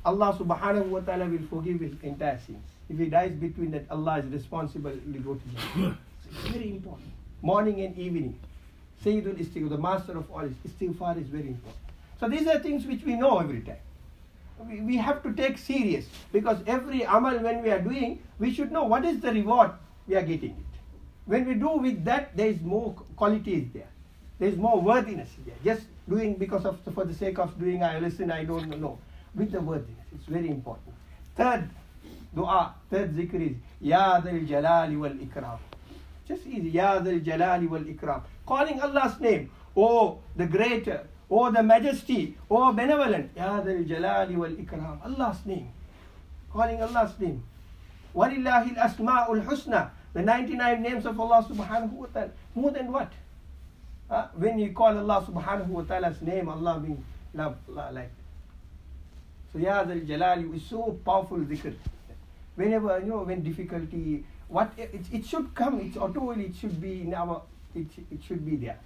Allah 0.07 0.37
subhanahu 0.39 0.87
wa 0.87 1.01
ta'ala 1.01 1.27
will 1.27 1.43
forgive 1.51 1.81
his 1.81 1.93
entire 2.03 2.39
sins. 2.39 2.63
If 2.89 2.97
he 2.99 3.07
dies 3.07 3.33
between 3.33 3.73
that, 3.73 3.87
Allah 3.91 4.19
is 4.21 4.27
responsible, 4.27 4.93
he 4.93 5.19
will 5.19 5.35
go 5.35 5.35
to 5.35 5.47
Jannah. 5.75 5.99
It's 6.31 6.49
very 6.49 6.71
important. 6.71 7.11
Morning 7.43 7.81
and 7.81 7.99
evening. 7.99 8.39
Sayyidul 9.05 9.35
Istighfar, 9.35 9.71
the 9.71 9.79
master 9.79 10.17
of 10.17 10.31
all 10.31 10.49
istighfar 10.67 11.21
is 11.21 11.27
very 11.27 11.49
important. 11.49 11.83
So 12.21 12.29
these 12.29 12.47
are 12.47 12.61
things 12.61 12.87
which 12.87 13.03
we 13.03 13.17
know 13.17 13.41
every 13.41 13.61
time. 13.63 13.83
We, 14.65 14.97
have 14.97 15.23
to 15.23 15.33
take 15.35 15.59
serious 15.59 16.07
because 16.33 16.59
every 16.67 17.03
amal 17.03 17.39
when 17.41 17.63
we 17.63 17.71
are 17.71 17.81
doing, 17.81 18.23
we 18.39 18.53
should 18.53 18.73
know 18.73 18.85
what 18.85 19.05
is 19.05 19.21
the 19.21 19.33
reward 19.33 19.73
we 20.07 20.17
are 20.17 20.23
getting 20.23 20.51
it. 20.51 20.81
When 21.27 21.47
we 21.47 21.55
do 21.55 21.77
with 21.77 22.05
that, 22.05 22.37
there 22.37 22.49
is 22.49 22.61
more 22.63 22.95
quality 23.17 23.55
is 23.55 23.65
there. 23.75 23.89
There 24.39 24.49
is 24.49 24.57
more 24.57 24.81
worthiness 24.81 25.29
there. 25.45 25.55
Just 25.65 25.87
doing 26.09 26.35
because 26.35 26.65
of 26.65 26.79
for 26.95 27.05
the 27.05 27.15
sake 27.15 27.39
of 27.39 27.59
doing, 27.59 27.83
I 27.83 27.99
listen, 27.99 28.31
I 28.31 28.45
don't 28.45 28.81
know. 28.81 28.99
With 29.35 29.53
the 29.53 29.61
worthiness, 29.61 30.07
it's 30.15 30.27
very 30.27 30.49
important. 30.49 30.95
Third 31.37 31.69
dua, 32.35 32.75
third 32.91 33.15
zikr 33.15 33.51
is 33.51 33.57
Ya 33.81 34.21
Dal 34.21 34.41
Jalali 34.41 34.99
wal 34.99 35.11
Ikram. 35.11 35.59
Just 36.27 36.47
easy. 36.47 36.71
Ya 36.71 36.99
Dal 36.99 37.21
Jalali 37.21 37.69
wal 37.69 37.81
Ikram. 37.81 38.23
Calling 38.47 38.81
Allah's 38.81 39.21
name. 39.21 39.51
Oh, 39.77 40.19
the 40.37 40.47
greater. 40.47 41.07
Oh, 41.31 41.51
the 41.51 41.63
majesty. 41.63 42.37
Oh, 42.51 42.73
benevolent. 42.73 43.31
Ya 43.37 43.61
Dal 43.61 43.83
Jalali 43.85 44.37
wal 44.37 44.51
Ikram. 44.51 44.99
Allah's 45.05 45.45
name. 45.45 45.69
Calling 46.53 46.83
Allah's 46.83 47.19
name. 47.19 47.43
Walillahi 48.15 48.77
al-asma'ul 48.79 49.45
husna. 49.45 49.91
The 50.15 50.23
99 50.23 50.83
names 50.83 51.05
of 51.05 51.19
Allah 51.21 51.45
subhanahu 51.49 51.93
wa 51.93 52.07
ta'ala. 52.07 52.31
More 52.55 52.71
than 52.71 52.93
what? 52.93 53.13
Uh, 54.09 54.29
when 54.37 54.59
you 54.59 54.73
call 54.73 54.97
Allah 54.97 55.27
subhanahu 55.29 55.67
wa 55.67 55.83
ta'ala's 55.83 56.23
name, 56.23 56.49
Allah 56.49 56.79
being 56.79 57.05
love, 57.35 57.57
like. 57.69 58.11
So 59.53 59.59
Ya 59.59 59.83
Dal 59.83 59.99
Jalali 60.01 60.55
is 60.55 60.63
so 60.65 60.97
powerful 61.05 61.39
dhikr. 61.39 61.75
Whenever, 62.55 63.01
you 63.01 63.07
know, 63.07 63.23
when 63.25 63.43
difficulty, 63.43 64.25
what 64.49 64.73
it, 64.79 64.95
it 65.13 65.27
should 65.27 65.55
come, 65.55 65.81
it's 65.81 65.97
automatically, 65.97 66.47
it 66.47 66.57
should 66.57 66.81
be 66.81 67.03
in 67.03 67.13
our, 67.13 67.43
it, 67.75 67.87
it 68.11 68.23
should 68.27 68.47
be 68.47 68.57
there. 68.57 68.79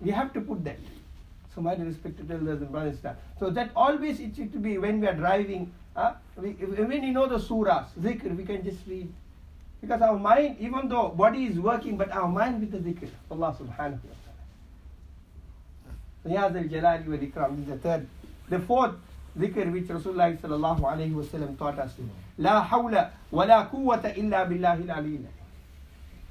We 0.00 0.12
have 0.12 0.32
to 0.34 0.40
put 0.40 0.64
that 0.64 0.78
so 1.56 1.62
my 1.62 1.74
respected 1.74 2.30
elders 2.30 2.60
and 2.60 2.70
brothers 2.70 2.98
and 3.02 3.16
So 3.40 3.48
that 3.50 3.70
always 3.74 4.20
it 4.20 4.36
should 4.36 4.62
be 4.62 4.76
when 4.76 5.00
we 5.00 5.06
are 5.08 5.14
driving, 5.14 5.72
uh, 5.96 6.12
we, 6.36 6.50
when 6.50 7.02
you 7.02 7.12
know 7.12 7.26
the 7.26 7.38
surahs, 7.38 7.86
zikr, 7.98 8.36
we 8.36 8.44
can 8.44 8.62
just 8.62 8.86
read. 8.86 9.10
Because 9.80 10.02
our 10.02 10.18
mind, 10.18 10.56
even 10.60 10.88
though 10.88 11.08
body 11.08 11.46
is 11.46 11.58
working, 11.58 11.96
but 11.96 12.12
our 12.12 12.28
mind 12.28 12.60
with 12.60 12.72
the 12.72 12.78
zikr, 12.78 13.08
Allah 13.30 13.56
subhanahu 13.58 14.00
wa 14.04 14.16
ta'ala. 16.26 16.52
Niyaz 16.52 16.56
al-Jalali 16.56 17.08
wa 17.08 17.16
ikram 17.16 17.58
is 17.62 17.68
the 17.68 17.78
third. 17.78 18.06
The 18.50 18.58
fourth 18.58 18.94
zikr 19.38 19.72
which 19.72 19.84
Rasulullah 19.84 20.36
sallallahu 20.38 20.80
alayhi 20.82 21.14
wa 21.14 21.22
sallam 21.22 21.56
taught 21.58 21.78
us. 21.78 21.94
La 22.36 22.68
hawla 22.68 23.12
wa 23.30 23.44
la 23.44 23.66
quwwata 23.66 24.14
illa 24.18 24.44
billahi 24.46 24.90
al 24.90 25.06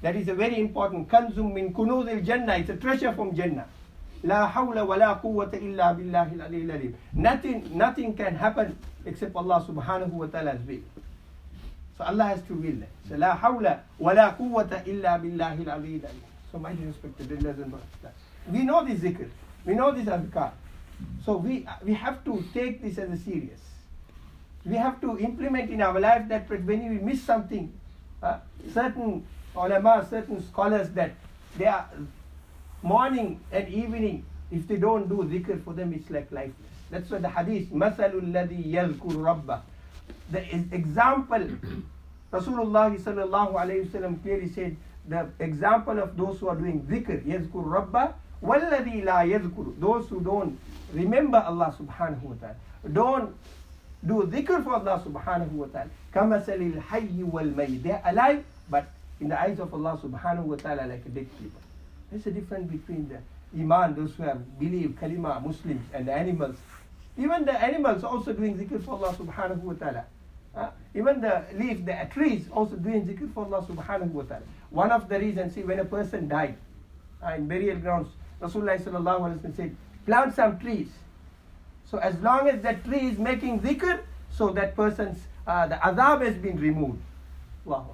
That 0.03 0.15
is 0.17 0.28
a 0.28 0.36
very 0.36 0.59
important. 0.59 1.09
Kanzum 1.09 1.51
min 1.51 1.73
kunuz 1.73 2.07
al-Jannah. 2.07 2.57
It's 2.57 2.69
a 2.69 2.76
treasure 2.76 3.11
from 3.13 3.36
Jannah. 3.36 3.65
لا 4.26 4.47
حول 4.47 4.80
ولا 4.80 5.13
قوة 5.13 5.51
إلا 5.53 5.91
بالله 5.91 6.34
العلي 6.34 6.61
العليم. 6.65 6.93
Nothing, 7.13 7.78
nothing 7.78 8.13
can 8.15 8.36
happen 8.36 8.76
except 9.05 9.36
Allah 9.36 9.63
subhanahu 9.67 10.11
wa 10.11 10.26
ta'ala's 10.26 10.61
will. 10.67 10.82
So 11.97 12.03
Allah 12.03 12.26
has 12.26 12.41
to 12.49 12.53
will 12.53 12.76
that. 12.82 12.89
So 13.07 13.15
لا 13.15 13.38
حول 13.38 13.78
ولا 13.99 14.30
قوة 14.30 14.84
إلا 14.86 15.21
بالله 15.21 15.53
العلي 15.61 16.01
العليم. 16.01 16.26
So 16.51 16.57
my 16.57 16.71
respected 16.71 17.30
brothers 17.30 17.59
and 17.59 17.71
brothers. 17.71 18.17
We 18.51 18.63
know 18.63 18.84
this 18.84 18.99
zikr. 18.99 19.30
We 19.65 19.76
know 19.76 19.91
this 19.91 20.05
adhkar. 20.05 20.51
So 21.23 21.38
we, 21.38 21.67
we 21.84 21.93
have 21.93 22.23
to 22.26 22.43
take 22.53 22.82
this 22.82 22.97
as 22.97 23.09
a 23.11 23.17
serious. 23.17 23.59
We 24.65 24.76
have 24.76 24.99
to 25.01 25.19
implement 25.19 25.69
in 25.69 25.82
our 25.82 25.99
life 25.99 26.28
that 26.30 26.49
when 26.49 26.89
we 26.89 26.97
miss 26.97 27.21
something, 27.21 27.71
uh, 28.23 28.39
certain 28.73 29.26
ulama, 29.55 30.05
certain 30.09 30.41
scholars 30.47 30.89
that 30.91 31.11
they 31.57 31.65
are 31.65 31.88
morning 32.84 33.40
and 33.53 33.68
evening, 33.68 34.24
if 34.51 34.66
they 34.66 34.76
don't 34.76 35.09
do 35.09 35.16
dhikr 35.16 35.62
for 35.64 35.74
them, 35.74 35.92
it's 35.92 36.11
like 36.11 36.30
lifeless. 36.32 36.55
That's 36.90 37.11
what 37.11 37.22
the 37.22 37.28
hadith, 37.28 37.70
مَثَلُ 37.70 38.12
الَّذِي 38.12 38.72
يَذْكُرُ 38.72 38.98
رَبَّهِ 38.98 39.61
The 40.32 40.40
example, 40.74 41.46
Rasulullah 42.32 42.98
sallallahu 42.98 43.55
alayhi 43.55 43.86
wasallam 43.86 44.22
clearly 44.22 44.48
said, 44.48 44.76
the 45.09 45.28
example 45.38 45.98
of 45.98 46.16
those 46.16 46.40
who 46.40 46.48
are 46.48 46.57
doing 46.57 46.80
dhikr, 46.82 47.24
يَذْكُرُ 47.24 47.51
رَبَّهِ 47.53 48.12
وَالَّذِي 48.42 49.05
لَا 49.05 49.22
يَذْكُرُ 49.24 49.80
Those 49.80 50.09
who 50.09 50.20
don't 50.20 50.59
remember 50.92 51.38
Allah 51.38 51.74
subhanahu 51.78 52.22
wa 52.22 52.34
ta'ala, 52.40 52.57
don't 52.92 53.34
do 54.05 54.22
dhikr 54.24 54.64
for 54.64 54.74
Allah 54.74 55.03
subhanahu 55.07 55.53
wa 55.53 55.66
ta'ala. 55.66 55.90
كَمَثَلِ 56.12 56.82
الْحَيِّ 56.82 57.30
وَالْمَيِّ 57.30 57.82
They 57.82 57.92
are 57.92 58.03
alive, 58.07 58.44
but 58.68 58.86
in 59.20 59.28
the 59.28 59.40
eyes 59.40 59.61
of 59.61 59.72
Allah 59.72 60.01
subhanahu 60.03 60.44
wa 60.44 60.57
ta'ala 60.57 60.86
like 60.88 61.05
a 61.07 61.09
dead 61.11 61.28
people. 61.38 61.61
There's 62.12 62.26
a 62.28 62.32
difference 62.32 62.72
between 62.72 63.10
the 63.10 63.20
iman, 63.60 63.95
those 63.95 64.14
who 64.16 64.24
have 64.24 64.60
believe, 64.60 64.97
kalima, 65.01 65.43
Muslims, 65.45 65.86
and 65.93 66.08
the 66.08 66.14
animals. 66.14 66.56
Even 67.18 67.45
the 67.45 67.53
animals 67.53 68.03
also 68.03 68.34
doing 68.34 68.58
zikr 68.58 68.84
for 68.84 68.91
Allah 68.91 69.14
subhanahu 69.14 69.62
wa 69.62 69.74
ta'ala. 69.74 70.06
Uh, 70.56 70.70
even 70.93 71.22
the 71.22 71.43
leaf, 71.53 71.86
the 71.86 72.08
trees 72.12 72.47
also 72.51 72.76
doing 72.76 73.06
zikr 73.06 73.34
for 73.34 73.45
Allah 73.45 73.66
subhanahu 73.66 74.12
wa 74.12 74.24
ta'ala. 74.24 74.43
One 74.70 74.91
of 74.91 75.08
the 75.10 75.20
reasons, 75.20 75.56
see, 75.56 75.64
when 75.64 75.80
a 75.80 75.86
person 75.86 76.28
died 76.28 76.56
uh, 77.26 77.34
in 77.34 77.47
burial 77.47 77.78
grounds, 77.78 78.10
Rasulullah 78.41 78.80
sallallahu 78.80 79.22
alayhi 79.22 79.43
wa 79.43 79.56
said, 79.56 79.76
plant 80.06 80.36
some 80.36 80.60
trees. 80.60 80.89
So 81.89 81.97
as 81.97 82.20
long 82.20 82.49
as 82.49 82.62
that 82.62 82.84
tree 82.84 83.08
is 83.08 83.18
making 83.18 83.62
zikr, 83.62 84.01
so 84.30 84.49
that 84.49 84.76
person's, 84.76 85.20
uh, 85.47 85.68
the 85.68 85.76
adhab 85.76 86.26
has 86.26 86.36
been 86.36 86.60
removed. 86.60 86.99
Wow. 87.64 87.91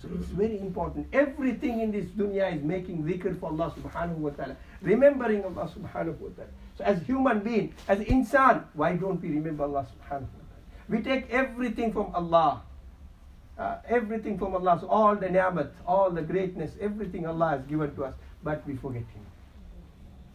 So 0.00 0.08
it's 0.14 0.28
very 0.28 0.58
important. 0.60 1.08
Everything 1.12 1.80
in 1.80 1.90
this 1.90 2.06
dunya 2.06 2.56
is 2.56 2.62
making 2.62 3.02
dhikr 3.02 3.38
for 3.40 3.50
Allah 3.50 3.74
subhanahu 3.76 4.16
wa 4.18 4.30
ta'ala. 4.30 4.56
Remembering 4.80 5.44
Allah 5.44 5.68
subhanahu 5.74 6.18
wa 6.18 6.30
ta'ala. 6.36 6.50
So 6.76 6.84
as 6.84 7.02
human 7.02 7.40
being, 7.40 7.74
as 7.88 7.98
insan, 8.00 8.64
why 8.74 8.94
don't 8.94 9.20
we 9.20 9.30
remember 9.30 9.64
Allah 9.64 9.86
subhanahu 9.90 10.30
wa 10.30 10.46
ta'ala? 10.46 10.62
We 10.88 11.02
take 11.02 11.28
everything 11.30 11.92
from 11.92 12.14
Allah. 12.14 12.62
Uh, 13.58 13.78
everything 13.88 14.38
from 14.38 14.54
Allah. 14.54 14.78
So 14.80 14.86
all 14.86 15.16
the 15.16 15.28
ni'mat, 15.28 15.72
all 15.84 16.10
the 16.10 16.22
greatness, 16.22 16.70
everything 16.80 17.26
Allah 17.26 17.58
has 17.58 17.62
given 17.66 17.94
to 17.96 18.04
us, 18.04 18.14
but 18.44 18.64
we 18.68 18.76
forget 18.76 19.02
Him 19.02 19.26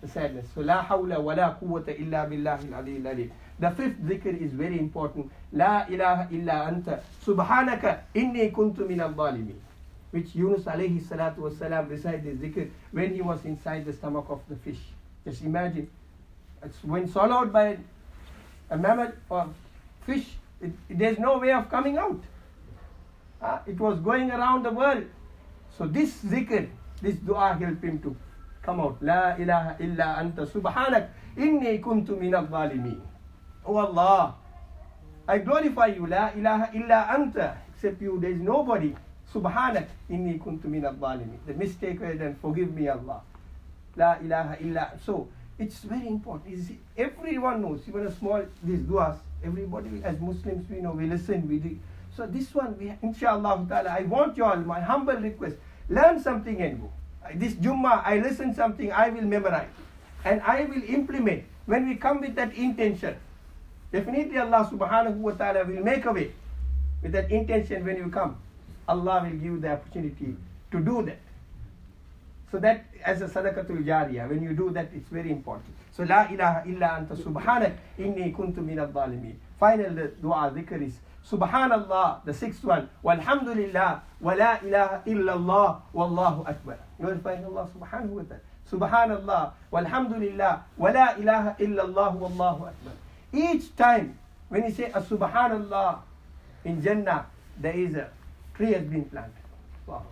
the 0.04 0.10
sadness. 0.10 0.46
So 0.54 0.62
la 0.62 0.84
hawla 0.86 1.20
wa 1.22 1.34
la 1.34 1.56
quwwata 1.56 1.98
illa 1.98 2.28
billahi 2.28 2.74
al-ali 2.74 3.08
al 3.08 3.30
The 3.60 3.72
fifth 3.72 4.00
dhikr 4.02 4.42
is 4.42 4.52
very 4.54 4.80
important. 4.80 5.32
La 5.52 5.86
ilaha 5.88 6.28
illa 6.32 6.72
anta 6.72 7.00
subhanaka 7.26 8.00
inni 8.16 8.52
kuntu 8.52 8.88
min 8.88 9.00
al-zalimin. 9.00 9.60
Which 10.12 10.36
Yunus 10.36 10.64
alayhi 10.66 11.02
salatu 11.02 11.38
was 11.38 11.58
salam 11.58 11.88
recited 11.90 12.24
this 12.24 12.38
dhikr 12.38 12.70
when 12.92 13.14
he 13.14 13.22
was 13.22 13.46
inside 13.46 13.86
the 13.86 13.94
stomach 13.94 14.26
of 14.30 14.42
the 14.50 14.56
fish. 14.56 14.80
Just 15.26 15.44
imagine. 15.44 15.90
It's 16.64 16.84
when 16.84 17.08
swallowed 17.08 17.54
by 17.54 17.78
a 18.70 18.78
mammal 18.78 19.12
or 19.30 19.50
fish, 20.06 20.26
it, 20.62 20.72
there's 20.90 21.20
no 21.20 21.38
way 21.38 21.52
of 21.52 21.70
coming 21.70 21.98
out. 21.98 22.20
Uh, 23.42 23.60
it 23.68 23.80
was 23.80 24.00
going 24.00 24.32
around 24.32 24.64
the 24.64 24.72
world. 24.72 25.06
So 25.78 25.86
this 25.88 26.14
zikr, 26.24 26.70
this 27.02 27.16
dua 27.16 27.54
helped 27.60 27.84
him 27.84 28.00
to 28.00 28.16
come 28.62 28.80
out. 28.80 28.98
La 29.02 29.36
ilaha 29.36 29.76
illa 29.80 30.16
anta 30.20 30.48
subhanak 30.48 31.10
inni 31.38 31.80
kuntu 31.82 32.18
min 32.20 32.34
al-zalimin. 33.66 33.68
Oh 33.68 33.78
Allah, 33.78 34.36
I 35.28 35.38
glorify 35.40 35.88
you. 35.88 36.08
La 36.08 36.32
ilaha 36.36 36.70
illa 36.74 37.08
anta. 37.10 37.58
Except 37.74 38.02
you, 38.02 38.20
there 38.20 38.32
is 38.32 38.40
nobody. 38.40 38.96
Subhanak 39.34 39.88
inni 40.10 40.40
kuntu 40.40 40.66
min 40.66 40.86
al-zalimin. 40.86 41.38
The 41.46 41.54
mistake 41.54 42.00
and 42.02 42.38
forgive 42.40 42.74
me 42.74 42.88
Allah. 42.88 43.22
La 43.96 44.16
ilaha 44.20 44.58
illa. 44.62 44.92
So, 45.06 45.28
it's 45.60 45.80
very 45.80 46.08
important. 46.08 46.54
It's, 46.54 46.72
everyone 46.98 47.62
knows, 47.62 47.82
even 47.88 48.08
a 48.08 48.12
small, 48.12 48.44
these 48.64 48.80
duas, 48.80 49.18
everybody 49.44 50.02
as 50.04 50.20
Muslims, 50.20 50.70
we 50.70 50.82
know, 50.82 50.92
we 50.92 51.06
listen, 51.06 51.48
we 51.48 51.60
do. 51.60 51.78
So 52.16 52.26
this 52.26 52.54
one, 52.54 52.76
we, 52.78 52.94
inshallah 53.02 53.66
ta'ala, 53.70 53.90
I 53.90 54.04
want 54.04 54.38
you 54.38 54.46
all, 54.46 54.58
my 54.58 54.80
humble 54.80 55.16
request, 55.16 55.58
learn 55.90 56.20
something 56.20 56.62
and 56.62 56.82
go 56.82 56.90
this 57.36 57.54
Jummah, 57.56 58.04
I 58.06 58.20
listen 58.20 58.54
something, 58.54 58.92
I 58.92 59.10
will 59.10 59.24
memorize. 59.24 59.70
And 60.26 60.42
I 60.42 60.66
will 60.66 60.84
implement 60.88 61.44
when 61.66 61.88
we 61.88 61.96
come 61.96 62.22
with 62.22 62.36
that 62.36 62.54
intention. 62.54 63.16
Definitely 63.94 64.40
Allah 64.40 64.68
subhanahu 64.72 65.18
wa 65.18 65.32
ta'ala 65.34 65.64
will 65.66 65.84
make 65.84 66.04
a 66.06 66.12
way 66.12 66.32
with 67.04 67.12
that 67.12 67.30
intention 67.30 67.86
when 67.86 67.98
you 67.98 68.10
come. 68.10 68.38
Allah 68.88 69.22
will 69.22 69.38
give 69.38 69.62
the 69.62 69.74
opportunity 69.74 70.36
to 70.72 70.80
do 70.80 71.04
that. 71.04 71.20
So 72.52 72.58
that 72.58 72.86
as 73.06 73.22
a 73.22 73.28
sadaqatul 73.28 73.86
jariyah, 73.86 74.30
when 74.30 74.42
you 74.42 74.54
do 74.54 74.72
that, 74.72 74.90
it's 74.96 75.10
very 75.10 75.30
important. 75.30 75.76
So 75.92 76.04
la 76.04 76.26
ilaha 76.26 76.68
illa 76.68 76.88
anta 76.98 77.16
subhanak 77.16 77.78
inni 78.00 78.34
kuntu 78.34 78.66
min 78.66 78.80
al-zalimin. 78.80 79.36
Final 79.60 80.10
dua 80.20 80.50
dhikr 80.50 80.82
is 80.82 80.98
Subhanallah, 81.30 82.26
the 82.26 82.34
sixth 82.34 82.64
one. 82.66 82.90
Walhamdulillah, 83.04 84.02
wa 84.20 84.34
la 84.34 84.58
ilaha 84.60 85.02
illallah, 85.06 85.82
wallahu 85.94 86.48
akbar. 86.50 86.78
Glorifying 87.00 87.46
Allah 87.46 87.70
subhanahu 87.74 88.10
wa 88.10 88.24
ta'ala. 88.24 88.42
Subhanallah, 88.70 89.52
walhamdulillah, 89.72 90.62
wa 90.78 90.92
la 90.92 91.16
ilaha 91.16 91.56
illallah, 91.60 92.12
wallahu 92.18 92.68
akbar. 92.68 92.94
Each 93.34 93.76
time 93.76 94.18
when 94.50 94.66
you 94.66 94.72
say 94.72 94.86
a 94.94 95.02
subhanallah 95.02 96.00
in 96.64 96.82
Jannah, 96.82 97.26
there 97.60 97.74
is 97.74 97.96
a 97.96 98.10
tree 98.54 98.74
has 98.74 98.84
been 98.86 99.06
planted. 99.06 99.34
Wow. 99.88 100.06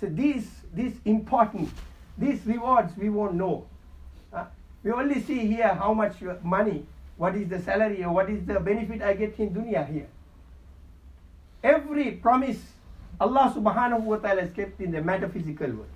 So 0.00 0.06
these, 0.06 0.48
these 0.72 0.94
important, 1.04 1.68
these 2.16 2.46
rewards 2.46 2.96
we 2.96 3.08
won't 3.08 3.34
know. 3.34 3.66
Uh, 4.32 4.44
we 4.84 4.92
only 4.92 5.20
see 5.20 5.46
here 5.46 5.74
how 5.74 5.92
much 5.92 6.14
money, 6.44 6.86
what 7.16 7.34
is 7.34 7.48
the 7.48 7.60
salary, 7.60 8.04
or 8.04 8.12
what 8.12 8.30
is 8.30 8.46
the 8.46 8.60
benefit 8.60 9.02
I 9.02 9.14
get 9.14 9.36
in 9.40 9.50
dunya 9.50 9.90
here. 9.90 10.06
Every 11.64 12.12
promise 12.12 12.58
Allah 13.20 13.52
subhanahu 13.54 14.02
wa 14.02 14.16
ta'ala 14.16 14.42
has 14.42 14.52
kept 14.52 14.80
in 14.80 14.92
the 14.92 15.02
metaphysical 15.02 15.66
world. 15.66 15.88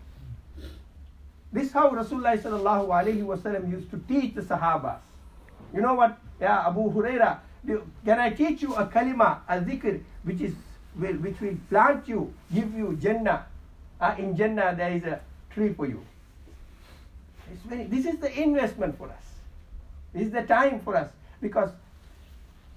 This 1.52 1.68
is 1.68 1.72
how 1.72 1.90
Rasulullah 1.90 2.36
sallallahu 2.36 2.88
alayhi 2.88 3.22
wasallam 3.22 3.70
used 3.70 3.90
to 3.92 3.98
teach 4.08 4.34
the 4.34 4.42
Sahabas. 4.42 4.98
You 5.74 5.80
know 5.80 5.94
what? 5.94 6.18
Yeah, 6.40 6.66
Abu 6.66 6.92
Huraira, 6.92 7.38
can 8.04 8.18
I 8.18 8.30
teach 8.30 8.62
you 8.62 8.74
a 8.74 8.86
kalima, 8.86 9.40
a 9.48 9.58
dhikr, 9.60 10.00
which 10.24 10.40
is 10.40 10.54
will, 10.96 11.14
which 11.14 11.40
will 11.40 11.56
plant 11.68 12.08
you, 12.08 12.32
give 12.52 12.74
you 12.74 12.96
Jannah. 13.00 13.46
Uh, 14.00 14.14
in 14.18 14.36
Jannah 14.36 14.74
there 14.76 14.92
is 14.92 15.04
a 15.04 15.20
tree 15.50 15.72
for 15.72 15.86
you. 15.86 16.04
Very, 17.66 17.84
this 17.84 18.06
is 18.06 18.18
the 18.18 18.40
investment 18.40 18.96
for 18.98 19.08
us. 19.08 19.24
This 20.12 20.26
is 20.26 20.32
the 20.32 20.42
time 20.42 20.80
for 20.80 20.96
us 20.96 21.10
because 21.40 21.70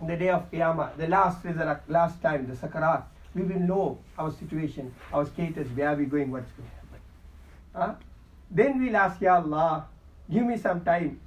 the 0.01 0.15
day 0.15 0.29
of 0.29 0.51
Qiyamah, 0.51 0.97
the 0.97 1.07
last 1.07 1.43
resurrect, 1.45 1.89
last 1.89 2.21
time, 2.21 2.47
the 2.47 2.55
Sakarat, 2.55 3.03
we 3.33 3.43
will 3.43 3.59
know 3.59 3.97
our 4.17 4.31
situation, 4.31 4.93
our 5.13 5.25
status, 5.25 5.67
where 5.69 5.89
are 5.89 5.95
we 5.95 6.05
going, 6.05 6.31
what's 6.31 6.51
going 6.51 6.69
to 6.69 6.75
happen. 6.75 6.99
Huh? 7.73 7.95
Then 8.51 8.83
we'll 8.83 8.95
ask, 8.95 9.21
Ya 9.21 9.35
Allah, 9.35 9.85
give 10.31 10.43
me 10.43 10.57
some 10.57 10.81
time. 10.81 11.19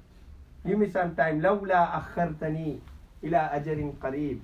Give 0.66 0.78
me 0.78 0.88
some 0.88 1.14
time. 1.14 1.40
لولا 1.40 1.98
أخرتني 1.98 2.78
إلى 3.24 3.36
أجر 3.36 3.92
قريب. 4.02 4.40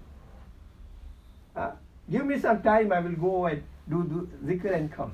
Uh, 1.57 1.71
give 2.11 2.25
me 2.27 2.39
some 2.39 2.63
time, 2.63 2.93
I 2.93 3.01
will 3.01 3.17
go 3.17 3.47
and 3.47 3.63
do, 3.89 4.05
do 4.05 4.29
zikr 4.45 4.75
and 4.75 4.93
come. 4.93 5.13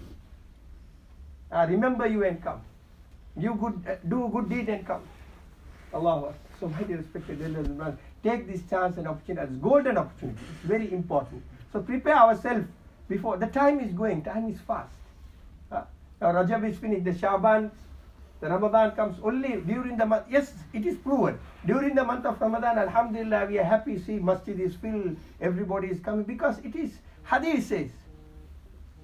Uh, 1.51 1.67
remember 1.69 2.07
you 2.07 2.25
and 2.25 2.43
come. 2.43 2.61
You 3.37 3.55
good, 3.55 3.83
uh, 3.89 3.97
do 4.09 4.29
good 4.33 4.49
deed 4.49 4.69
and 4.69 4.87
come. 4.87 5.03
Allah. 5.95 6.35
So 6.61 6.69
my 6.69 6.83
dear 6.83 6.99
respected 6.99 7.43
elders 7.43 7.67
and 7.67 7.77
brothers, 7.77 7.99
take 8.23 8.47
this 8.47 8.63
chance 8.69 8.97
and 8.97 9.07
opportunity 9.07 9.47
as 9.47 9.57
golden 9.59 9.99
opportunity. 9.99 10.39
It's 10.51 10.69
very 10.69 10.93
important. 10.93 11.43
So 11.73 11.81
prepare 11.81 12.17
ourselves 12.17 12.67
before 13.09 13.37
the 13.37 13.47
time 13.47 13.81
is 13.81 13.93
going. 13.93 14.23
Time 14.23 14.49
is 14.51 14.59
fast. 14.61 14.95
Uh, 15.71 15.83
now 16.21 16.33
Rajab 16.33 16.69
is 16.69 16.79
finished. 16.79 17.05
The 17.05 17.15
Shaban, 17.15 17.71
the 18.42 18.50
Ramadan 18.50 18.92
comes 18.96 19.18
only 19.24 19.62
during 19.62 19.98
the 19.98 20.06
month. 20.06 20.26
Yes, 20.28 20.52
it 20.74 20.84
is 20.86 20.98
proven. 20.98 21.38
During 21.66 21.94
the 21.94 22.04
month 22.04 22.26
of 22.26 22.42
Ramadan, 22.42 22.80
Alhamdulillah, 22.80 23.46
we 23.46 23.60
are 23.60 23.64
happy. 23.64 24.00
See, 24.00 24.18
masjid 24.18 24.60
is 24.60 24.76
filled. 24.76 25.16
Everybody 25.40 25.90
is 25.90 26.00
coming 26.00 26.24
because 26.24 26.58
it 26.60 26.76
is. 26.76 26.92
Hadith 27.24 27.68
says. 27.68 27.92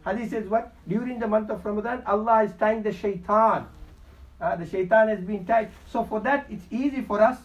Hadith 0.04 0.32
says 0.32 0.48
what? 0.48 0.74
During 0.88 1.20
the 1.20 1.28
month 1.28 1.52
of 1.52 1.64
Ramadan, 1.64 2.02
Allah 2.08 2.46
is 2.46 2.52
tying 2.58 2.82
the 2.82 2.92
shaitan. 2.92 3.68
Uh, 4.42 4.56
the 4.56 4.66
shaitan 4.66 5.08
has 5.10 5.20
been 5.20 5.46
tied. 5.46 5.70
So 5.92 6.04
for 6.04 6.20
that, 6.22 6.48
it's 6.50 6.66
easy 6.72 7.04
for 7.04 7.22
us 7.22 7.38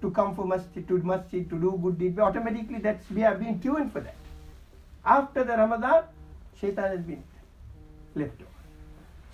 to 0.00 0.10
come 0.10 0.34
for 0.34 0.44
masjid, 0.44 0.86
to 0.88 0.98
masjid, 0.98 1.48
to 1.48 1.56
do 1.60 1.78
good 1.80 1.98
deed. 1.98 2.18
Automatically, 2.18 2.78
that's 2.80 3.08
we 3.10 3.20
have 3.20 3.38
been 3.38 3.60
tuned 3.60 3.92
for 3.92 4.00
that. 4.00 4.16
After 5.04 5.44
the 5.44 5.56
Ramadan, 5.56 6.02
shaitan 6.60 6.90
has 6.90 7.00
been 7.02 7.22
left. 8.16 8.47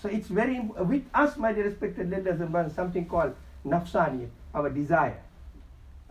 So 0.05 0.11
it's 0.11 0.29
very 0.29 0.61
with 0.61 1.09
us, 1.15 1.39
my 1.39 1.55
dear 1.55 1.65
respected 1.65 2.11
leaders 2.11 2.39
and 2.39 2.53
brothers, 2.53 2.75
something 2.75 3.07
called 3.07 3.35
nafsani, 3.65 4.29
our 4.55 4.69
desire. 4.69 5.23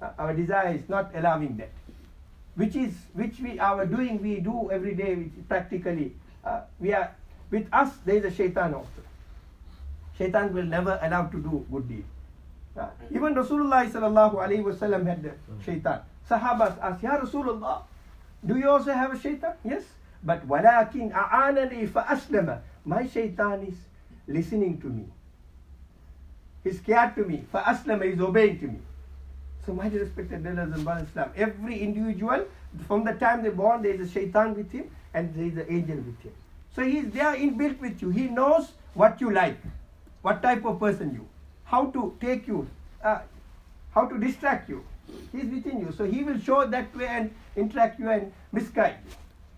Uh, 0.02 0.10
our 0.18 0.34
desire 0.34 0.74
is 0.74 0.90
not 0.90 1.12
allowing 1.14 1.58
that. 1.58 1.70
Which 2.56 2.76
is 2.76 2.90
which 3.14 3.38
we 3.40 3.60
our 3.60 3.86
doing 3.86 4.20
we 4.20 4.40
do 4.40 4.72
every 4.72 4.96
day 4.96 5.14
which 5.14 5.38
practically 5.48 6.16
uh, 6.44 6.62
we 6.80 6.92
are 6.92 7.14
with 7.52 7.70
us 7.72 7.94
there 8.04 8.16
is 8.16 8.26
a 8.26 8.32
shaitan 8.34 8.74
also. 8.74 9.06
Shaitan 10.18 10.56
will 10.56 10.66
never 10.66 10.98
allow 11.04 11.28
to 11.30 11.38
do 11.38 11.64
good 11.72 11.88
deed. 11.88 12.06
Uh, 12.76 12.90
even 13.14 13.36
Rasulullah 13.36 13.86
sallallahu 13.86 14.42
alaihi 14.42 14.66
wasallam 14.66 15.06
had 15.06 15.22
the 15.22 15.38
shaitan. 15.64 16.02
Sahabas 16.28 16.82
asked, 16.82 17.04
Ya 17.04 17.22
Rasulullah, 17.22 17.84
do 18.44 18.58
you 18.58 18.72
also 18.72 18.92
have 18.92 19.14
a 19.14 19.20
shaitan? 19.20 19.54
Yes. 19.64 19.84
But 20.24 20.48
walakin 20.48 21.14
a'anani 21.14 21.88
fa'aslama. 21.88 22.73
My 22.86 23.08
shaitan 23.08 23.64
is 23.64 23.76
listening 24.28 24.80
to 24.82 24.88
me. 24.88 25.06
He's 26.64 26.78
scared 26.78 27.16
to 27.16 27.24
me. 27.24 27.44
Fa'aslama 27.52 28.14
is 28.14 28.20
obeying 28.20 28.60
to 28.60 28.68
me. 28.68 28.80
So 29.66 29.74
my 29.74 29.88
respected 29.88 30.44
brothers 30.44 30.74
and 30.74 30.84
brothers 30.84 31.08
Islam, 31.10 31.32
every 31.36 31.80
individual, 31.80 32.46
from 32.88 33.04
the 33.06 33.14
time 33.14 33.44
they're 33.44 33.52
born, 33.52 33.82
there 33.82 33.94
is 33.94 34.10
a 34.10 34.12
shaitan 34.12 34.56
with 34.56 34.72
him 34.72 34.90
and 35.14 35.34
there 35.36 35.46
is 35.46 35.58
an 35.58 35.66
angel 35.70 35.98
with 35.98 36.20
him. 36.22 36.34
So 36.76 36.84
he's 36.84 37.10
there 37.12 37.36
inbuilt 37.36 37.80
with 37.80 38.02
you. 38.02 38.10
He 38.10 38.28
knows 38.28 38.72
what 38.94 39.22
you 39.22 39.32
like, 39.32 39.58
what 40.22 40.42
type 40.42 40.66
of 40.66 40.80
person 40.80 41.14
you, 41.14 41.28
how 41.66 41.86
to 41.92 42.18
take 42.20 42.48
you, 42.48 42.68
uh, 43.04 43.20
how 43.94 44.08
to 44.08 44.18
distract 44.18 44.70
you. 44.70 44.84
He's 45.32 45.46
within 45.46 45.80
you. 45.80 45.94
So 45.96 46.06
he 46.06 46.24
will 46.24 46.40
show 46.40 46.66
that 46.66 46.96
way 46.96 47.08
and 47.08 47.34
interact 47.56 48.00
you 48.00 48.10
and 48.10 48.34
misguide 48.52 48.98
you. 49.06 49.16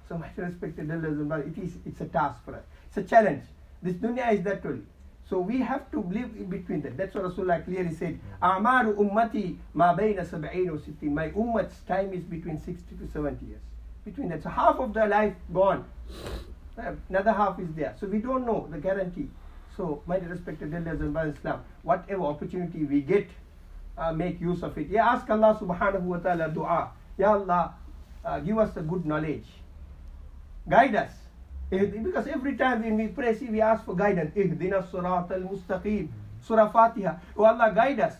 So 0.07 0.17
my 0.17 0.29
respected 0.35 0.91
elders 0.91 1.17
and 1.17 1.27
brothers, 1.27 1.57
it 1.57 1.63
is 1.63 1.73
it's 1.85 2.01
a 2.01 2.05
task 2.05 2.43
for 2.45 2.55
us. 2.55 2.63
It's 2.95 3.11
a 3.11 3.15
challenge. 3.15 3.43
This 3.81 3.95
dunya 3.95 4.33
is 4.33 4.41
that 4.43 4.65
only. 4.65 4.83
So 5.29 5.39
we 5.39 5.57
have 5.59 5.91
to 5.91 5.99
live 5.99 6.31
in 6.37 6.45
between 6.45 6.81
that. 6.83 6.95
That's 6.95 7.13
what 7.13 7.25
Rasulullah 7.25 7.65
clearly 7.65 7.93
said. 7.93 8.19
Amaru 8.41 8.95
ummati 8.95 9.57
ma 9.73 9.93
bayna 9.93 10.25
sab'in 10.25 10.71
wa 10.71 10.77
sittin. 10.77 11.13
My 11.13 11.29
ummat's 11.31 11.81
time 11.87 12.13
is 12.13 12.23
between 12.23 12.57
60 12.57 12.95
to 12.95 13.11
70 13.11 13.45
years. 13.45 13.59
Between 14.05 14.29
that. 14.29 14.43
So 14.43 14.49
half 14.49 14.77
of 14.77 14.93
their 14.93 15.09
life 15.09 15.33
gone. 15.53 15.83
Another 17.09 17.33
half 17.33 17.59
is 17.59 17.67
there. 17.75 17.95
So 17.99 18.07
we 18.07 18.19
don't 18.19 18.45
know 18.45 18.67
the 18.71 18.77
guarantee. 18.77 19.27
So 19.75 20.01
my 20.05 20.17
respected 20.19 20.73
elders 20.73 21.01
and 21.01 21.11
brothers 21.11 21.35
Islam, 21.35 21.65
whatever 21.83 22.23
opportunity 22.23 22.85
we 22.85 23.01
get, 23.01 23.27
uh, 23.97 24.13
make 24.13 24.39
use 24.39 24.63
of 24.63 24.77
it. 24.77 24.87
Yeah, 24.87 25.09
ask 25.09 25.29
Allah 25.29 25.57
subhanahu 25.59 26.01
wa 26.01 26.17
ta'ala 26.17 26.49
dua. 26.49 26.91
Ya 27.17 27.33
Allah, 27.33 27.73
uh, 28.23 28.39
give 28.39 28.57
us 28.57 28.73
the 28.73 28.81
good 28.81 29.05
knowledge. 29.05 29.47
Guide 30.69 30.95
us. 30.95 31.24
Eh, 31.71 31.85
because 31.85 32.27
every 32.27 32.55
time 32.55 32.83
when 32.83 32.97
we 32.97 33.07
pray, 33.07 33.33
see, 33.33 33.49
we 33.49 33.61
ask 33.61 33.83
for 33.85 33.95
guidance. 33.95 34.35
Ihdina 34.35 34.89
surat 34.91 35.31
al-mustaqim. 35.31 36.07
Surah 36.41 36.69
Fatiha. 36.69 37.15
Oh 37.37 37.45
Allah, 37.45 37.71
guide 37.73 37.99
us. 37.99 38.13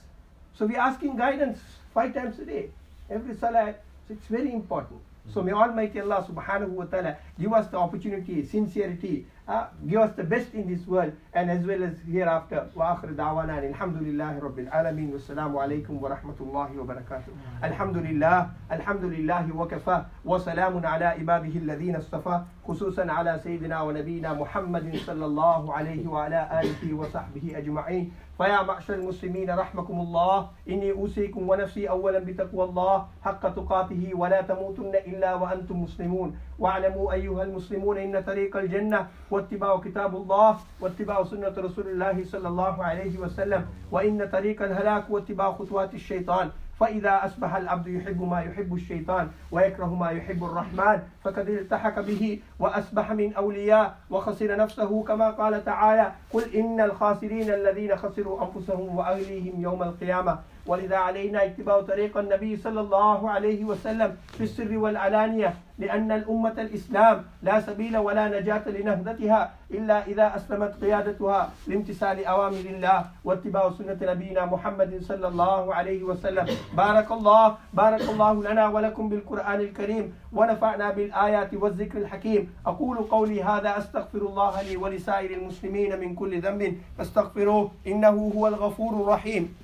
So 0.55 0.65
we 0.65 0.75
are 0.75 0.87
asking 0.89 1.15
guidance 1.15 1.59
five 1.93 2.13
times 2.13 2.39
a 2.39 2.45
day. 2.45 2.69
Every 3.09 3.35
salah. 3.35 3.75
So 4.07 4.13
it's 4.13 4.27
very 4.27 4.51
important. 4.51 4.99
So 5.33 5.41
hmm. 5.41 5.47
may 5.47 5.53
Almighty 5.53 5.99
Allah 5.99 6.25
subhanahu 6.27 6.69
wa 6.69 6.85
ta'ala 6.85 7.17
give 7.39 7.53
us 7.53 7.67
the 7.67 7.77
opportunity, 7.77 8.45
sincerity, 8.45 9.27
uh, 9.47 9.67
give 9.87 9.99
us 9.99 10.15
the 10.15 10.23
best 10.23 10.53
in 10.53 10.67
this 10.67 10.85
world 10.87 11.13
and 11.33 11.51
as 11.51 11.65
well 11.65 11.83
as 11.83 11.93
hereafter. 12.11 12.67
Da'wana 12.75 13.61
alhamdulillahi 13.61 14.41
rabbil 14.41 14.69
alameen 14.71 15.11
wa 15.11 15.19
salamu 15.19 15.61
alaykum 15.61 15.99
wa 15.99 16.09
rahmatullahi 16.09 16.75
wa 16.75 16.85
barakatuh. 16.85 17.29
Alhamdulillah, 17.61 18.49
alhamdulillahi 18.71 19.51
wa 19.51 19.67
kafa 19.67 20.05
wa 20.23 20.39
salamun 20.39 20.83
ala 20.85 21.15
ibadihi 21.15 21.61
alladhina 21.61 21.99
istafa 21.99 22.45
خصوصا 22.67 23.11
على 23.11 23.39
سيدنا 23.43 23.81
ونبينا 23.81 24.33
محمد 24.33 24.95
صلى 25.05 25.25
الله 25.25 25.73
عليه 25.73 26.07
وعلى 26.07 26.49
آله 26.61 26.93
وصحبه 26.93 27.57
أجمعين 27.57 28.11
فيا 28.37 28.61
معشر 28.63 28.93
المسلمين 28.93 29.49
رحمكم 29.49 29.99
الله 29.99 30.49
إني 30.69 30.91
أوصيكم 30.91 31.49
ونفسي 31.49 31.89
أولا 31.89 32.19
بتقوى 32.19 32.63
الله 32.63 33.07
حق 33.21 33.43
تقاته 33.55 34.11
ولا 34.15 34.41
تموتن 34.41 34.95
إلا 35.07 35.33
وأنتم 35.35 35.83
مسلمون 35.83 36.37
واعلموا 36.59 37.13
أيها 37.13 37.43
المسلمون 37.43 37.97
إن 37.97 38.23
طريق 38.23 38.57
الجنة 38.57 39.07
واتباع 39.31 39.77
كتاب 39.77 40.15
الله 40.15 40.57
واتباع 40.81 41.23
سنة 41.23 41.53
رسول 41.57 41.87
الله 41.87 42.23
صلى 42.23 42.47
الله 42.47 42.83
عليه 42.83 43.19
وسلم 43.19 43.65
وإن 43.91 44.29
طريق 44.29 44.61
الهلاك 44.61 45.09
واتباع 45.09 45.51
خطوات 45.51 45.93
الشيطان. 45.93 46.49
فإذا 46.79 47.25
أصبح 47.25 47.55
العبد 47.55 47.87
يحب 47.87 48.21
ما 48.21 48.41
يحب 48.41 48.73
الشيطان 48.73 49.27
ويكره 49.51 49.95
ما 49.95 50.09
يحب 50.09 50.43
الرحمن 50.43 50.99
فقد 51.23 51.49
التحق 51.49 51.99
به 52.01 52.39
وأصبح 52.59 53.11
من 53.11 53.33
أولياء 53.33 53.95
وخسر 54.09 54.57
نفسه 54.57 55.03
كما 55.03 55.29
قال 55.29 55.65
تعالى 55.65 56.11
قل 56.33 56.55
إن 56.55 56.81
الخاسرين 56.81 57.53
الذين 57.53 57.95
خسروا 57.95 58.45
أنفسهم 58.45 58.95
وأهليهم 58.97 59.61
يوم 59.61 59.83
القيامة 59.83 60.39
ولذا 60.67 60.97
علينا 60.97 61.45
اتباع 61.45 61.81
طريق 61.81 62.17
النبي 62.17 62.57
صلى 62.57 62.81
الله 62.81 63.29
عليه 63.29 63.65
وسلم 63.65 64.17
في 64.27 64.43
السر 64.43 64.77
والعلانية 64.77 65.53
لأن 65.77 66.11
الأمة 66.11 66.55
الإسلام 66.57 67.25
لا 67.43 67.59
سبيل 67.59 67.97
ولا 67.97 68.39
نجاة 68.39 68.69
لنهضتها 68.69 69.51
إلا 69.71 70.05
إذا 70.07 70.35
أسلمت 70.35 70.83
قيادتها 70.83 71.49
لامتثال 71.67 72.25
أوامر 72.25 72.59
الله 72.59 73.05
واتباع 73.23 73.71
سنة 73.71 73.97
نبينا 74.01 74.45
محمد 74.45 75.01
صلى 75.01 75.27
الله 75.27 75.75
عليه 75.75 76.03
وسلم. 76.03 76.47
بارك 76.73 77.11
الله 77.11 77.55
بارك 77.73 78.01
الله 78.09 78.43
لنا 78.43 78.67
ولكم 78.67 79.09
بالقرآن 79.09 79.59
الكريم 79.59 80.13
ونفعنا 80.33 80.89
بالآيات 80.91 81.53
والذكر 81.53 81.97
الحكيم 81.97 82.53
أقول 82.67 82.97
قولي 82.97 83.43
هذا 83.43 83.77
أستغفر 83.77 84.17
الله 84.17 84.61
لي 84.61 84.77
ولسائر 84.77 85.31
المسلمين 85.31 85.99
من 85.99 86.15
كل 86.15 86.41
ذنب 86.41 86.77
فاستغفروه 86.97 87.71
إنه 87.87 88.31
هو 88.35 88.47
الغفور 88.47 88.93
الرحيم 88.93 89.55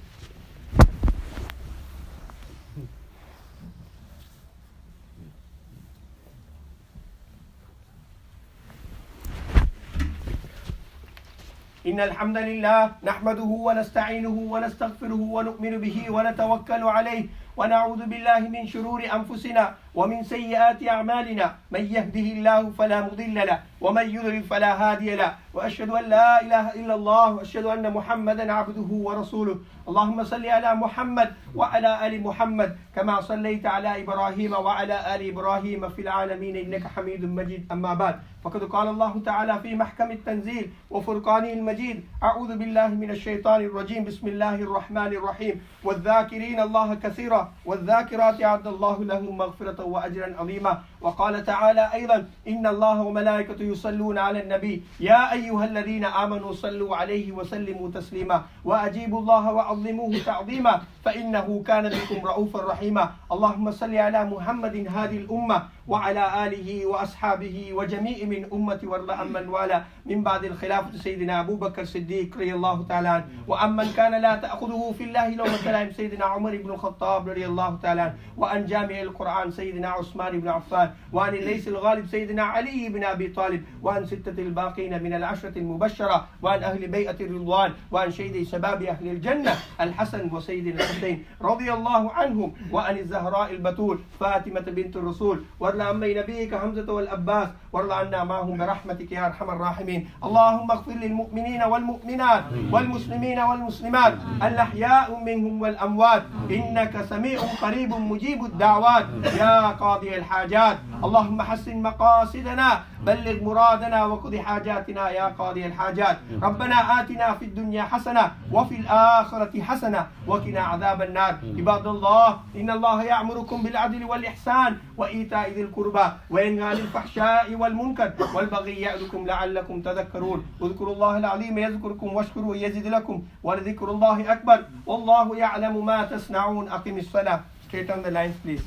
إن 11.88 12.00
الحمد 12.00 12.38
لله 12.38 12.92
نحمده 13.04 13.44
ونستعينه 13.68 14.38
ونستغفره 14.54 15.22
ونؤمن 15.36 15.74
به 15.82 15.98
ونتوكل 16.16 16.84
عليه 16.84 17.24
ونعوذ 17.58 18.02
بالله 18.06 18.40
من 18.40 18.68
شرور 18.68 19.02
أنفسنا 19.14 19.74
ومن 19.96 20.24
سيئات 20.24 20.88
أعمالنا 20.88 21.56
من 21.72 21.86
يهده 21.86 22.28
الله 22.36 22.70
فلا 22.70 23.02
مضل 23.02 23.36
له 23.36 23.60
ومن 23.82 24.10
يضلل 24.10 24.44
فلا 24.44 24.72
هادي 24.82 25.16
له 25.16 25.36
وأشهد 25.54 25.90
أن 25.90 26.10
لا 26.10 26.42
إله 26.42 26.74
إلا 26.74 26.96
الله 26.96 27.32
وأشهد 27.32 27.66
أن 27.66 27.94
محمدا 27.94 28.54
عبده 28.54 28.90
ورسوله. 28.92 29.60
اللهم 29.88 30.24
صل 30.24 30.46
على 30.46 30.76
محمد 30.76 31.34
وعلى 31.56 32.08
آل 32.08 32.24
محمد 32.24 32.78
كما 32.96 33.22
صليت 33.22 33.66
على 33.66 34.04
إبراهيم 34.04 34.54
وعلى 34.54 35.16
آل 35.16 35.30
إبراهيم 35.30 35.90
في 35.90 36.02
العالمين 36.02 36.56
إنك 36.56 36.88
حميد 36.88 37.26
مجيد. 37.26 37.68
أما 37.72 37.94
بعد 37.94 38.16
فقد 38.44 38.64
قال 38.64 38.88
الله 38.88 39.22
تعالى 39.26 39.60
في 39.60 39.76
محكم 39.76 40.12
التنزيل 40.12 40.70
وفرقانه 40.90 41.54
المجيد 41.54 42.04
أعوذ 42.24 42.58
بالله 42.58 42.88
من 42.88 43.12
الشيطان 43.12 43.62
الرجيم 43.62 44.04
بسم 44.04 44.28
الله 44.28 44.56
الرحمن 44.56 45.12
الرحيم. 45.14 45.62
والذاكرين 45.84 46.60
الله 46.60 46.96
كثيرا 46.96 47.54
والذاكرات 47.66 48.44
أعد 48.44 48.68
الله 48.68 49.04
لهم 49.04 49.38
مغفرة 49.38 49.81
وأجرا 49.84 50.36
عظيما. 50.40 50.82
وقال 51.02 51.46
تعالى 51.46 51.90
أيضا 51.94 52.26
إن 52.48 52.68
الله 52.68 53.02
وملائكته 53.02 53.64
يصلون 53.64 54.18
على 54.18 54.44
النبي. 54.44 54.84
يا 55.00 55.32
أيها 55.34 55.66
الذين 55.66 56.06
آمنوا 56.06 56.54
صلوا 56.54 56.96
عليه 56.96 57.32
وسلموا 57.32 57.90
تسليما. 57.92 58.44
وأجيبوا 58.66 59.20
الله 59.20 59.54
وعظموه 59.54 60.14
تعظيما. 60.26 60.82
فإنه 61.06 61.64
كان 61.68 61.90
بكم 61.90 62.28
رؤوفا 62.28 62.60
رحيما. 62.60 63.10
اللهم 63.32 63.72
صل 63.72 63.96
على 63.96 64.26
محمد 64.26 64.76
هذه 64.90 65.18
الأمة. 65.18 65.64
وعلى 65.88 66.48
آله 66.48 66.86
وأصحابه 66.86 67.74
وجميع 67.74 68.26
من 68.26 68.46
أمة 68.54 68.80
وارض 68.84 69.12
من 69.28 69.48
والاه. 69.48 69.84
من 70.06 70.24
بعد 70.24 70.44
الخلافة 70.44 70.98
سيدنا 70.98 71.40
أبو 71.40 71.56
بكر 71.56 71.82
الصديق 71.82 72.36
رضي 72.36 72.54
الله 72.54 72.86
تعالى 72.90 73.10
عنه. 73.10 73.26
وأمن 73.48 73.92
كان 73.92 74.22
لا 74.22 74.36
تأخذه 74.36 74.96
في 74.98 75.04
الله 75.04 75.36
لومة 75.36 75.72
لائم 75.72 75.92
سيدنا 75.92 76.26
عمر 76.26 76.58
بن 76.58 76.70
الخطاب 76.72 77.30
رضي 77.30 77.46
الله 77.46 77.78
تعالى 77.84 78.02
عنه. 78.02 78.16
وأن 78.38 78.66
جامع 78.66 79.02
القرآن 79.02 79.52
سيدنا 79.52 79.90
عثمان 79.90 80.40
بن 80.40 80.48
عفان. 80.48 80.92
وعن 81.14 81.36
الليث 81.36 81.68
الغالب 81.68 82.06
سيدنا 82.08 82.44
علي 82.44 82.90
بن 82.90 83.04
أبي 83.04 83.28
طالب. 83.28 83.64
وعن 83.84 84.06
ستة 84.06 84.42
الباقين 84.42 85.04
من 85.04 85.14
العشرة 85.14 85.58
المبشرة. 85.58 86.28
وعن 86.42 86.64
أهل 86.64 86.88
بيئة 86.88 87.20
الرضوان. 87.22 87.74
وعن 87.92 88.12
شيد 88.12 88.48
شباب 88.48 88.84
أهل 88.84 89.08
الجنة. 89.08 89.54
الحسن 89.82 90.30
وسيدنا 90.34 90.76
الحسين 90.76 91.26
رضي 91.42 91.74
الله 91.74 92.12
عنهم. 92.12 92.54
وعن 92.72 92.98
الزهراء 92.98 93.52
البتول 93.52 94.00
فاطمة 94.20 94.60
بنت 94.62 94.96
الرسول. 94.96 95.44
وارض 95.72 95.82
عن 95.82 96.00
نبيك 96.00 96.56
حمزة 96.56 96.94
والأباس 96.94 97.48
وارض 97.74 97.92
عنا 97.92 98.24
معهم 98.24 98.58
برحمتك 98.58 99.12
يا 99.12 99.26
أرحم 99.26 99.50
الراحمين. 99.50 100.10
اللهم 100.24 100.72
اغفر 100.72 100.92
للمؤمنين 100.92 101.64
والمؤمنات 101.64 102.44
والمسلمين 102.72 103.40
والمسلمات 103.40 104.14
الأحياء 104.44 105.24
منهم 105.26 105.62
والأموات. 105.62 106.24
إنك 106.52 107.06
سميع 107.10 107.40
قريب 107.62 107.90
مجيب 107.94 108.46
الدعوات. 108.46 109.06
يا 109.40 109.68
قاضي 109.68 110.16
الحاجات. 110.16 110.78
اللهم 111.04 111.42
حسن 111.42 111.82
مقاصدنا 111.82 112.70
بلغ 113.02 113.44
مرادنا 113.44 114.06
وقض 114.06 114.36
حاجاتنا 114.36 115.10
يا 115.10 115.26
قاضي 115.40 115.66
الحاجات. 115.66 116.18
ربنا 116.44 116.78
آتنا 117.00 117.34
في 117.34 117.46
الدنيا 117.46 117.84
حسنة 117.84 118.32
وفي 118.52 118.76
الآخرة 118.76 119.62
حسنة 119.62 120.08
وقنا 120.28 120.62
عذاب 120.62 121.02
النار. 121.02 121.34
عباد 121.58 121.88
الله 121.88 122.28
إن 122.56 122.70
الله 122.70 123.04
يأمركم 123.04 123.64
بالعدل 123.64 124.04
والإحسان 124.06 124.78
وإيتاء 124.98 125.50
ذي 125.50 125.61
ذي 125.62 125.68
القربى 125.68 126.06
وينهى 126.30 126.66
عن 126.66 126.78
الفحشاء 126.78 127.56
والمنكر 127.56 128.14
والبغي 128.34 128.82
يعظكم 128.82 129.28
لعلكم 129.28 129.82
تذكرون. 129.82 130.46
اذكروا 130.62 130.94
الله 130.94 131.18
العظيم 131.18 131.58
يذكركم 131.58 132.14
واشكروا 132.14 132.56
يزد 132.56 132.88
لكم 132.88 133.24
ولذكر 133.44 133.92
الله 133.92 134.32
أكبر. 134.34 134.66
والله 134.86 135.38
يعلم 135.38 135.86
ما 135.86 136.06
تصنعون. 136.06 136.68
أقم 136.70 136.98
الصلاة. 136.98 137.42
Straight 137.68 137.90
on 137.90 138.02
the 138.02 138.12
lines 138.12 138.36
please. 138.44 138.66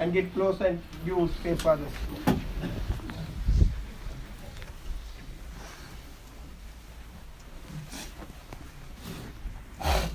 And 0.00 0.12
get 0.12 0.32
close 0.34 0.60
and 0.60 0.80
give 1.04 1.30
space 1.36 1.60
for 1.60 1.70
others. 1.70 1.92
you 9.84 10.11